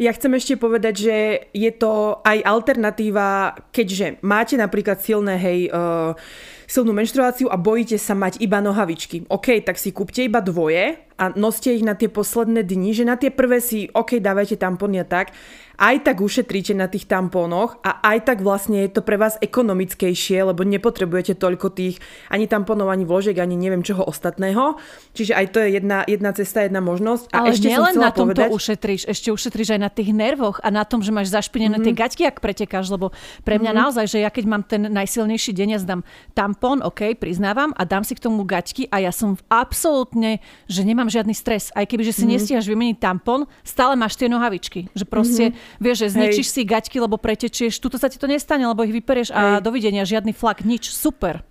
Ja 0.00 0.10
chcem 0.16 0.32
ešte 0.34 0.56
povedať, 0.56 0.94
že 1.04 1.16
je 1.52 1.70
to 1.76 2.24
aj 2.24 2.42
alternatíva, 2.42 3.54
keďže 3.70 4.18
máte 4.24 4.56
napríklad 4.56 4.98
silné, 4.98 5.36
hej, 5.36 5.68
uh, 5.68 6.16
silnú 6.66 6.96
menštruáciu 6.96 7.52
a 7.52 7.60
bojíte 7.60 8.00
sa 8.00 8.16
mať 8.16 8.40
iba 8.40 8.58
nohavičky. 8.64 9.28
OK, 9.28 9.60
tak 9.60 9.76
si 9.76 9.92
kúpte 9.92 10.24
iba 10.24 10.40
dvoje 10.40 10.96
a 11.18 11.32
noste 11.34 11.74
ich 11.74 11.84
na 11.84 11.96
tie 11.96 12.08
posledné 12.08 12.64
dni, 12.64 12.90
že 12.92 13.04
na 13.04 13.16
tie 13.16 13.32
prvé 13.32 13.60
si, 13.60 13.88
OK, 13.92 14.20
dávajte 14.20 14.56
tampony 14.56 15.00
a 15.00 15.06
tak, 15.06 15.32
aj 15.82 16.06
tak 16.06 16.22
ušetríte 16.22 16.78
na 16.78 16.86
tých 16.86 17.10
tampónoch 17.10 17.80
a 17.82 17.98
aj 18.06 18.28
tak 18.28 18.38
vlastne 18.44 18.86
je 18.86 18.90
to 18.94 19.02
pre 19.02 19.18
vás 19.18 19.34
ekonomickejšie, 19.42 20.44
lebo 20.46 20.62
nepotrebujete 20.62 21.34
toľko 21.34 21.74
tých 21.74 21.98
ani 22.30 22.46
tampónov, 22.46 22.92
ani 22.92 23.02
vložiek, 23.02 23.34
ani 23.34 23.58
neviem 23.58 23.82
čoho 23.82 24.06
ostatného. 24.06 24.78
Čiže 25.16 25.34
aj 25.34 25.46
to 25.50 25.58
je 25.58 25.68
jedna, 25.80 26.06
jedna 26.06 26.30
cesta, 26.36 26.62
jedna 26.62 26.78
možnosť. 26.84 27.34
A 27.34 27.42
Ale 27.42 27.56
ešte 27.56 27.66
nielen 27.66 27.98
na 27.98 28.14
tomto 28.14 28.38
povedať... 28.38 28.54
ušetríš, 28.54 29.02
ešte 29.10 29.28
ušetríš 29.34 29.74
aj 29.74 29.80
na 29.80 29.90
tých 29.90 30.14
nervoch 30.14 30.62
a 30.62 30.68
na 30.70 30.86
tom, 30.86 31.02
že 31.02 31.10
máš 31.10 31.34
zašpinené 31.34 31.80
mm-hmm. 31.80 31.86
tie 31.90 31.94
mhm. 31.94 32.00
gaťky, 32.00 32.22
ak 32.30 32.38
pretekáš, 32.38 32.86
lebo 32.92 33.10
pre 33.42 33.58
mňa 33.58 33.74
mm-hmm. 33.74 33.82
naozaj, 33.82 34.06
že 34.06 34.18
ja 34.22 34.30
keď 34.30 34.44
mám 34.46 34.62
ten 34.62 34.86
najsilnejší 34.86 35.50
deň, 35.50 35.68
ja 35.74 35.80
zdám 35.82 36.06
tampón, 36.36 36.84
OK, 36.84 37.18
priznávam, 37.18 37.74
a 37.74 37.82
dám 37.82 38.06
si 38.06 38.14
k 38.14 38.22
tomu 38.22 38.44
gaťky 38.46 38.86
a 38.92 39.02
ja 39.02 39.10
som 39.10 39.34
absolútne, 39.50 40.38
že 40.70 40.86
nemám 40.86 41.01
žiadny 41.10 41.34
stres. 41.34 41.70
Aj 41.72 41.86
keby, 41.86 42.06
že 42.06 42.14
si 42.14 42.22
mm-hmm. 42.22 42.34
nestíhaš 42.36 42.66
vymeniť 42.68 42.98
tampón, 43.02 43.48
stále 43.64 43.96
máš 43.98 44.14
tie 44.18 44.30
nohavičky. 44.30 44.90
Že 44.94 45.04
proste 45.08 45.44
mm-hmm 45.50 45.80
Vieš, 45.82 45.98
že 46.06 46.08
zničíš 46.14 46.48
Hej. 46.48 46.54
si 46.54 46.62
gaťky, 46.62 46.96
lebo 47.00 47.16
pretečieš. 47.16 47.80
Tuto 47.80 47.96
sa 47.96 48.06
ti 48.06 48.20
to 48.20 48.28
nestane, 48.28 48.66
lebo 48.66 48.84
ich 48.84 48.94
vyperieš 48.94 49.32
a 49.32 49.58
Hej. 49.58 49.66
dovidenia, 49.66 50.04
žiadny 50.04 50.30
flak, 50.34 50.62
nič. 50.62 50.92
Super. 50.92 51.42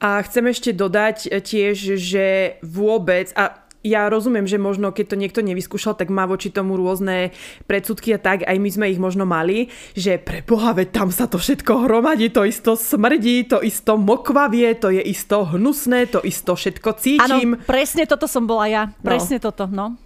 A 0.00 0.24
chcem 0.24 0.48
ešte 0.48 0.72
dodať 0.72 1.28
e, 1.28 1.44
tiež, 1.44 2.00
že 2.00 2.56
vôbec, 2.64 3.28
a 3.36 3.59
ja 3.80 4.12
rozumiem, 4.12 4.44
že 4.44 4.60
možno 4.60 4.92
keď 4.92 5.06
to 5.14 5.16
niekto 5.16 5.40
nevyskúšal, 5.40 5.96
tak 5.96 6.12
má 6.12 6.28
voči 6.28 6.52
tomu 6.52 6.76
rôzne 6.76 7.32
predsudky 7.64 8.12
a 8.12 8.20
tak, 8.20 8.44
aj 8.44 8.56
my 8.60 8.68
sme 8.68 8.86
ich 8.92 9.00
možno 9.00 9.24
mali, 9.24 9.72
že 9.96 10.20
pre 10.20 10.44
Boha, 10.44 10.76
veď 10.76 10.88
tam 10.92 11.08
sa 11.08 11.24
to 11.24 11.40
všetko 11.40 11.88
hromadí, 11.88 12.28
to 12.28 12.44
isto 12.44 12.76
smrdí, 12.76 13.48
to 13.48 13.64
isto 13.64 13.96
mokvavie, 13.96 14.76
to 14.76 14.92
je 14.92 15.00
isto 15.00 15.48
hnusné, 15.48 16.12
to 16.12 16.20
isto 16.20 16.52
všetko 16.52 16.88
cítim. 17.00 17.56
Áno, 17.56 17.64
presne 17.64 18.04
toto 18.04 18.28
som 18.28 18.44
bola 18.44 18.68
ja, 18.68 18.82
no. 19.00 19.06
presne 19.06 19.40
no. 19.40 19.44
toto, 19.48 19.64
no. 19.64 19.96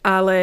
Ale 0.00 0.38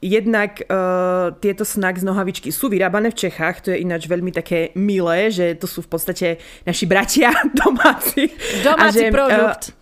Jednak 0.00 0.64
uh, 0.64 1.36
tieto 1.44 1.60
snack 1.60 2.00
z 2.00 2.08
nohavičky 2.08 2.48
sú 2.48 2.72
vyrábané 2.72 3.12
v 3.12 3.20
Čechách, 3.20 3.56
to 3.60 3.68
je 3.76 3.84
ináč 3.84 4.08
veľmi 4.08 4.32
také 4.32 4.72
milé, 4.72 5.28
že 5.28 5.52
to 5.60 5.68
sú 5.68 5.84
v 5.84 5.92
podstate 5.92 6.26
naši 6.64 6.88
bratia 6.88 7.28
domáci. 7.60 8.32
Domáci 8.64 8.80
a 8.80 8.88
že, 8.88 9.12
produkt. 9.12 9.62
Uh, 9.76 9.79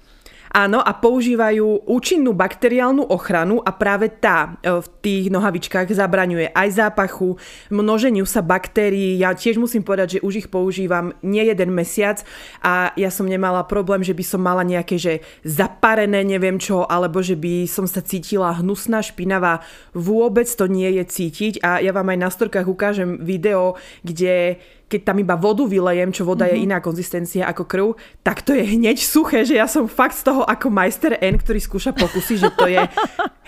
Áno, 0.49 0.81
a 0.81 0.93
používajú 0.97 1.85
účinnú 1.85 2.33
bakteriálnu 2.33 3.05
ochranu 3.13 3.61
a 3.61 3.69
práve 3.69 4.09
tá 4.09 4.57
e, 4.65 4.81
v 4.81 4.87
tých 5.05 5.25
nohavičkách 5.29 5.93
zabraňuje 5.93 6.57
aj 6.57 6.69
zápachu, 6.73 7.37
množeniu 7.69 8.25
sa 8.25 8.41
baktérií. 8.41 9.21
Ja 9.21 9.37
tiež 9.37 9.61
musím 9.61 9.85
povedať, 9.85 10.19
že 10.19 10.25
už 10.25 10.35
ich 10.45 10.49
používam 10.49 11.13
nie 11.21 11.45
jeden 11.45 11.77
mesiac 11.77 12.25
a 12.65 12.97
ja 12.97 13.13
som 13.13 13.29
nemala 13.29 13.61
problém, 13.69 14.01
že 14.01 14.17
by 14.17 14.25
som 14.25 14.41
mala 14.41 14.65
nejaké 14.65 14.97
že 14.97 15.21
zaparené 15.45 16.25
neviem 16.25 16.57
čo, 16.57 16.89
alebo 16.89 17.21
že 17.21 17.37
by 17.37 17.69
som 17.69 17.85
sa 17.85 18.01
cítila 18.01 18.57
hnusná, 18.57 19.05
špinavá. 19.05 19.61
Vôbec 19.93 20.49
to 20.49 20.65
nie 20.65 20.89
je 20.97 21.05
cítiť 21.05 21.55
a 21.61 21.85
ja 21.85 21.93
vám 21.93 22.09
aj 22.17 22.19
na 22.19 22.31
storkách 22.33 22.67
ukážem 22.67 23.21
video, 23.21 23.77
kde 24.01 24.57
keď 24.89 25.01
tam 25.13 25.17
iba 25.21 25.37
vodu 25.37 25.69
vylejem, 25.69 26.11
čo 26.11 26.25
voda 26.25 26.49
mm-hmm. 26.49 26.57
je 26.57 26.63
mhm. 26.65 26.67
iná 26.73 26.79
konzistencia 26.81 27.43
ako 27.45 27.63
krv, 27.69 27.87
tak 28.25 28.41
to 28.41 28.57
je 28.57 28.65
hneď 28.65 28.97
suché, 28.97 29.45
že 29.45 29.61
ja 29.61 29.69
som 29.69 29.85
fakt 29.85 30.17
z 30.17 30.33
toho 30.33 30.43
ako 30.49 30.73
majster 30.73 31.21
N, 31.21 31.37
ktorý 31.37 31.61
skúša 31.61 31.93
pokusy, 31.93 32.41
že 32.41 32.49
to 32.57 32.65
je 32.67 32.81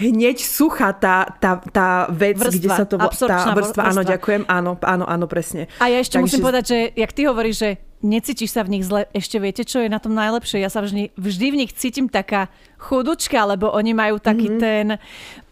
hneď 0.05 0.37
suchá 0.37 0.93
tá, 0.93 1.33
tá, 1.41 1.65
tá 1.73 2.07
vec, 2.13 2.37
vrstva, 2.37 2.57
kde 2.61 2.69
sa 2.69 2.85
to... 2.85 2.97
Tá 3.01 3.09
vrstva, 3.09 3.53
vrstva, 3.57 3.83
áno, 3.89 4.03
ďakujem, 4.05 4.43
áno, 4.47 4.77
áno, 4.85 5.05
áno, 5.09 5.25
presne. 5.25 5.67
A 5.81 5.89
ja 5.89 5.99
ešte 6.05 6.21
Takže... 6.21 6.25
musím 6.29 6.41
povedať, 6.45 6.65
že 6.69 6.79
jak 6.93 7.11
ty 7.17 7.23
hovoríš, 7.25 7.57
že 7.57 7.71
necítiš 8.01 8.57
sa 8.57 8.65
v 8.65 8.77
nich 8.77 8.85
zle. 8.85 9.09
Ešte 9.13 9.37
viete, 9.37 9.63
čo 9.65 9.81
je 9.85 9.89
na 9.93 10.01
tom 10.01 10.17
najlepšie? 10.17 10.61
Ja 10.61 10.73
sa 10.73 10.81
vždy, 10.81 11.13
vždy 11.17 11.47
v 11.53 11.59
nich 11.65 11.73
cítim 11.77 12.09
taká 12.09 12.49
chudučka, 12.81 13.45
lebo 13.45 13.69
oni 13.73 13.93
majú 13.93 14.17
taký 14.21 14.49
mm-hmm. 14.49 14.61
ten 14.61 14.87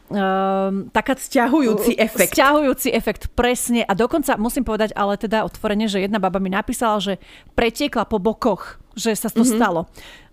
um, 0.08 0.88
taká 0.90 1.14
sťahujúci 1.16 1.96
efekt. 1.96 2.34
Sťahujúci 2.34 2.88
efekt, 2.92 3.22
presne. 3.32 3.84
A 3.84 3.92
dokonca 3.92 4.34
musím 4.40 4.64
povedať 4.64 4.96
ale 4.96 5.20
teda 5.20 5.44
otvorene, 5.44 5.86
že 5.86 6.04
jedna 6.04 6.18
baba 6.18 6.40
mi 6.40 6.52
napísala, 6.52 7.00
že 7.00 7.20
pretiekla 7.52 8.08
po 8.08 8.18
bokoch, 8.18 8.80
že 8.96 9.14
sa 9.14 9.28
to 9.28 9.44
mm-hmm. 9.44 9.56
stalo. 9.60 9.80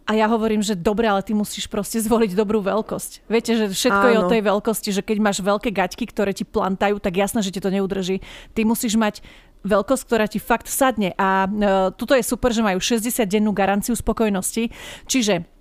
A 0.05 0.13
ja 0.13 0.29
hovorím, 0.29 0.61
že 0.61 0.77
dobre, 0.77 1.09
ale 1.09 1.25
ty 1.25 1.33
musíš 1.33 1.65
proste 1.65 1.97
zvoliť 1.97 2.37
dobrú 2.37 2.61
veľkosť. 2.61 3.25
Viete, 3.25 3.57
že 3.57 3.65
všetko 3.73 4.05
Áno. 4.05 4.11
je 4.13 4.17
o 4.21 4.29
tej 4.29 4.41
veľkosti, 4.45 4.89
že 4.93 5.01
keď 5.01 5.17
máš 5.17 5.41
veľké 5.41 5.73
gaťky, 5.73 6.05
ktoré 6.05 6.29
ti 6.29 6.45
plantajú, 6.45 7.01
tak 7.01 7.17
jasné, 7.17 7.41
že 7.41 7.49
ti 7.49 7.57
to 7.57 7.73
neudrží. 7.73 8.21
Ty 8.53 8.61
musíš 8.69 9.01
mať 9.01 9.25
veľkosť, 9.65 10.03
ktorá 10.05 10.29
ti 10.29 10.37
fakt 10.37 10.69
sadne. 10.69 11.17
A 11.17 11.49
e, 11.49 11.89
tuto 11.97 12.13
je 12.13 12.21
super, 12.21 12.53
že 12.53 12.61
majú 12.61 12.77
60-dennú 12.77 13.49
garanciu 13.49 13.97
spokojnosti. 13.97 14.69
Čiže 15.09 15.54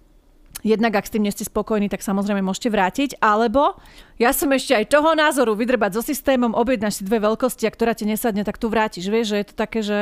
Jednak, 0.63 0.97
ak 0.97 1.09
s 1.09 1.13
tým 1.13 1.27
nie 1.27 1.35
ste 1.35 1.45
spokojní, 1.45 1.93
tak 1.93 2.01
samozrejme 2.01 2.41
môžete 2.41 2.73
vrátiť. 2.73 3.11
Alebo 3.21 3.77
ja 4.17 4.31
som 4.31 4.49
ešte 4.55 4.73
aj 4.73 4.87
toho 4.89 5.13
názoru 5.13 5.53
vydrbať 5.59 5.99
so 5.99 6.03
systémom, 6.05 6.55
objednáš 6.55 7.01
si 7.01 7.03
dve 7.03 7.21
veľkosti 7.21 7.67
a 7.67 7.75
ktorá 7.75 7.93
ti 7.93 8.07
nesadne, 8.09 8.47
tak 8.47 8.57
tu 8.57 8.73
vrátiš. 8.73 9.11
Vieš, 9.11 9.27
že 9.35 9.37
je 9.43 9.47
to 9.51 9.55
také, 9.59 9.81
že 9.85 9.99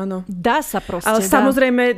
ano. 0.00 0.26
dá 0.26 0.64
sa 0.64 0.82
proste. 0.82 1.06
Ale 1.06 1.22
dá. 1.22 1.28
samozrejme 1.28 1.84
e, 1.92 1.96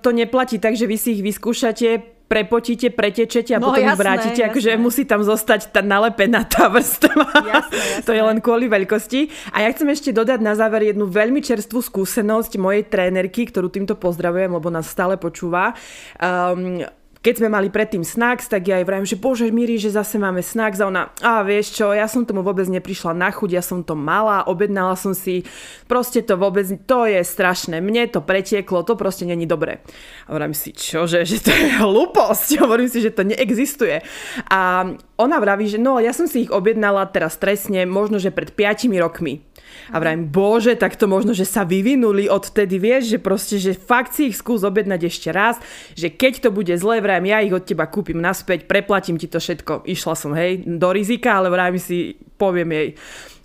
to 0.00 0.10
neplatí 0.10 0.58
tak, 0.58 0.74
že 0.74 0.88
vy 0.88 0.96
si 0.98 1.20
ich 1.20 1.22
vyskúšate, 1.22 2.12
prepotíte, 2.32 2.88
pretečete 2.88 3.52
a 3.52 3.60
no, 3.60 3.68
potom 3.68 3.84
jasné, 3.84 4.00
vrátite, 4.00 4.40
jasné. 4.40 4.48
akože 4.48 4.70
musí 4.80 5.04
tam 5.04 5.20
zostať 5.20 5.68
tá 5.68 5.84
nalepená 5.84 6.48
tá 6.52 6.72
vrstva. 6.72 7.28
Jasné, 7.28 7.76
jasné. 7.76 8.04
to 8.08 8.16
je 8.16 8.22
len 8.24 8.38
kvôli 8.40 8.72
veľkosti. 8.72 9.52
A 9.52 9.62
ja 9.62 9.68
chcem 9.76 9.92
ešte 9.92 10.16
dodať 10.16 10.40
na 10.40 10.56
záver 10.56 10.88
jednu 10.88 11.04
veľmi 11.04 11.44
čerstvú 11.44 11.84
skúsenosť 11.84 12.56
mojej 12.56 12.88
trénerky, 12.88 13.52
ktorú 13.52 13.68
týmto 13.68 14.00
pozdravujem, 14.00 14.48
lebo 14.48 14.72
nás 14.72 14.88
stále 14.88 15.20
počúva. 15.20 15.76
Um, 16.16 16.80
keď 17.22 17.34
sme 17.38 17.54
mali 17.54 17.70
predtým 17.70 18.02
snacks, 18.02 18.50
tak 18.50 18.66
ja 18.66 18.82
aj 18.82 18.84
vravím, 18.84 19.06
že 19.06 19.14
bože 19.14 19.46
Miri, 19.54 19.78
že 19.78 19.94
zase 19.94 20.18
máme 20.18 20.42
snacks 20.42 20.82
a 20.82 20.90
ona, 20.90 21.14
a 21.22 21.46
vieš 21.46 21.78
čo, 21.78 21.94
ja 21.94 22.10
som 22.10 22.26
tomu 22.26 22.42
vôbec 22.42 22.66
neprišla 22.66 23.14
na 23.14 23.30
chuť, 23.30 23.50
ja 23.54 23.62
som 23.62 23.86
to 23.86 23.94
mala, 23.94 24.42
objednala 24.50 24.98
som 24.98 25.14
si, 25.14 25.46
proste 25.86 26.26
to 26.26 26.34
vôbec, 26.34 26.66
to 26.82 27.06
je 27.06 27.22
strašné, 27.22 27.78
mne 27.78 28.10
to 28.10 28.18
pretieklo, 28.26 28.82
to 28.82 28.98
proste 28.98 29.22
není 29.22 29.46
dobre. 29.46 29.86
A 30.26 30.34
vravím 30.34 30.58
si, 30.58 30.74
čože, 30.74 31.22
že 31.22 31.38
to 31.38 31.54
je 31.54 31.78
hlúposť, 31.78 32.48
hovorím 32.66 32.90
si, 32.90 32.98
že 32.98 33.14
to 33.14 33.22
neexistuje. 33.22 34.02
A 34.50 34.90
ona 35.14 35.38
vraví, 35.38 35.70
že 35.70 35.78
no, 35.78 36.02
ja 36.02 36.10
som 36.10 36.26
si 36.26 36.50
ich 36.50 36.50
objednala 36.50 37.06
teraz 37.06 37.38
stresne, 37.38 37.86
možno, 37.86 38.18
že 38.18 38.34
pred 38.34 38.50
5 38.50 38.90
rokmi. 38.98 39.46
A 39.92 39.96
vrajím, 40.00 40.28
bože, 40.28 40.76
tak 40.76 40.96
to 40.96 41.08
možno, 41.08 41.32
že 41.32 41.48
sa 41.48 41.64
vyvinuli 41.64 42.28
odtedy, 42.28 42.76
vieš, 42.76 43.16
že 43.16 43.18
proste, 43.20 43.56
že 43.56 43.72
fakt 43.76 44.16
si 44.16 44.32
ich 44.32 44.36
skús 44.38 44.64
objednať 44.64 45.00
ešte 45.08 45.28
raz, 45.32 45.58
že 45.96 46.12
keď 46.12 46.48
to 46.48 46.50
bude 46.52 46.72
zlé, 46.76 47.00
vrajím, 47.00 47.11
ja 47.20 47.44
ich 47.44 47.52
od 47.52 47.68
teba 47.68 47.84
kúpim 47.84 48.16
naspäť, 48.16 48.64
preplatím 48.64 49.20
ti 49.20 49.28
to 49.28 49.36
všetko. 49.36 49.84
Išla 49.84 50.14
som, 50.16 50.32
hej, 50.32 50.64
do 50.64 50.88
rizika, 50.88 51.36
ale 51.36 51.52
vrajím 51.52 51.76
si, 51.76 52.16
poviem 52.40 52.72
jej. 52.72 52.88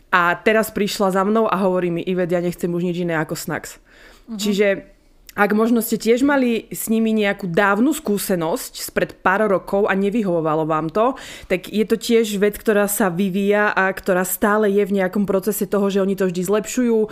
A 0.07 0.39
teraz 0.39 0.72
prišla 0.72 1.11
za 1.11 1.28
mnou 1.28 1.51
a 1.51 1.59
hovorí 1.59 1.91
mi, 1.91 1.99
Ived, 2.07 2.32
ja 2.32 2.39
nechcem 2.39 2.72
už 2.72 2.88
nič 2.88 3.03
iné 3.03 3.20
ako 3.20 3.36
snacks. 3.36 3.76
Uh-huh. 3.76 4.39
Čiže 4.39 4.97
ak 5.38 5.53
možno 5.53 5.86
ste 5.86 6.01
tiež 6.01 6.26
mali 6.26 6.65
s 6.74 6.89
nimi 6.89 7.13
nejakú 7.13 7.45
dávnu 7.45 7.93
skúsenosť 7.93 8.89
spred 8.89 9.22
pár 9.22 9.45
rokov 9.45 9.86
a 9.86 9.93
nevyhovovalo 9.93 10.65
vám 10.65 10.89
to, 10.89 11.13
tak 11.45 11.70
je 11.70 11.86
to 11.86 11.93
tiež 11.93 12.41
vec, 12.41 12.57
ktorá 12.57 12.89
sa 12.89 13.13
vyvíja 13.13 13.70
a 13.70 13.86
ktorá 13.93 14.26
stále 14.26 14.74
je 14.74 14.82
v 14.82 14.97
nejakom 14.97 15.30
procese 15.30 15.70
toho, 15.70 15.93
že 15.93 16.01
oni 16.01 16.18
to 16.18 16.26
vždy 16.26 16.41
zlepšujú, 16.41 16.97
e, 17.05 17.07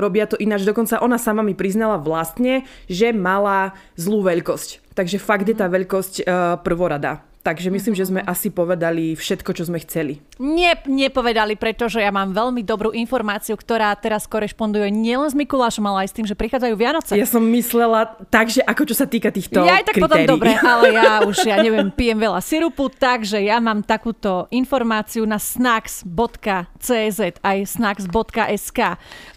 robia 0.00 0.24
to 0.24 0.40
ináč. 0.40 0.64
Dokonca 0.64 1.04
ona 1.04 1.20
sama 1.20 1.44
mi 1.44 1.52
priznala 1.52 2.00
vlastne, 2.00 2.64
že 2.88 3.12
mala 3.12 3.76
zlú 4.00 4.24
veľkosť. 4.24 4.87
Takže 4.98 5.22
fakt 5.22 5.46
je 5.46 5.54
tá 5.54 5.70
veľkosť 5.70 6.14
e, 6.18 6.22
prvorada. 6.66 7.27
Takže 7.48 7.72
myslím, 7.72 7.96
že 7.96 8.04
sme 8.04 8.20
asi 8.20 8.52
povedali 8.52 9.16
všetko, 9.16 9.56
čo 9.56 9.64
sme 9.64 9.80
chceli. 9.80 10.20
Nie, 10.36 10.76
nepovedali, 10.84 11.56
pretože 11.56 11.96
ja 11.96 12.12
mám 12.12 12.36
veľmi 12.36 12.60
dobrú 12.60 12.92
informáciu, 12.92 13.56
ktorá 13.56 13.96
teraz 13.96 14.28
korešponduje 14.28 14.92
nielen 14.92 15.32
s 15.32 15.32
Mikulášom, 15.32 15.80
ale 15.88 16.04
aj 16.04 16.12
s 16.12 16.16
tým, 16.20 16.28
že 16.28 16.36
prichádzajú 16.36 16.74
Vianoce. 16.76 17.16
Ja 17.16 17.24
som 17.24 17.40
myslela 17.48 18.20
tak, 18.28 18.52
že 18.52 18.60
ako 18.60 18.92
čo 18.92 18.94
sa 19.00 19.08
týka 19.08 19.32
týchto 19.32 19.64
Ja 19.64 19.80
aj 19.80 19.88
tak 19.88 19.96
kritérií. 19.96 20.28
potom 20.28 20.36
dobre, 20.36 20.52
ale 20.60 20.92
ja 20.92 21.12
už, 21.32 21.36
ja 21.48 21.56
neviem, 21.64 21.88
pijem 21.88 22.20
veľa 22.20 22.44
sirupu, 22.44 22.92
takže 22.92 23.40
ja 23.40 23.56
mám 23.64 23.80
takúto 23.80 24.44
informáciu 24.52 25.24
na 25.24 25.40
snacks.cz 25.40 27.20
aj 27.40 27.58
snacks.sk. 27.64 28.80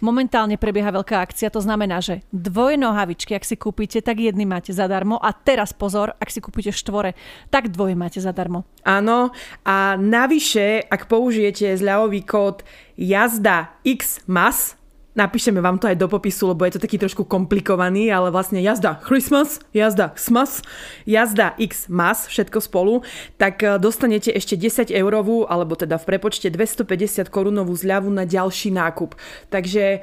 Momentálne 0.04 0.60
prebieha 0.60 0.92
veľká 0.92 1.16
akcia, 1.16 1.48
to 1.48 1.64
znamená, 1.64 2.04
že 2.04 2.20
dvojnohavičky, 2.28 3.32
ak 3.32 3.48
si 3.48 3.56
kúpite, 3.56 4.04
tak 4.04 4.20
jedny 4.20 4.44
máte 4.44 4.76
zadarmo 4.76 5.16
a 5.16 5.32
teraz 5.32 5.72
pozor, 5.72 6.12
ak 6.20 6.28
si 6.28 6.44
kúpite 6.44 6.76
štvore, 6.76 7.16
tak 7.48 7.72
dvoj 7.72 8.01
máte 8.02 8.18
zadarmo. 8.18 8.66
Áno, 8.82 9.30
a 9.62 9.94
navyše, 9.94 10.82
ak 10.90 11.06
použijete 11.06 11.78
zľavový 11.78 12.26
kód 12.26 12.66
jazda 12.98 13.78
XMAS, 13.86 14.82
Napíšeme 15.12 15.60
vám 15.60 15.76
to 15.76 15.92
aj 15.92 16.00
do 16.00 16.08
popisu, 16.08 16.56
lebo 16.56 16.64
je 16.64 16.72
to 16.72 16.84
taký 16.88 16.96
trošku 16.96 17.28
komplikovaný, 17.28 18.08
ale 18.08 18.32
vlastne 18.32 18.64
jazda 18.64 18.96
Christmas, 19.04 19.60
jazda 19.76 20.16
Xmas, 20.16 20.64
jazda 21.04 21.52
XMAS, 21.60 22.32
všetko 22.32 22.64
spolu, 22.64 23.04
tak 23.36 23.60
e, 23.60 23.76
dostanete 23.76 24.32
ešte 24.32 24.56
10 24.56 24.88
eurovú, 24.88 25.44
alebo 25.44 25.76
teda 25.76 26.00
v 26.00 26.16
prepočte 26.16 26.48
250 26.48 27.28
korunovú 27.28 27.76
zľavu 27.76 28.08
na 28.08 28.24
ďalší 28.24 28.72
nákup. 28.72 29.12
Takže 29.52 30.00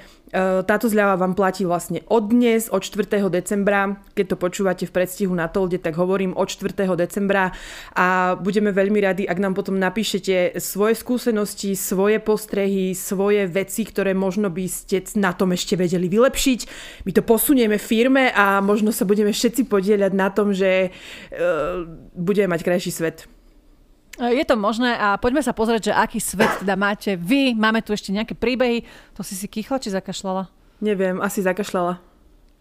táto 0.66 0.86
zľava 0.86 1.18
vám 1.18 1.34
platí 1.34 1.66
vlastne 1.66 2.06
od 2.06 2.30
dnes, 2.30 2.70
od 2.70 2.86
4. 2.86 3.30
decembra. 3.34 3.98
Keď 4.14 4.26
to 4.34 4.38
počúvate 4.38 4.86
v 4.86 4.94
predstihu 4.94 5.34
na 5.34 5.50
Tolde, 5.50 5.82
tak 5.82 5.98
hovorím 5.98 6.38
od 6.38 6.46
4. 6.46 6.86
decembra 6.94 7.50
a 7.98 8.38
budeme 8.38 8.70
veľmi 8.70 9.00
radi, 9.02 9.24
ak 9.26 9.42
nám 9.42 9.58
potom 9.58 9.82
napíšete 9.82 10.62
svoje 10.62 10.94
skúsenosti, 10.94 11.74
svoje 11.74 12.22
postrehy, 12.22 12.94
svoje 12.94 13.50
veci, 13.50 13.82
ktoré 13.90 14.14
možno 14.14 14.54
by 14.54 14.66
ste 14.70 15.02
na 15.18 15.34
tom 15.34 15.56
ešte 15.58 15.74
vedeli 15.74 16.06
vylepšiť. 16.06 16.60
My 17.10 17.12
to 17.16 17.26
posunieme 17.26 17.82
firme 17.82 18.30
a 18.30 18.62
možno 18.62 18.94
sa 18.94 19.10
budeme 19.10 19.34
všetci 19.34 19.66
podieľať 19.66 20.12
na 20.14 20.30
tom, 20.30 20.54
že 20.54 20.94
uh, 20.94 21.88
budeme 22.14 22.54
mať 22.54 22.62
krajší 22.62 22.92
svet. 22.94 23.39
Je 24.20 24.44
to 24.44 24.60
možné 24.60 25.00
a 25.00 25.16
poďme 25.16 25.40
sa 25.40 25.56
pozrieť, 25.56 25.92
že 25.92 25.94
aký 25.96 26.20
svet 26.20 26.52
teda 26.60 26.76
máte 26.76 27.16
vy. 27.16 27.56
Máme 27.56 27.80
tu 27.80 27.96
ešte 27.96 28.12
nejaké 28.12 28.36
príbehy. 28.36 28.84
To 29.16 29.24
si 29.24 29.32
si 29.40 29.48
kýchla 29.48 29.80
či 29.80 29.96
zakašľala? 29.96 30.52
Neviem, 30.84 31.24
asi 31.24 31.40
zakašľala. 31.40 32.09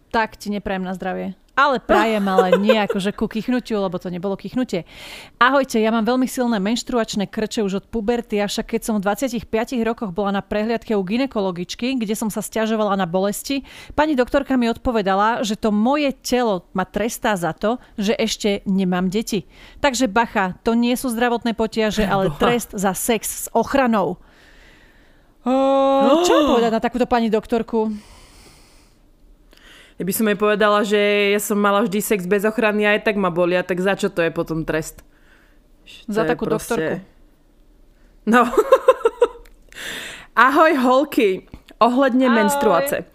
Tak 0.09 0.37
ti 0.37 0.49
neprajem 0.49 0.83
na 0.83 0.93
zdravie 0.93 1.37
ale 1.59 1.83
prajem, 1.83 2.23
ale 2.23 2.55
nie 2.55 2.79
akože 2.87 3.11
ku 3.11 3.27
kichnutiu, 3.27 3.83
lebo 3.83 3.99
to 3.99 4.07
nebolo 4.07 4.39
kichnutie. 4.39 4.87
Ahojte, 5.35 5.83
ja 5.83 5.91
mám 5.91 6.07
veľmi 6.07 6.23
silné 6.23 6.55
menštruačné 6.63 7.27
krče 7.27 7.67
už 7.67 7.83
od 7.83 7.85
puberty, 7.91 8.39
avšak 8.39 8.79
keď 8.79 8.81
som 8.87 8.95
v 8.95 9.11
25 9.11 9.43
rokoch 9.83 10.15
bola 10.15 10.39
na 10.39 10.41
prehliadke 10.41 10.95
u 10.95 11.03
ginekologičky, 11.03 11.99
kde 11.99 12.15
som 12.15 12.31
sa 12.31 12.39
stiažovala 12.39 12.95
na 12.95 13.03
bolesti, 13.03 13.67
pani 13.91 14.15
doktorka 14.15 14.55
mi 14.55 14.71
odpovedala, 14.71 15.43
že 15.43 15.59
to 15.59 15.75
moje 15.75 16.15
telo 16.23 16.63
ma 16.71 16.87
trestá 16.87 17.35
za 17.35 17.51
to, 17.51 17.75
že 17.99 18.15
ešte 18.15 18.63
nemám 18.63 19.11
deti. 19.11 19.43
Takže 19.83 20.07
bacha, 20.07 20.55
to 20.63 20.79
nie 20.79 20.95
sú 20.95 21.11
zdravotné 21.11 21.51
potiaže, 21.59 22.07
ale 22.13 22.31
trest 22.39 22.71
za 22.71 22.95
sex 22.95 23.21
s 23.27 23.45
ochranou. 23.51 24.15
O, 25.49 26.21
čo 26.27 26.51
povedať 26.51 26.67
na 26.67 26.83
takúto 26.83 27.07
pani 27.07 27.31
doktorku? 27.31 27.89
Ja 29.99 30.07
by 30.07 30.13
som 30.15 30.31
jej 30.31 30.39
povedala, 30.39 30.79
že 30.87 31.35
ja 31.35 31.39
som 31.43 31.59
mala 31.59 31.83
vždy 31.83 31.99
sex 31.99 32.23
bez 32.23 32.47
ochrany 32.47 32.87
a 32.87 32.95
aj 32.95 33.03
tak 33.03 33.19
ma 33.19 33.27
bolia, 33.27 33.67
tak 33.67 33.83
za 33.83 33.99
čo 33.99 34.07
to 34.07 34.23
je 34.23 34.31
potom 34.31 34.63
trest? 34.63 35.03
To 36.07 36.15
za 36.15 36.23
takú 36.23 36.47
proste... 36.47 37.03
doktorku. 37.03 37.19
No. 38.25 38.47
Ahoj 40.35 40.75
holky, 40.75 41.47
ohledně 41.79 42.27
Ahoj. 42.27 42.35
menstruace. 42.35 43.05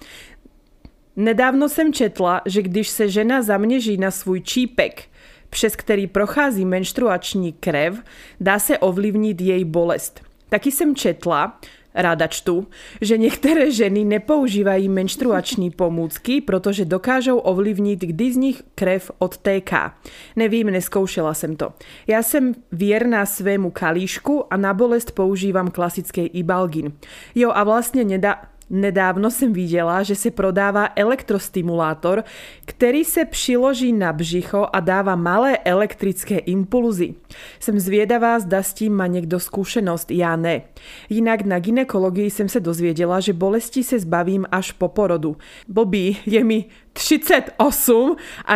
Nedávno 1.16 1.68
jsem 1.68 1.92
četla, 1.92 2.42
že 2.46 2.62
když 2.62 2.88
se 2.88 3.08
žena 3.08 3.42
zaměří 3.42 3.96
na 3.96 4.10
svůj 4.10 4.40
čípek, 4.40 5.02
přes 5.50 5.76
který 5.76 6.06
prochází 6.06 6.64
menstruační 6.64 7.52
krev, 7.52 8.02
dá 8.40 8.58
se 8.58 8.78
ovlivnit 8.78 9.40
jej 9.40 9.64
bolest. 9.64 10.20
Taky 10.48 10.72
jsem 10.72 10.96
četla, 10.96 11.60
rada 11.94 12.26
čtu, 12.26 12.66
že 13.00 13.18
niektoré 13.18 13.70
ženy 13.70 14.04
nepoužívají 14.04 14.88
menštruační 14.88 15.70
pomůcky, 15.70 16.40
protože 16.40 16.84
dokážou 16.84 17.38
ovlivnit, 17.38 18.00
kdy 18.00 18.32
z 18.32 18.36
nich 18.36 18.62
krev 18.74 19.10
odtéká. 19.18 19.94
Nevím, 20.36 20.70
neskoušela 20.70 21.34
jsem 21.34 21.56
to. 21.56 21.72
Já 22.06 22.22
jsem 22.22 22.54
věrná 22.72 23.26
svému 23.26 23.70
kalíšku 23.70 24.52
a 24.52 24.56
na 24.56 24.74
bolest 24.74 25.10
používám 25.10 25.70
klasický 25.70 26.20
Ibalgin. 26.20 26.92
Jo 27.34 27.50
a 27.54 27.64
vlastně 27.64 28.04
nedá, 28.04 28.42
Nedávno 28.70 29.30
jsem 29.30 29.52
viděla, 29.52 30.02
že 30.02 30.14
se 30.14 30.30
prodává 30.30 30.88
elektrostimulátor, 30.96 32.24
který 32.64 33.04
se 33.04 33.24
přiloží 33.24 33.92
na 33.92 34.12
břicho 34.12 34.66
a 34.72 34.80
dává 34.80 35.16
malé 35.16 35.58
elektrické 35.58 36.38
impulzy. 36.38 37.14
Jsem 37.60 37.80
zvědavá, 37.80 38.38
zda 38.38 38.62
s 38.62 38.74
tím 38.74 38.96
má 38.96 39.06
někdo 39.06 39.40
zkušenost, 39.40 40.10
já 40.10 40.36
ne. 40.36 40.62
Jinak 41.08 41.42
na 41.42 41.58
ginekologii 41.58 42.30
jsem 42.30 42.48
se 42.48 42.60
dozvěděla, 42.60 43.20
že 43.20 43.32
bolesti 43.32 43.84
se 43.84 43.98
zbavím 43.98 44.46
až 44.52 44.72
po 44.72 44.88
porodu. 44.88 45.36
Bobby, 45.68 46.16
je 46.26 46.44
mi 46.44 46.64
38 46.92 48.16
a 48.46 48.54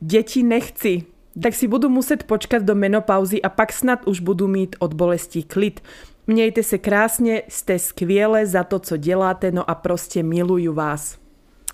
děti 0.00 0.42
nechci. 0.42 1.02
Tak 1.42 1.54
si 1.54 1.68
budu 1.68 1.88
muset 1.88 2.22
počkat 2.22 2.62
do 2.62 2.74
menopauzy 2.74 3.42
a 3.42 3.48
pak 3.48 3.72
snad 3.72 4.06
už 4.06 4.20
budu 4.20 4.48
mít 4.48 4.76
od 4.78 4.94
bolestí 4.94 5.42
klid. 5.42 5.80
Mějte 6.26 6.62
se 6.62 6.78
krásně, 6.78 7.42
jste 7.48 7.78
skvěle 7.78 8.46
za 8.46 8.64
to, 8.64 8.78
co 8.78 8.96
děláte, 8.96 9.52
no 9.52 9.70
a 9.70 9.74
prostě 9.74 10.22
miluju 10.22 10.72
vás. 10.72 11.18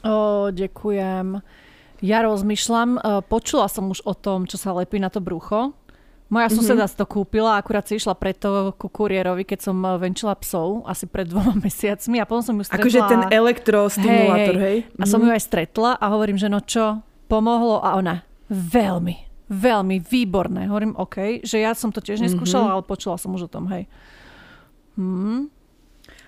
O, 0.00 0.48
ďakujem. 0.50 1.44
Ja 2.00 2.24
rozmýšľam, 2.24 2.96
e, 2.96 3.00
počula 3.28 3.68
som 3.68 3.92
už 3.92 4.00
o 4.08 4.16
tom, 4.16 4.48
čo 4.48 4.56
sa 4.56 4.72
lepí 4.72 4.96
na 4.96 5.12
to 5.12 5.20
brucho. 5.20 5.76
Moja 6.32 6.48
mm-hmm. 6.48 6.56
suseda 6.56 6.88
si 6.88 6.96
to 6.96 7.04
kúpila, 7.04 7.60
akurát 7.60 7.84
si 7.84 8.00
išla 8.00 8.16
preto 8.16 8.72
ku 8.80 8.88
kuriérovi, 8.88 9.44
keď 9.44 9.68
som 9.68 9.76
e, 9.84 10.00
venčila 10.00 10.32
psov, 10.40 10.88
asi 10.88 11.04
pred 11.04 11.28
dvoma 11.28 11.52
mesiacmi 11.66 12.16
a 12.16 12.24
potom 12.24 12.40
som 12.40 12.56
ju 12.56 12.64
stretla. 12.64 12.80
Akože 12.80 13.00
ten 13.12 13.22
elektrostimulátor, 13.28 14.56
hej? 14.56 14.64
hej. 14.64 14.78
hej. 14.88 14.96
A 14.96 15.04
som 15.04 15.20
ju 15.20 15.28
mhm. 15.28 15.36
aj 15.36 15.42
stretla 15.44 15.90
a 16.00 16.04
hovorím, 16.08 16.40
že 16.40 16.48
no 16.48 16.64
čo, 16.64 17.04
pomohlo 17.28 17.84
a 17.84 18.00
ona 18.00 18.24
veľmi, 18.48 19.46
veľmi 19.52 19.96
výborné. 20.00 20.72
Hovorím, 20.72 20.96
OK, 20.96 21.44
že 21.44 21.60
ja 21.60 21.76
som 21.76 21.92
to 21.92 22.00
tiež 22.00 22.24
neskúšala, 22.24 22.72
mm-hmm. 22.72 22.80
ale 22.80 22.88
počula 22.88 23.20
som 23.20 23.36
už 23.36 23.44
o 23.44 23.52
tom, 23.52 23.68
hej. 23.68 23.84
Hmm. 25.00 25.48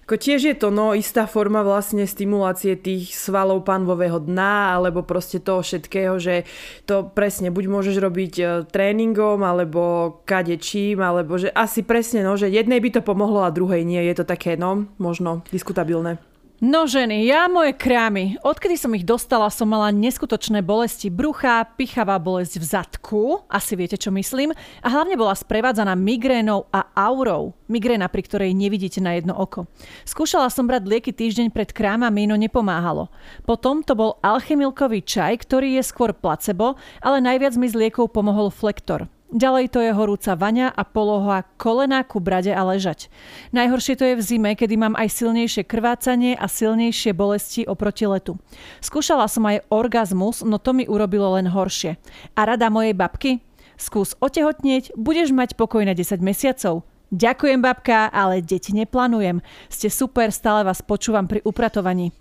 Ako 0.09 0.19
tiež 0.19 0.41
je 0.49 0.57
to 0.57 0.73
no, 0.73 0.97
istá 0.97 1.31
forma 1.31 1.63
vlastne 1.63 2.09
stimulácie 2.09 2.75
tých 2.75 3.15
svalov 3.15 3.63
panvového 3.63 4.19
dna 4.19 4.81
alebo 4.81 5.07
proste 5.07 5.39
toho 5.39 5.63
všetkého, 5.63 6.19
že 6.19 6.49
to 6.89 7.07
presne 7.07 7.55
buď 7.55 7.65
môžeš 7.71 7.97
robiť 8.03 8.35
e, 8.41 8.45
tréningom 8.67 9.39
alebo 9.47 10.17
kadečím, 10.27 10.99
alebo 11.05 11.39
že 11.39 11.55
asi 11.55 11.87
presne 11.87 12.27
no, 12.27 12.35
že 12.35 12.51
jednej 12.51 12.83
by 12.83 12.99
to 12.99 13.01
pomohlo 13.05 13.47
a 13.47 13.55
druhej 13.55 13.87
nie. 13.87 14.03
Je 14.03 14.17
to 14.19 14.27
také 14.27 14.59
no, 14.59 14.91
možno 14.99 15.47
diskutabilné. 15.55 16.32
No 16.63 16.87
ženy, 16.87 17.27
ja 17.27 17.51
moje 17.51 17.75
krámy. 17.75 18.39
Odkedy 18.39 18.79
som 18.79 18.95
ich 18.95 19.03
dostala, 19.03 19.51
som 19.51 19.67
mala 19.67 19.91
neskutočné 19.91 20.63
bolesti 20.63 21.11
brucha, 21.11 21.67
pichavá 21.75 22.23
bolesť 22.23 22.55
v 22.55 22.65
zadku, 22.71 23.23
asi 23.51 23.75
viete, 23.75 23.99
čo 23.99 24.15
myslím, 24.15 24.55
a 24.55 24.87
hlavne 24.87 25.19
bola 25.19 25.35
sprevádzaná 25.35 25.99
migrénou 25.99 26.71
a 26.71 26.87
aurou. 26.95 27.59
Migréna, 27.67 28.07
pri 28.07 28.23
ktorej 28.23 28.55
nevidíte 28.55 29.03
na 29.03 29.19
jedno 29.19 29.35
oko. 29.35 29.67
Skúšala 30.07 30.47
som 30.55 30.71
brať 30.71 30.87
lieky 30.87 31.11
týždeň 31.11 31.51
pred 31.51 31.75
krámami, 31.75 32.31
no 32.31 32.39
nepomáhalo. 32.39 33.11
Potom 33.43 33.83
to 33.83 33.99
bol 33.99 34.23
alchemilkový 34.23 35.03
čaj, 35.03 35.43
ktorý 35.43 35.83
je 35.83 35.83
skôr 35.83 36.15
placebo, 36.15 36.79
ale 37.03 37.19
najviac 37.19 37.59
mi 37.59 37.67
z 37.67 37.75
liekov 37.75 38.15
pomohol 38.15 38.55
flektor. 38.55 39.11
Ďalej 39.33 39.73
to 39.73 39.81
je 39.81 39.97
horúca 39.97 40.37
vaňa 40.37 40.69
a 40.69 40.85
poloha 40.85 41.49
kolena 41.57 42.05
ku 42.05 42.21
brade 42.21 42.53
a 42.53 42.61
ležať. 42.69 43.09
Najhoršie 43.57 43.97
to 43.97 44.05
je 44.05 44.15
v 44.21 44.23
zime, 44.23 44.53
kedy 44.53 44.77
mám 44.77 44.93
aj 44.93 45.09
silnejšie 45.09 45.65
krvácanie 45.65 46.37
a 46.37 46.45
silnejšie 46.45 47.17
bolesti 47.17 47.65
oproti 47.65 48.05
letu. 48.05 48.37
Skúšala 48.85 49.25
som 49.33 49.49
aj 49.49 49.65
orgazmus, 49.73 50.45
no 50.45 50.61
to 50.61 50.77
mi 50.77 50.85
urobilo 50.85 51.33
len 51.41 51.49
horšie. 51.49 51.97
A 52.37 52.41
rada 52.45 52.69
mojej 52.69 52.93
babky? 52.93 53.41
Skús 53.81 54.13
otehotnieť, 54.21 54.93
budeš 55.01 55.33
mať 55.33 55.57
pokoj 55.57 55.81
na 55.81 55.97
10 55.97 56.21
mesiacov. 56.21 56.85
Ďakujem 57.09 57.65
babka, 57.65 58.13
ale 58.13 58.45
deti 58.45 58.77
neplánujem. 58.77 59.41
Ste 59.73 59.89
super, 59.89 60.29
stále 60.29 60.61
vás 60.61 60.85
počúvam 60.85 61.25
pri 61.25 61.41
upratovaní. 61.49 62.13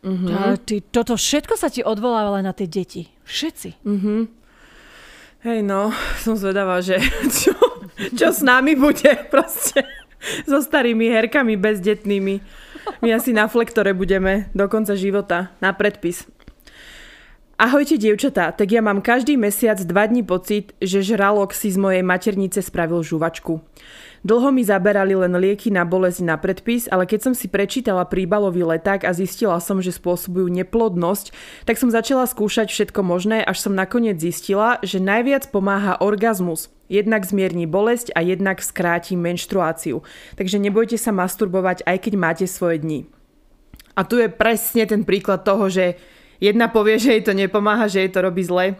Mm-hmm. 0.00 0.64
Ty, 0.64 0.76
toto 0.88 1.12
všetko 1.12 1.60
sa 1.60 1.68
ti 1.68 1.84
odvoláva 1.84 2.40
na 2.40 2.56
tie 2.56 2.64
deti. 2.64 3.12
Všetci. 3.28 3.84
Mm-hmm. 3.84 4.45
Hej 5.44 5.60
no, 5.66 5.92
som 6.24 6.38
zvedavá, 6.38 6.80
že 6.80 6.96
čo, 7.40 7.52
čo 8.16 8.28
s 8.32 8.40
nami 8.40 8.78
bude 8.78 9.12
proste 9.32 9.84
so 10.48 10.58
starými 10.64 11.12
herkami 11.12 11.54
bezdetnými. 11.60 12.40
My 13.02 13.08
asi 13.18 13.34
na 13.34 13.50
flektore 13.50 13.92
budeme 13.92 14.46
do 14.54 14.70
konca 14.70 14.94
života, 14.94 15.50
na 15.58 15.74
predpis. 15.74 16.24
Ahojte 17.56 17.96
dievčatá, 17.96 18.52
tak 18.52 18.68
ja 18.68 18.84
mám 18.84 19.00
každý 19.00 19.40
mesiac 19.40 19.80
dva 19.80 20.04
dní 20.04 20.20
pocit, 20.20 20.76
že 20.76 21.00
žralok 21.00 21.56
si 21.56 21.72
z 21.72 21.80
mojej 21.80 22.04
maternice 22.04 22.60
spravil 22.60 23.00
žuvačku. 23.00 23.64
Dlho 24.26 24.50
mi 24.50 24.66
zaberali 24.66 25.14
len 25.14 25.38
lieky 25.38 25.70
na 25.70 25.86
bolesť 25.86 26.26
na 26.26 26.34
predpis, 26.34 26.90
ale 26.90 27.06
keď 27.06 27.30
som 27.30 27.34
si 27.38 27.46
prečítala 27.46 28.02
príbalový 28.02 28.66
leták 28.66 29.06
a 29.06 29.14
zistila 29.14 29.62
som, 29.62 29.78
že 29.78 29.94
spôsobujú 29.94 30.50
neplodnosť, 30.50 31.30
tak 31.62 31.78
som 31.78 31.94
začala 31.94 32.26
skúšať 32.26 32.66
všetko 32.66 33.06
možné, 33.06 33.46
až 33.46 33.62
som 33.62 33.78
nakoniec 33.78 34.18
zistila, 34.18 34.82
že 34.82 34.98
najviac 34.98 35.54
pomáha 35.54 35.94
orgazmus. 36.02 36.74
Jednak 36.90 37.22
zmierni 37.22 37.70
bolesť 37.70 38.18
a 38.18 38.26
jednak 38.26 38.58
skráti 38.66 39.14
menštruáciu. 39.14 40.02
Takže 40.34 40.58
nebojte 40.58 40.98
sa 40.98 41.14
masturbovať, 41.14 41.86
aj 41.86 41.96
keď 42.02 42.12
máte 42.18 42.46
svoje 42.50 42.82
dni. 42.82 43.00
A 43.94 44.02
tu 44.02 44.18
je 44.18 44.26
presne 44.26 44.90
ten 44.90 45.06
príklad 45.06 45.46
toho, 45.46 45.70
že 45.70 46.02
jedna 46.42 46.66
povie, 46.66 46.98
že 46.98 47.14
jej 47.14 47.22
to 47.22 47.30
nepomáha, 47.30 47.86
že 47.86 48.02
jej 48.02 48.10
to 48.10 48.26
robí 48.26 48.42
zle 48.42 48.74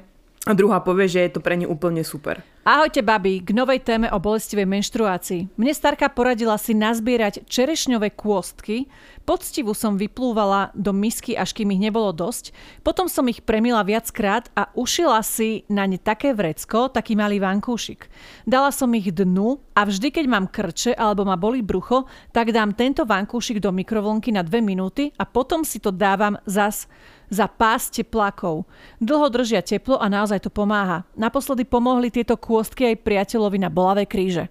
a 0.46 0.52
druhá 0.54 0.78
povie, 0.78 1.10
že 1.10 1.26
je 1.26 1.30
to 1.34 1.40
pre 1.42 1.58
ňu 1.58 1.66
úplne 1.66 2.06
super. 2.06 2.40
Ahojte, 2.62 3.02
babi, 3.02 3.42
k 3.42 3.50
novej 3.50 3.82
téme 3.82 4.06
o 4.10 4.18
bolestivej 4.22 4.66
menštruácii. 4.66 5.58
Mne 5.58 5.74
starka 5.74 6.06
poradila 6.06 6.54
si 6.54 6.74
nazbierať 6.74 7.46
čerešňové 7.50 8.14
kôstky, 8.14 8.86
poctivu 9.26 9.74
som 9.74 9.98
vyplúvala 9.98 10.70
do 10.78 10.94
misky, 10.94 11.34
až 11.34 11.50
kým 11.50 11.74
ich 11.74 11.82
nebolo 11.82 12.14
dosť, 12.14 12.54
potom 12.86 13.10
som 13.10 13.26
ich 13.26 13.42
premila 13.42 13.82
viackrát 13.82 14.46
a 14.54 14.70
ušila 14.78 15.18
si 15.26 15.66
na 15.66 15.82
ne 15.90 15.98
také 15.98 16.30
vrecko, 16.30 16.86
taký 16.86 17.18
malý 17.18 17.42
vankúšik. 17.42 18.06
Dala 18.46 18.70
som 18.70 18.94
ich 18.94 19.10
dnu 19.10 19.58
a 19.74 19.82
vždy, 19.82 20.14
keď 20.14 20.24
mám 20.30 20.46
krče 20.46 20.94
alebo 20.94 21.26
ma 21.26 21.34
boli 21.34 21.58
brucho, 21.60 22.06
tak 22.30 22.54
dám 22.54 22.78
tento 22.78 23.02
vankúšik 23.02 23.58
do 23.58 23.74
mikrovlnky 23.74 24.30
na 24.30 24.46
dve 24.46 24.62
minúty 24.62 25.10
a 25.18 25.26
potom 25.26 25.66
si 25.66 25.82
to 25.82 25.90
dávam 25.90 26.38
zas 26.46 26.86
za 27.26 27.50
pás 27.50 27.90
teplákov. 27.90 28.70
Dlho 29.02 29.26
držia 29.26 29.58
teplo 29.58 29.98
a 29.98 30.06
naozaj 30.06 30.46
to 30.46 30.50
pomáha. 30.54 31.02
Naposledy 31.18 31.66
pomohli 31.66 32.14
tieto 32.14 32.38
kôstky 32.38 32.94
aj 32.94 33.02
priateľovi 33.02 33.58
na 33.58 33.66
bolavé 33.66 34.06
kríže. 34.06 34.46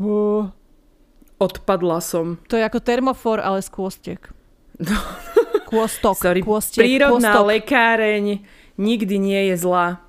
Uh, 0.00 0.48
odpadla 1.38 2.00
som. 2.00 2.40
To 2.48 2.56
je 2.56 2.64
ako 2.64 2.80
termofor, 2.80 3.38
ale 3.40 3.60
z 3.60 3.68
kôstiek. 3.72 4.20
No. 4.80 4.98
Kôstok. 5.68 6.16
Sorry, 6.26 6.40
kôstiek, 6.44 6.84
prírodná 6.84 7.36
kôstok. 7.36 7.48
lekáreň 7.52 8.44
nikdy 8.76 9.16
nie 9.16 9.40
je 9.52 9.56
zlá. 9.60 10.00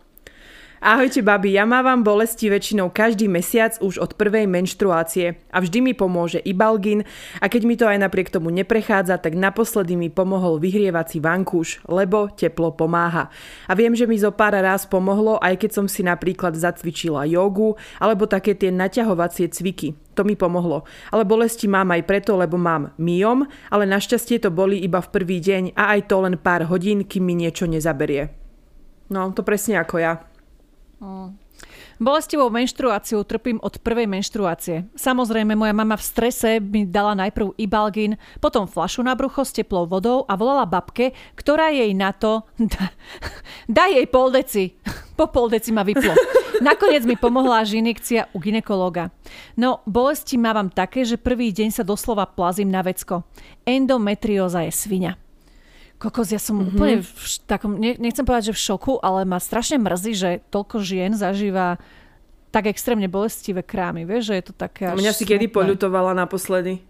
Ahojte 0.78 1.25
babi, 1.25 1.57
ja 1.57 1.65
mávam 1.65 2.05
bolesti 2.05 2.53
väčšinou 2.53 2.93
každý 2.93 3.25
mesiac 3.25 3.82
už 3.82 3.97
od 3.97 4.13
prvej 4.13 4.45
menštruácie 4.45 5.41
a 5.49 5.57
vždy 5.57 5.82
mi 5.82 5.93
pomôže 5.97 6.38
Ibalgin 6.38 7.01
a 7.41 7.49
keď 7.49 7.61
mi 7.65 7.73
to 7.73 7.89
aj 7.89 7.97
napriek 7.97 8.30
tomu 8.30 8.53
neprechádza, 8.53 9.17
tak 9.17 9.34
naposledy 9.34 9.97
mi 9.97 10.13
pomohol 10.13 10.61
vyhrievací 10.61 11.17
vankúš, 11.17 11.82
lebo 11.89 12.30
teplo 12.30 12.78
pomáha. 12.78 13.34
A 13.65 13.73
viem, 13.73 13.97
že 13.97 14.05
mi 14.05 14.21
zo 14.21 14.30
pár 14.30 14.53
raz 14.53 14.86
pomohlo, 14.86 15.41
aj 15.41 15.65
keď 15.65 15.82
som 15.82 15.89
si 15.89 16.05
napríklad 16.05 16.53
zacvičila 16.53 17.25
jogu 17.25 17.73
alebo 17.97 18.30
také 18.30 18.53
tie 18.53 18.69
naťahovacie 18.69 19.49
cviky. 19.49 19.97
To 20.13 20.21
mi 20.21 20.38
pomohlo. 20.38 20.86
Ale 21.09 21.25
bolesti 21.25 21.65
mám 21.65 21.89
aj 21.89 22.05
preto, 22.05 22.38
lebo 22.38 22.61
mám 22.61 22.93
myom, 23.01 23.49
ale 23.73 23.89
našťastie 23.89 24.45
to 24.45 24.53
boli 24.53 24.78
iba 24.86 25.01
v 25.01 25.09
prvý 25.09 25.41
deň 25.41 25.73
a 25.73 25.97
aj 25.97 26.05
to 26.05 26.21
len 26.21 26.38
pár 26.38 26.69
hodín, 26.69 27.01
kým 27.01 27.25
mi 27.25 27.34
niečo 27.34 27.65
nezaberie. 27.65 28.30
No, 29.09 29.34
to 29.34 29.41
presne 29.41 29.82
ako 29.82 29.97
ja. 29.97 30.21
Mm. 30.98 31.38
Bolestivou 31.98 32.54
menštruáciou 32.54 33.26
trpím 33.26 33.58
od 33.66 33.82
prvej 33.82 34.06
menštruácie. 34.06 34.86
Samozrejme, 34.93 35.58
moja 35.58 35.74
mama 35.74 35.98
v 35.98 36.06
strese 36.06 36.62
mi 36.62 36.86
dala 36.86 37.18
najprv 37.18 37.58
ibalgin, 37.58 38.22
potom 38.38 38.70
flašu 38.70 39.02
na 39.02 39.18
brucho 39.18 39.41
s 39.41 39.50
teplou 39.50 39.89
vodou 39.89 40.22
a 40.30 40.38
volala 40.38 40.70
babke, 40.70 41.18
ktorá 41.34 41.74
jej 41.74 41.98
na 41.98 42.14
to... 42.14 42.45
Daj 43.66 43.89
jej 43.98 44.08
pol 44.14 44.30
deci. 44.30 44.78
Po 45.18 45.34
pol 45.34 45.50
deci 45.50 45.74
ma 45.74 45.82
vyplo. 45.82 46.14
Nakoniec 46.62 47.06
mi 47.10 47.18
pomohla 47.18 47.66
až 47.66 47.82
injekcia 47.82 48.30
u 48.34 48.38
ginekologa. 48.38 49.10
No, 49.58 49.82
bolesti 49.89 50.38
mávam 50.38 50.70
také, 50.70 51.02
že 51.02 51.18
prvý 51.18 51.50
deň 51.50 51.74
sa 51.74 51.84
doslova 51.86 52.30
plazím 52.30 52.70
na 52.70 52.86
vecko. 52.86 53.26
Endometrióza 53.66 54.62
je 54.62 54.74
svinia. 54.74 55.18
Kokos, 55.98 56.30
ja 56.30 56.38
som 56.38 56.62
mm-hmm. 56.62 56.70
úplne 56.78 56.98
v 57.02 57.26
takom, 57.50 57.72
nechcem 57.82 58.22
povedať, 58.22 58.54
že 58.54 58.58
v 58.58 58.64
šoku, 58.70 58.93
ale 59.02 59.26
ma 59.26 59.41
strašne 59.41 59.82
mrzí, 59.82 60.14
že 60.14 60.30
toľko 60.54 60.78
žien 60.86 61.18
zažíva 61.18 61.82
tak 62.54 62.70
extrémne 62.70 63.10
bolestivé 63.10 63.66
krámy. 63.66 64.06
Vieš, 64.06 64.30
že 64.30 64.34
je 64.38 64.43
to 64.45 64.54
také 64.54 64.93
Mňa 64.93 65.14
si 65.14 65.26
kedy 65.26 65.50
poľutovala 65.50 66.14
naposledy? 66.14 66.86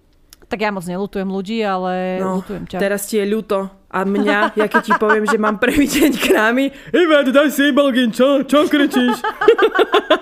Tak 0.47 0.63
ja 0.63 0.71
moc 0.71 0.87
nelutujem 0.87 1.27
ľudí, 1.27 1.59
ale 1.59 2.23
no, 2.23 2.39
lutujem 2.39 2.63
ťa. 2.67 2.79
teraz 2.79 3.07
ti 3.07 3.19
je 3.19 3.25
ľúto. 3.27 3.67
A 3.87 4.03
mňa, 4.03 4.59
ja 4.59 4.67
keď 4.67 4.81
ti 4.83 4.93
poviem, 4.99 5.23
že 5.23 5.39
mám 5.39 5.59
prvý 5.63 5.87
deň 5.87 6.11
krámy, 6.19 6.71
Iva, 6.91 7.23
daj 7.23 7.51
si 7.51 7.71
Ibalgin, 7.71 8.11
čo? 8.11 8.43
Čo 8.43 8.67
kričíš? 8.67 9.23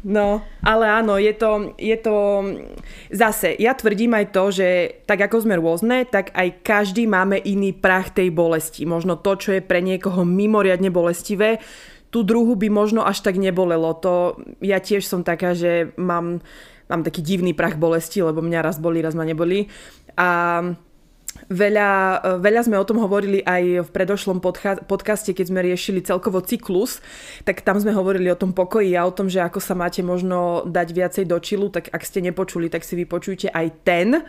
No, 0.00 0.40
ale 0.64 0.88
áno, 0.88 1.20
je 1.20 1.36
to, 1.36 1.76
je 1.76 1.92
to... 2.00 2.40
Zase, 3.12 3.52
ja 3.60 3.76
tvrdím 3.76 4.16
aj 4.16 4.26
to, 4.32 4.44
že 4.48 4.68
tak 5.04 5.20
ako 5.20 5.44
sme 5.44 5.60
rôzne, 5.60 6.08
tak 6.08 6.32
aj 6.32 6.64
každý 6.64 7.04
máme 7.04 7.36
iný 7.36 7.76
prach 7.76 8.08
tej 8.08 8.32
bolesti. 8.32 8.88
Možno 8.88 9.20
to, 9.20 9.36
čo 9.36 9.52
je 9.52 9.60
pre 9.60 9.84
niekoho 9.84 10.24
mimoriadne 10.24 10.88
bolestivé, 10.88 11.60
tú 12.08 12.24
druhu 12.24 12.56
by 12.56 12.72
možno 12.72 13.04
až 13.04 13.20
tak 13.20 13.36
nebolelo. 13.36 13.92
To 14.00 14.40
ja 14.64 14.80
tiež 14.80 15.04
som 15.04 15.20
taká, 15.20 15.52
že 15.52 15.92
mám, 16.00 16.40
mám 16.88 17.02
taký 17.04 17.20
divný 17.20 17.52
prach 17.52 17.76
bolesti, 17.76 18.24
lebo 18.24 18.40
mňa 18.40 18.60
raz 18.64 18.80
boli, 18.80 19.04
raz 19.04 19.12
ma 19.12 19.28
neboli. 19.28 19.68
A 20.16 20.64
Veľa, 21.50 22.22
veľa 22.38 22.62
sme 22.62 22.78
o 22.78 22.86
tom 22.86 23.02
hovorili 23.02 23.42
aj 23.42 23.82
v 23.82 23.90
predošlom 23.90 24.38
podcaste, 24.86 25.34
keď 25.34 25.46
sme 25.50 25.66
riešili 25.66 25.98
celkovo 25.98 26.38
cyklus, 26.38 27.02
tak 27.42 27.66
tam 27.66 27.74
sme 27.74 27.90
hovorili 27.90 28.30
o 28.30 28.38
tom 28.38 28.54
pokoji 28.54 28.94
a 28.94 29.02
o 29.02 29.10
tom, 29.10 29.26
že 29.26 29.42
ako 29.42 29.58
sa 29.58 29.74
máte 29.74 29.98
možno 30.06 30.62
dať 30.70 30.88
viacej 30.94 31.24
do 31.26 31.34
čilu, 31.42 31.66
tak 31.66 31.90
ak 31.90 32.06
ste 32.06 32.22
nepočuli, 32.22 32.70
tak 32.70 32.86
si 32.86 32.94
vypočujte 32.94 33.50
aj 33.50 33.66
ten. 33.82 34.22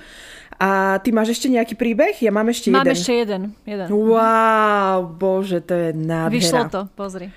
A 0.58 0.98
ty 1.06 1.14
máš 1.14 1.38
ešte 1.38 1.46
nejaký 1.54 1.78
príbeh? 1.78 2.18
Ja 2.26 2.34
mám 2.34 2.50
ešte 2.50 2.74
mám 2.74 2.82
jeden. 2.82 2.90
Mám 2.90 2.98
ešte 2.98 3.14
jeden. 3.14 3.42
jeden. 3.70 3.88
Wow, 3.94 4.98
bože, 5.14 5.62
to 5.62 5.78
je 5.78 5.90
nádhera. 5.94 6.34
Vyšlo 6.34 6.62
to, 6.74 6.82
pozri. 6.98 7.30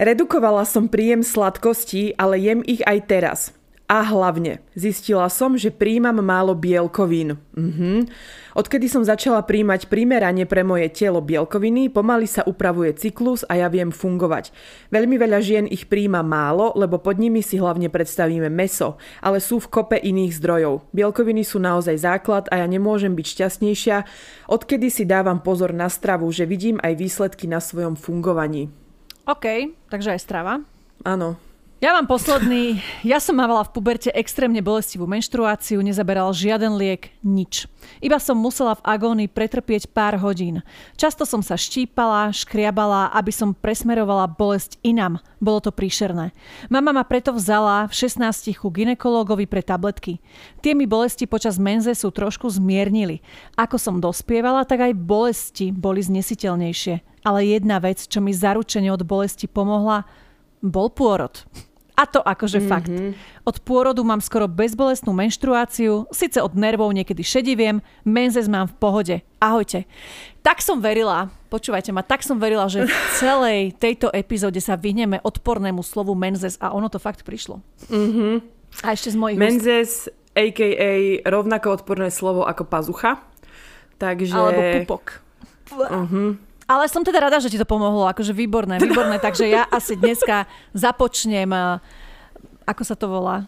Redukovala 0.00 0.64
som 0.64 0.88
príjem 0.88 1.20
sladkostí, 1.20 2.16
ale 2.16 2.40
jem 2.40 2.64
ich 2.64 2.80
aj 2.88 2.98
teraz. 3.04 3.40
A 3.84 4.00
hlavne, 4.00 4.64
zistila 4.72 5.28
som, 5.28 5.60
že 5.60 5.68
príjmam 5.68 6.16
málo 6.24 6.56
bielkovín. 6.56 7.36
Mhm. 7.52 8.08
Odkedy 8.56 8.88
som 8.88 9.04
začala 9.04 9.44
príjmať 9.44 9.92
primerane 9.92 10.48
pre 10.48 10.64
moje 10.64 10.88
telo 10.88 11.20
bielkoviny, 11.20 11.92
pomaly 11.92 12.24
sa 12.24 12.46
upravuje 12.48 12.96
cyklus 12.96 13.44
a 13.44 13.60
ja 13.60 13.68
viem 13.68 13.92
fungovať. 13.92 14.56
Veľmi 14.88 15.20
veľa 15.20 15.38
žien 15.44 15.66
ich 15.68 15.84
príjma 15.84 16.24
málo, 16.24 16.72
lebo 16.78 16.96
pod 16.96 17.20
nimi 17.20 17.44
si 17.44 17.60
hlavne 17.60 17.92
predstavíme 17.92 18.48
meso, 18.48 18.96
ale 19.20 19.42
sú 19.42 19.60
v 19.60 19.68
kope 19.68 19.98
iných 20.00 20.32
zdrojov. 20.38 20.88
Bielkoviny 20.94 21.44
sú 21.44 21.60
naozaj 21.60 22.08
základ 22.08 22.48
a 22.48 22.62
ja 22.62 22.66
nemôžem 22.70 23.12
byť 23.12 23.26
šťastnejšia, 23.26 23.96
odkedy 24.48 24.88
si 24.88 25.04
dávam 25.04 25.44
pozor 25.44 25.76
na 25.76 25.92
stravu, 25.92 26.30
že 26.32 26.48
vidím 26.48 26.80
aj 26.80 26.94
výsledky 26.96 27.44
na 27.44 27.60
svojom 27.60 28.00
fungovaní. 28.00 28.72
OK, 29.28 29.76
takže 29.92 30.16
aj 30.16 30.20
strava. 30.24 30.62
Áno, 31.04 31.36
ja 31.84 31.92
mám 31.92 32.08
posledný. 32.08 32.80
Ja 33.04 33.20
som 33.20 33.36
mávala 33.36 33.60
v 33.68 33.76
puberte 33.76 34.08
extrémne 34.16 34.64
bolestivú 34.64 35.04
menštruáciu, 35.04 35.84
nezaberal 35.84 36.32
žiaden 36.32 36.80
liek, 36.80 37.12
nič. 37.20 37.68
Iba 38.00 38.16
som 38.16 38.40
musela 38.40 38.72
v 38.80 38.84
agónii 38.88 39.28
pretrpieť 39.28 39.92
pár 39.92 40.16
hodín. 40.16 40.64
Často 40.96 41.28
som 41.28 41.44
sa 41.44 41.60
štípala, 41.60 42.32
škriabala, 42.32 43.12
aby 43.12 43.28
som 43.28 43.52
presmerovala 43.52 44.32
bolesť 44.32 44.80
inam. 44.80 45.20
Bolo 45.44 45.60
to 45.60 45.76
príšerné. 45.76 46.32
Mama 46.72 46.96
ma 46.96 47.04
preto 47.04 47.36
vzala 47.36 47.84
v 47.84 47.92
16 47.92 48.56
ku 48.56 48.72
ginekológovi 48.72 49.44
pre 49.44 49.60
tabletky. 49.60 50.24
Tie 50.64 50.72
mi 50.72 50.88
bolesti 50.88 51.28
počas 51.28 51.60
menze 51.60 51.92
sú 51.92 52.08
trošku 52.08 52.48
zmiernili. 52.48 53.20
Ako 53.60 53.76
som 53.76 54.00
dospievala, 54.00 54.64
tak 54.64 54.88
aj 54.88 54.96
bolesti 54.96 55.68
boli 55.68 56.00
znesiteľnejšie. 56.00 57.28
Ale 57.28 57.44
jedna 57.44 57.76
vec, 57.76 58.08
čo 58.08 58.24
mi 58.24 58.32
zaručene 58.32 58.88
od 58.88 59.04
bolesti 59.04 59.44
pomohla, 59.44 60.08
bol 60.64 60.88
pôrod. 60.88 61.44
A 61.94 62.10
to 62.10 62.18
akože 62.18 62.58
mm-hmm. 62.58 62.72
fakt. 62.74 62.90
Od 63.46 63.56
pôrodu 63.62 64.02
mám 64.02 64.18
skoro 64.18 64.50
bezbolestnú 64.50 65.14
menštruáciu, 65.14 66.10
síce 66.10 66.42
od 66.42 66.58
nervov 66.58 66.90
niekedy 66.90 67.22
šediviem, 67.22 67.78
menzes 68.02 68.50
mám 68.50 68.66
v 68.66 68.74
pohode. 68.82 69.16
Ahojte. 69.38 69.86
Tak 70.42 70.58
som 70.58 70.82
verila, 70.82 71.30
počúvajte 71.54 71.94
ma, 71.94 72.02
tak 72.02 72.26
som 72.26 72.42
verila, 72.42 72.66
že 72.66 72.90
v 72.90 72.94
celej 73.22 73.78
tejto 73.78 74.10
epizóde 74.10 74.58
sa 74.58 74.74
vyhneme 74.74 75.22
odpornému 75.22 75.86
slovu 75.86 76.18
menzes 76.18 76.58
a 76.58 76.74
ono 76.74 76.90
to 76.90 76.98
fakt 76.98 77.22
prišlo. 77.22 77.62
Mm-hmm. 77.86 78.34
A 78.82 78.86
ešte 78.90 79.14
z 79.14 79.16
mojich 79.16 79.38
Menzes, 79.38 80.10
úst... 80.10 80.34
a.k.a. 80.34 81.22
rovnako 81.30 81.78
odporné 81.78 82.10
slovo 82.10 82.42
ako 82.42 82.66
pazucha. 82.66 83.22
Takže... 84.02 84.34
Alebo 84.34 84.62
pupok. 84.82 85.22
Uh-huh. 85.70 86.34
Ale 86.64 86.88
som 86.88 87.04
teda 87.04 87.28
rada, 87.28 87.36
že 87.40 87.52
ti 87.52 87.60
to 87.60 87.68
pomohlo, 87.68 88.08
akože 88.08 88.32
výborné, 88.32 88.80
výborné, 88.80 89.20
takže 89.24 89.48
ja 89.48 89.68
asi 89.68 89.96
dneska 90.00 90.48
započnem, 90.72 91.52
eh, 91.52 91.78
ako 92.64 92.82
sa 92.82 92.96
to 92.96 93.08
volá? 93.08 93.44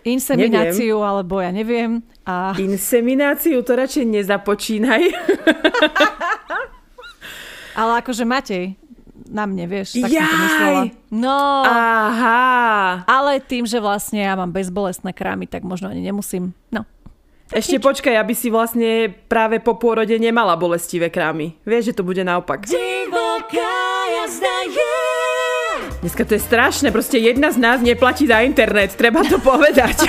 Insemináciu, 0.00 0.96
neviem. 0.96 1.10
alebo 1.12 1.34
ja 1.44 1.52
neviem. 1.52 2.00
A... 2.24 2.56
Insemináciu 2.56 3.60
to 3.60 3.76
radšej 3.76 4.08
nezapočínaj. 4.08 5.02
Ale 7.80 7.92
akože 8.00 8.24
Matej, 8.24 8.80
na 9.30 9.46
mne, 9.46 9.70
vieš, 9.70 10.02
tak 10.02 10.10
Jaj! 10.10 10.18
som 10.18 10.26
to 10.26 10.36
myslela. 10.42 10.82
No, 11.14 11.38
Aha. 11.62 13.06
ale 13.06 13.38
tým, 13.38 13.62
že 13.62 13.78
vlastne 13.78 14.26
ja 14.26 14.34
mám 14.34 14.50
bezbolestné 14.50 15.14
krámy, 15.14 15.46
tak 15.46 15.62
možno 15.62 15.86
ani 15.86 16.02
nemusím. 16.02 16.50
No, 16.74 16.82
ešte 17.50 17.82
počkaj, 17.82 18.14
aby 18.14 18.34
si 18.34 18.46
vlastne 18.46 19.10
práve 19.26 19.58
po 19.58 19.74
pôrode 19.74 20.14
nemala 20.22 20.54
bolestivé 20.54 21.10
krámy. 21.10 21.58
Vieš, 21.66 21.90
že 21.90 21.96
to 21.98 22.06
bude 22.06 22.22
naopak. 22.22 22.62
Dneska 26.00 26.24
to 26.24 26.32
je 26.38 26.40
strašné, 26.40 26.88
proste 26.94 27.20
jedna 27.20 27.52
z 27.52 27.60
nás 27.60 27.82
neplatí 27.84 28.24
za 28.24 28.40
internet, 28.40 28.96
treba 28.96 29.20
to 29.20 29.36
povedať. 29.36 30.00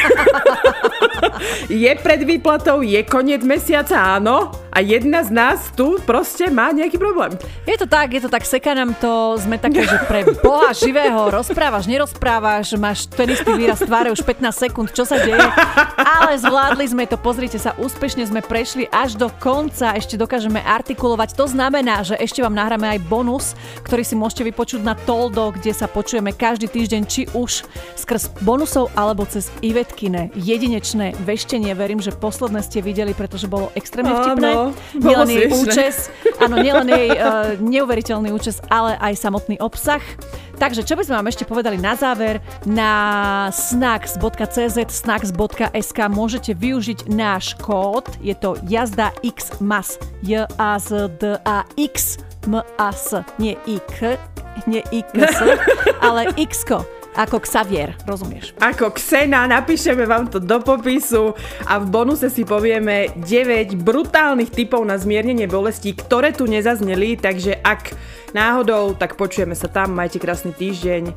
je 1.83 1.91
pred 1.99 2.21
výplatou, 2.23 2.79
je 2.79 3.03
koniec 3.03 3.43
mesiaca, 3.43 4.15
áno, 4.15 4.55
a 4.71 4.79
jedna 4.79 5.21
z 5.21 5.29
nás 5.35 5.59
tu 5.75 5.99
proste 6.07 6.47
má 6.47 6.71
nejaký 6.71 6.95
problém. 6.95 7.35
Je 7.67 7.75
to 7.75 7.85
tak, 7.85 8.15
je 8.15 8.23
to 8.23 8.29
tak, 8.31 8.47
seka 8.47 8.71
nám 8.71 8.95
to, 8.95 9.35
sme 9.37 9.59
také, 9.59 9.83
že 9.83 9.99
pre 10.07 10.23
boha 10.39 10.71
živého 10.71 11.27
rozprávaš, 11.27 11.85
nerozprávaš, 11.91 12.79
máš 12.79 13.05
ten 13.11 13.27
istý 13.35 13.51
výraz 13.51 13.83
tváre 13.83 14.09
už 14.09 14.23
15 14.23 14.47
sekúnd, 14.49 14.87
čo 14.95 15.03
sa 15.03 15.19
deje, 15.19 15.43
ale 15.99 16.39
zvládli 16.39 16.87
sme 16.87 17.03
to, 17.03 17.19
pozrite 17.19 17.59
sa, 17.59 17.75
úspešne 17.75 18.23
sme 18.23 18.39
prešli 18.39 18.87
až 18.87 19.19
do 19.19 19.27
konca, 19.43 19.91
ešte 19.99 20.15
dokážeme 20.15 20.63
artikulovať, 20.63 21.35
to 21.35 21.45
znamená, 21.51 22.07
že 22.07 22.15
ešte 22.15 22.39
vám 22.39 22.55
nahráme 22.55 22.87
aj 22.95 22.99
bonus, 23.11 23.53
ktorý 23.83 24.07
si 24.07 24.15
môžete 24.15 24.47
vypočuť 24.47 24.81
na 24.87 24.95
Toldo, 24.95 25.51
kde 25.51 25.75
sa 25.75 25.91
počujeme 25.91 26.31
každý 26.31 26.71
týždeň, 26.71 27.01
či 27.05 27.27
už 27.35 27.67
skrz 27.99 28.31
bonusov 28.39 28.87
alebo 28.95 29.27
cez 29.27 29.51
Ivetkine 29.59 30.31
jedinečné 30.33 31.13
veštenie. 31.27 31.73
Verím, 31.75 31.99
že 31.99 32.15
posledné 32.15 32.63
ste 32.63 32.79
videli, 32.79 33.11
pretože 33.11 33.51
bolo 33.51 33.73
extrémne 33.75 34.13
vtipné. 34.15 34.49
Áno, 34.53 34.60
nielen 34.93 35.27
bolo 35.27 35.33
jej 35.33 35.47
účes, 35.49 35.95
áno, 36.37 36.61
nielen 36.61 36.87
jej 36.87 37.09
uh, 37.15 37.57
neuveriteľný 37.57 38.29
účes, 38.29 38.61
ale 38.69 38.95
aj 39.01 39.13
samotný 39.17 39.57
obsah. 39.57 40.01
Takže 40.61 40.85
čo 40.85 40.93
by 40.93 41.01
sme 41.01 41.17
vám 41.17 41.29
ešte 41.33 41.49
povedali 41.49 41.81
na 41.81 41.97
záver? 41.97 42.37
Na 42.69 42.93
snacks.cz, 43.49 44.77
snacks.sk 44.77 45.99
môžete 46.05 46.53
využiť 46.53 47.09
náš 47.09 47.57
kód. 47.57 48.05
Je 48.21 48.37
to 48.37 48.53
jazda 48.69 49.09
XMAS. 49.25 49.97
J 50.21 50.45
A 50.61 50.77
Z 50.77 51.17
D 51.17 51.33
A 51.41 51.65
X 51.81 52.21
M 52.45 52.61
A 52.61 52.89
S. 52.93 53.17
Nie 53.41 53.57
IK, 53.65 54.17
nie 54.69 54.85
IKS, 54.93 55.37
ale 56.05 56.29
X-ko. 56.37 57.00
Ako 57.11 57.43
Xavier, 57.43 57.91
rozumieš? 58.07 58.55
Ako 58.63 58.95
Xena, 58.95 59.43
napíšeme 59.43 60.07
vám 60.07 60.31
to 60.31 60.39
do 60.39 60.63
popisu 60.63 61.35
a 61.67 61.75
v 61.83 61.85
bonuse 61.91 62.31
si 62.31 62.47
povieme 62.47 63.11
9 63.19 63.75
brutálnych 63.83 64.47
typov 64.47 64.87
na 64.87 64.95
zmiernenie 64.95 65.43
bolestí, 65.43 65.91
ktoré 65.91 66.31
tu 66.31 66.47
nezazneli, 66.47 67.19
takže 67.19 67.59
ak 67.59 67.91
náhodou, 68.31 68.95
tak 68.95 69.19
počujeme 69.19 69.51
sa 69.59 69.67
tam, 69.67 69.91
majte 69.91 70.23
krásny 70.23 70.55
týždeň 70.55 71.11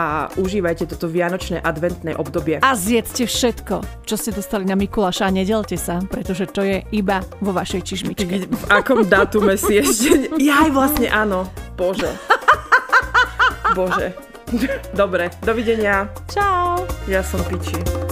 a 0.00 0.32
užívajte 0.40 0.88
toto 0.88 1.12
vianočné 1.12 1.60
adventné 1.60 2.16
obdobie. 2.16 2.64
A 2.64 2.72
zjedzte 2.72 3.28
všetko, 3.28 4.04
čo 4.08 4.14
ste 4.16 4.32
dostali 4.32 4.64
na 4.64 4.80
Mikuláša 4.80 5.28
a 5.28 5.34
nedelte 5.34 5.76
sa, 5.76 6.00
pretože 6.08 6.48
to 6.48 6.64
je 6.64 6.84
iba 6.92 7.20
vo 7.44 7.52
vašej 7.52 7.82
čižmičke. 7.84 8.48
V 8.48 8.64
akom 8.72 9.04
datume 9.04 9.60
si 9.60 9.76
ešte... 9.76 10.32
Jaj, 10.40 10.72
vlastne 10.72 11.08
áno. 11.12 11.48
Bože. 11.76 12.16
Bože. 13.76 14.27
Dobre, 14.96 15.30
dovidenia. 15.44 16.08
Čau! 16.32 16.88
Ja 17.04 17.20
som 17.20 17.40
piči. 17.44 18.07